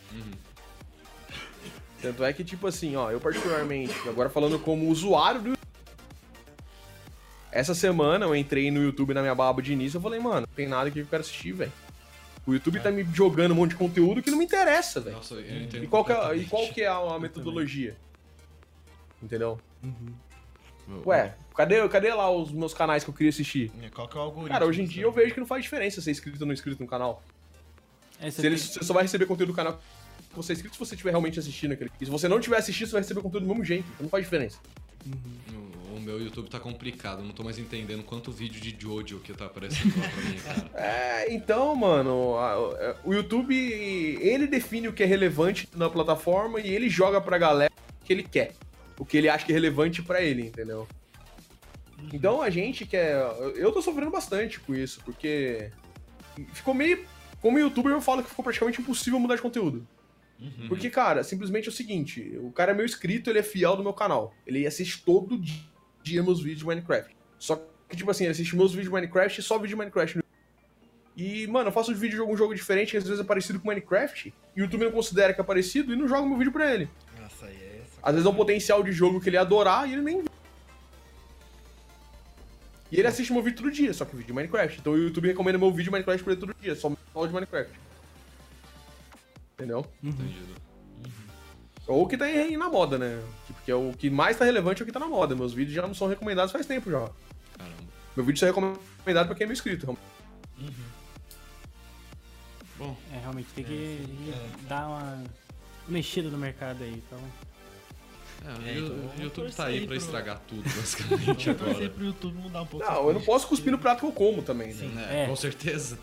[2.02, 5.57] Tanto é que, tipo assim, ó, eu particularmente, agora falando como usuário do YouTube.
[7.52, 10.56] Essa semana eu entrei no YouTube na minha barba de início e falei, mano, não
[10.56, 11.72] tem nada que eu quero assistir, velho.
[12.45, 15.16] O YouTube tá me jogando um monte de conteúdo que não me interessa, velho.
[15.18, 15.84] Nossa, eu entendo.
[15.84, 17.95] E qual que é, e qual que é a, a metodologia?
[19.22, 19.60] Entendeu?
[20.88, 23.72] Meu- Ué, cadê, cadê lá os meus canais que eu queria assistir?
[23.82, 24.54] É, Qual que é o algoritmo?
[24.54, 26.82] Cara, hoje em dia eu vejo que não faz diferença ser inscrito ou não inscrito
[26.82, 27.22] no canal.
[28.22, 29.74] É, você tem- você só vai receber conteúdo do canal
[30.30, 31.91] que você é inscrito se você estiver realmente assistindo aquele.
[32.00, 33.86] E se você não tiver assistindo, você vai receber conteúdo do mesmo jeito.
[33.89, 34.60] Então não faz diferença.
[35.06, 35.57] O
[36.08, 39.45] meu YouTube tá complicado, eu não tô mais entendendo quanto vídeo de Jojo que tá
[39.45, 40.72] aparecendo lá pra mim, cara.
[40.74, 46.62] É, então, mano, a- a- o YouTube, ele define o que é relevante na plataforma
[46.62, 48.53] e ele joga pra galera o que ele quer.
[48.97, 50.88] O que ele acha que é relevante pra ele, entendeu?
[52.14, 53.16] Então a gente quer.
[53.55, 55.70] Eu tô sofrendo bastante com isso, porque
[56.53, 57.05] ficou meio.
[57.41, 59.86] Como youtuber, eu falo que ficou praticamente impossível mudar de conteúdo.
[60.68, 63.84] Porque, cara, simplesmente é o seguinte: o cara é meu inscrito, ele é fiel do
[63.84, 64.34] meu canal.
[64.45, 65.62] Ele assiste todo dia
[66.16, 67.16] meus vídeos de Minecraft.
[67.38, 67.55] Só
[67.88, 70.24] que, tipo assim, ele assiste meus vídeos de Minecraft e só vídeo de Minecraft no
[71.18, 73.68] e, mano, eu faço vídeo de algum jogo diferente que às vezes é parecido com
[73.68, 76.72] Minecraft, e o YouTube não considera que é parecido e não joga meu vídeo pra
[76.72, 76.88] ele.
[77.20, 77.99] Nossa, aí é essa.
[78.03, 80.30] Às vezes é um potencial de jogo que ele ia adorar e ele nem vê.
[82.91, 84.80] E ele assiste meu vídeo todo dia, só que vídeo de Minecraft.
[84.80, 87.34] Então o YouTube recomenda meu vídeo de Minecraft pra ele todo dia, só só de
[87.34, 87.80] Minecraft.
[89.55, 89.88] Entendeu?
[90.03, 90.53] Entendido.
[91.88, 93.20] Ou o que tá aí na moda, né?
[93.68, 95.36] Porque é o que mais tá relevante é o que tá na moda.
[95.36, 96.99] Meus vídeos já não são recomendados faz tempo já.
[97.57, 97.76] Caramba.
[98.15, 99.97] Meu vídeo só é recomendado pra quem é meu inscrito.
[102.78, 103.72] Bom, É, realmente tem que,
[104.07, 105.24] que dar uma
[105.86, 106.93] mexida no mercado aí.
[107.05, 107.20] Então,
[108.65, 111.89] é, É, o então, YouTube tá aí pra pro- estragar tudo, basicamente, torcer agora.
[111.89, 112.86] pro YouTube mudar um pouco.
[112.86, 114.74] Não, eu não posso cuspir no prato que eu como também, né?
[114.76, 114.97] Sim.
[115.09, 115.28] É, É.
[115.28, 115.99] com certeza.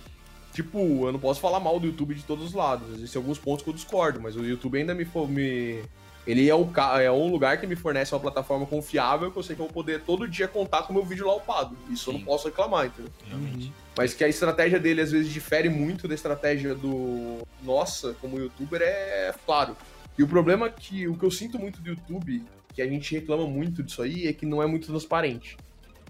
[0.53, 2.89] Tipo, eu não posso falar mal do YouTube de todos os lados.
[2.95, 5.07] Existem alguns pontos que eu discordo, mas o YouTube ainda me.
[5.29, 5.83] me...
[6.27, 6.71] Ele é um,
[7.03, 9.73] é um lugar que me fornece uma plataforma confiável que eu sei que eu vou
[9.75, 11.77] poder todo dia contar com o meu vídeo lá upado.
[11.91, 12.27] Isso eu não Sim.
[12.27, 13.13] posso reclamar, entendeu?
[13.29, 13.73] Realmente.
[13.97, 18.81] Mas que a estratégia dele às vezes difere muito da estratégia do nossa como youtuber
[18.83, 19.77] é claro.
[20.17, 23.15] E o problema é que o que eu sinto muito do YouTube, que a gente
[23.15, 25.57] reclama muito disso aí, é que não é muito transparente.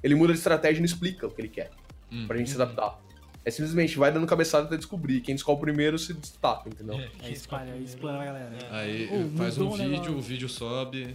[0.03, 1.71] Ele muda de estratégia e não explica o que ele quer
[2.13, 2.27] Hum.
[2.29, 3.01] pra gente se adaptar.
[3.45, 5.21] É simplesmente vai dando cabeçada até descobrir.
[5.21, 6.99] Quem descobre primeiro se destaca, entendeu?
[7.23, 8.57] é espalha, espalha a galera.
[8.71, 11.15] Aí Oh, faz um o vídeo, o vídeo sobe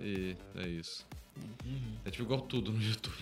[0.00, 1.04] e é isso.
[2.04, 3.16] É tipo igual tudo no YouTube.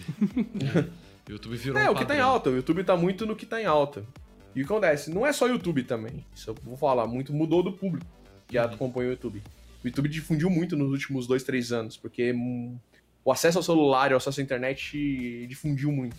[1.29, 2.51] o YouTube virou É, um o que tá em alta.
[2.51, 4.05] O YouTube tá muito no que tá em alta.
[4.55, 5.11] E o que acontece?
[5.11, 6.25] Não é só YouTube também.
[6.35, 8.07] Isso eu vou falar, muito mudou do público
[8.49, 9.43] que acompanha o YouTube.
[9.85, 12.79] O YouTube difundiu muito nos últimos dois, três anos, porque hum,
[13.25, 16.17] o acesso ao celular e o acesso à internet difundiu muito.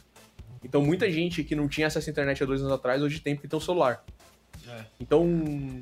[0.64, 3.36] Então muita gente que não tinha acesso à internet há dois anos atrás, hoje tem
[3.36, 4.04] porque tem um celular.
[4.68, 4.84] É.
[5.00, 5.26] Então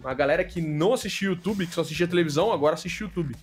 [0.03, 3.35] a galera que não assistia YouTube, que só assistia televisão, agora assiste YouTube.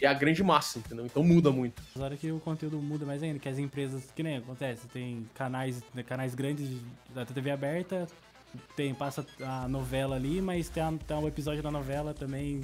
[0.00, 1.04] E é a grande massa, entendeu?
[1.04, 1.82] Então muda muito.
[1.98, 5.82] Hora que o conteúdo muda mais ainda, que as empresas, que nem acontece, tem canais,
[6.06, 6.68] canais grandes
[7.14, 8.06] da TV aberta,
[8.74, 12.62] tem, passa a novela ali, mas tem, a- tem um episódio da novela também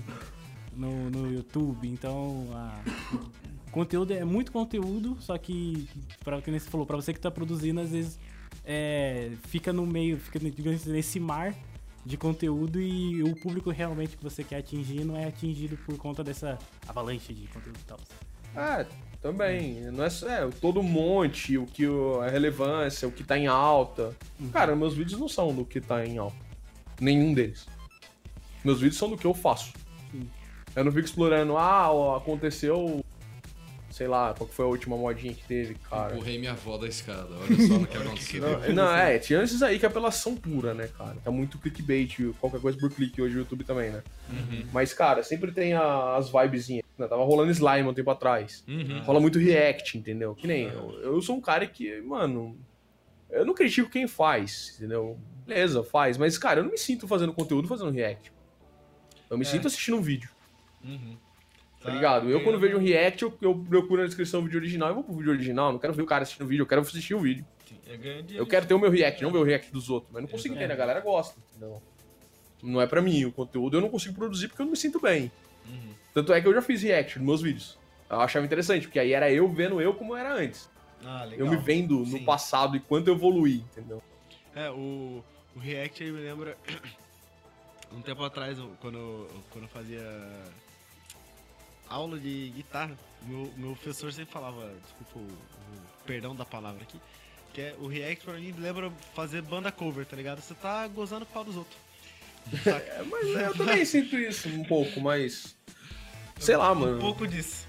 [0.73, 2.81] no, no YouTube, então a-
[3.69, 5.89] conteúdo é muito conteúdo, só que,
[6.25, 8.19] pra, que nem você falou, pra você que tá produzindo, às vezes
[8.65, 10.39] é, fica no meio, fica
[10.87, 11.55] nesse mar
[12.05, 16.25] de conteúdo e o público realmente que você quer atingir não é atingido por conta
[16.25, 17.99] dessa avalanche de conteúdo e tal.
[18.57, 18.87] É,
[19.21, 19.81] também.
[19.91, 21.85] Não é, é todo monte, o que
[22.23, 24.15] a relevância, o que tá em alta.
[24.53, 26.37] Cara, meus vídeos não são do que tá em alta.
[27.01, 27.67] Nenhum deles.
[28.65, 29.73] Meus vídeos são do que eu faço.
[30.75, 33.05] Eu não fico explorando, ah, aconteceu.
[33.99, 36.15] Sei lá, qual que foi a última modinha que teve, cara.
[36.15, 37.35] Empurrei minha avó da escada.
[37.35, 38.41] Olha só no que aconteceu.
[38.41, 41.17] Não, não, é, tinha esses aí que é apelação pura, né, cara?
[41.25, 44.01] Tá muito clickbait, qualquer coisa por clique hoje o YouTube também, né?
[44.73, 46.85] Mas, cara, sempre tem a- as vibezinhas.
[46.97, 47.09] Né?
[47.09, 48.63] Tava rolando slime um tempo atrás.
[48.69, 49.01] Uhum.
[49.03, 50.33] Rola muito react, entendeu?
[50.33, 52.57] Que nem eu, eu sou um cara que, mano,
[53.29, 55.19] eu não critico quem faz, entendeu?
[55.45, 58.31] Beleza, faz, mas, cara, eu não me sinto fazendo conteúdo fazendo react.
[59.29, 60.31] Eu me sinto assistindo um vídeo,
[60.85, 61.17] Uhum.
[61.81, 62.29] Tá ligado?
[62.31, 65.05] Eu, quando vejo um react, eu, eu procuro na descrição o vídeo original, eu vou
[65.05, 67.21] pro vídeo original, não quero ver o cara assistindo o vídeo, eu quero assistir o
[67.21, 67.45] vídeo.
[67.87, 68.23] É.
[68.31, 70.55] Eu quero ter o meu react, não ver o react dos outros, mas não consigo
[70.55, 71.83] entender, a galera gosta, entendeu?
[72.63, 75.01] Não é pra mim, o conteúdo eu não consigo produzir porque eu não me sinto
[75.01, 75.31] bem.
[75.67, 75.95] Uhum.
[76.13, 77.79] Tanto é que eu já fiz react nos meus vídeos.
[78.11, 80.69] Eu achava interessante, porque aí era eu vendo eu como era antes.
[81.05, 81.47] Ah, legal.
[81.47, 82.25] Eu me vendo no Sim.
[82.25, 84.03] passado e quanto eu evoluí, entendeu?
[84.55, 85.23] É, o,
[85.55, 86.57] o React aí me lembra.
[87.91, 90.03] Um tempo atrás, quando, eu- quando eu fazia
[91.89, 97.01] aula de guitarra, meu, meu professor sempre falava, desculpa o, o perdão da palavra aqui,
[97.53, 100.41] que é o React pra mim lembra fazer banda cover, tá ligado?
[100.41, 101.77] Você tá gozando o pau dos outros.
[102.67, 105.55] É, mas eu também sinto isso um pouco, mas.
[106.39, 106.99] Sei lá, Um mano.
[106.99, 107.67] pouco disso.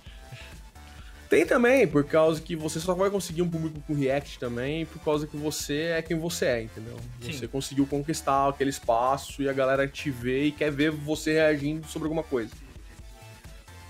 [1.30, 5.00] Tem também, por causa que você só vai conseguir um público com React também, por
[5.04, 6.98] causa que você é quem você é, entendeu?
[7.22, 7.34] Sim.
[7.34, 11.86] Você conseguiu conquistar aquele espaço e a galera te vê e quer ver você reagindo
[11.88, 12.52] sobre alguma coisa.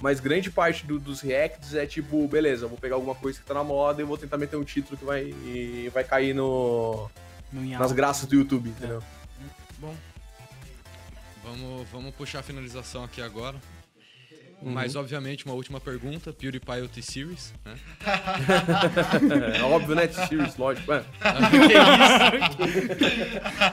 [0.02, 3.46] Mas grande parte do- dos reacts é tipo, beleza, eu vou pegar alguma coisa que
[3.46, 7.10] tá na moda e vou tentar meter um título que vai, e vai cair no,
[7.52, 9.04] No nas graças do YouTube, entendeu?
[11.44, 13.58] Vamos, vamos puxar a finalização aqui agora.
[14.62, 14.72] Uhum.
[14.74, 16.34] Mas, obviamente, uma última pergunta.
[16.34, 17.76] PewDiePie ou T-Series, né?
[19.58, 20.06] É óbvio, né?
[20.08, 20.92] T-Series, lógico.
[20.94, 21.00] É.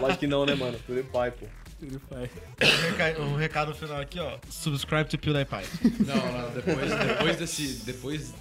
[0.00, 0.78] lógico que não, né, mano?
[0.86, 1.46] PewDiePie, pô.
[1.82, 2.30] Ele faz.
[2.60, 4.38] Um reca- recado final aqui, ó.
[4.48, 5.66] Subscribe to PewDiePie.
[6.06, 7.84] Não, não, depois, depois desse...
[7.84, 8.34] Depois...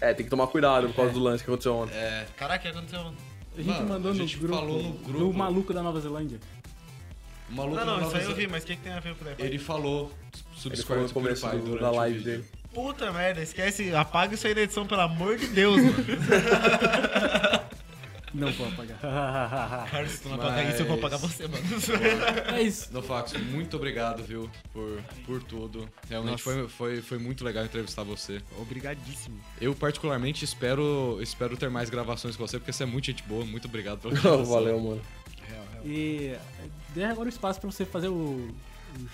[0.00, 1.94] É, tem que tomar cuidado por causa do lance que aconteceu ontem.
[1.94, 3.04] É, Caraca, o que aconteceu?
[3.04, 3.16] mano?
[3.54, 5.18] A gente Mano, mandou a no gente grupo, falou no grupo.
[5.18, 6.38] do maluco da Nova Zelândia.
[7.50, 9.14] o maluco Não, não, isso aí eu vi, mas o que, que tem a ver
[9.14, 9.42] com o PewDiePie?
[9.46, 12.44] Ele falou Ele falou subscribe no to PewDiePie do- durante da live dele.
[12.72, 13.92] Puta merda, esquece.
[13.94, 15.94] Apaga isso aí da edição, pelo amor de Deus, mano.
[18.32, 18.98] Não vou apagar.
[19.90, 21.64] Cara, se tu não Mas- apagar isso, eu vou apagar você, mano.
[22.54, 22.92] é isso.
[22.92, 25.88] Nofax, muito obrigado, viu, por, por tudo.
[26.08, 26.44] Realmente Nossa.
[26.44, 28.40] foi, foi, foi muito legal entrevistar você.
[28.58, 29.40] Obrigadíssimo.
[29.60, 33.44] Eu, particularmente, espero, espero ter mais gravações com você, porque você é muito gente boa.
[33.44, 34.44] Muito obrigado pela Oh, gravação.
[34.46, 35.02] valeu, mano.
[35.48, 35.82] Real, real.
[35.86, 36.36] E
[36.94, 38.54] dê agora o espaço pra você fazer o, o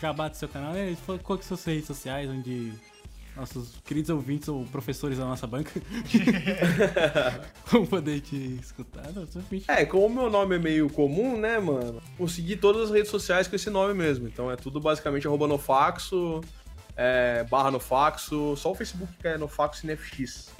[0.01, 0.73] jabá do seu canal.
[0.73, 0.97] né?
[1.07, 2.73] Qual- Qual que são as suas redes sociais, onde
[3.37, 5.71] nossos queridos ouvintes ou professores da nossa banca
[7.71, 9.05] vão poder te escutar?
[9.69, 12.03] É, como o meu nome é meio comum, né, mano?
[12.17, 14.27] Consegui todas as redes sociais com esse nome mesmo.
[14.27, 16.41] Então é tudo basicamente arroba nofaxo,
[16.97, 20.51] é, barra nofaxo, só o Facebook que é nofaxo NFX.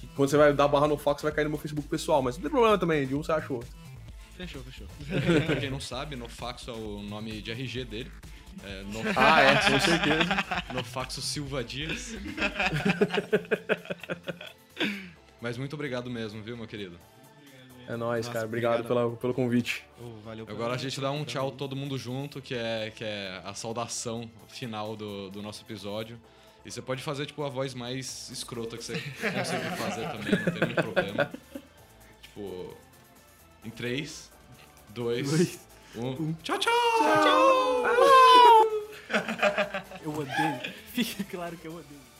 [0.00, 2.42] Que Quando você vai dar barra nofaxo, vai cair no meu Facebook pessoal, mas não
[2.42, 3.84] tem problema também, de um você acha o outro.
[4.36, 4.86] Fechou, fechou.
[5.46, 8.10] pra quem não sabe, Nofaxo é o nome de RG dele.
[8.62, 10.64] É, no, Ah, é, com certeza.
[10.72, 12.14] Nofaxo Silva Dias.
[15.40, 16.98] Mas muito obrigado mesmo, viu, meu querido?
[17.86, 18.46] É nóis, Nossa, cara.
[18.46, 18.88] Obrigado, obrigado.
[18.88, 19.84] pela, pelo convite.
[20.00, 20.46] Ô, valeu.
[20.48, 24.30] Agora a gente dá um tchau todo mundo junto, que é, que é a saudação
[24.48, 26.18] final do, do nosso episódio.
[26.64, 30.52] E você pode fazer, tipo, a voz mais escrota que você conseguir fazer também, não
[30.52, 31.30] tem nenhum problema.
[32.22, 32.74] Tipo,
[33.66, 34.32] em 3,
[34.88, 35.60] 2,
[35.94, 36.34] Dois, 1.
[36.42, 36.72] Tchau, tchau!
[40.02, 40.60] Eu odeio.
[40.92, 42.13] Fica claro que eu odeio.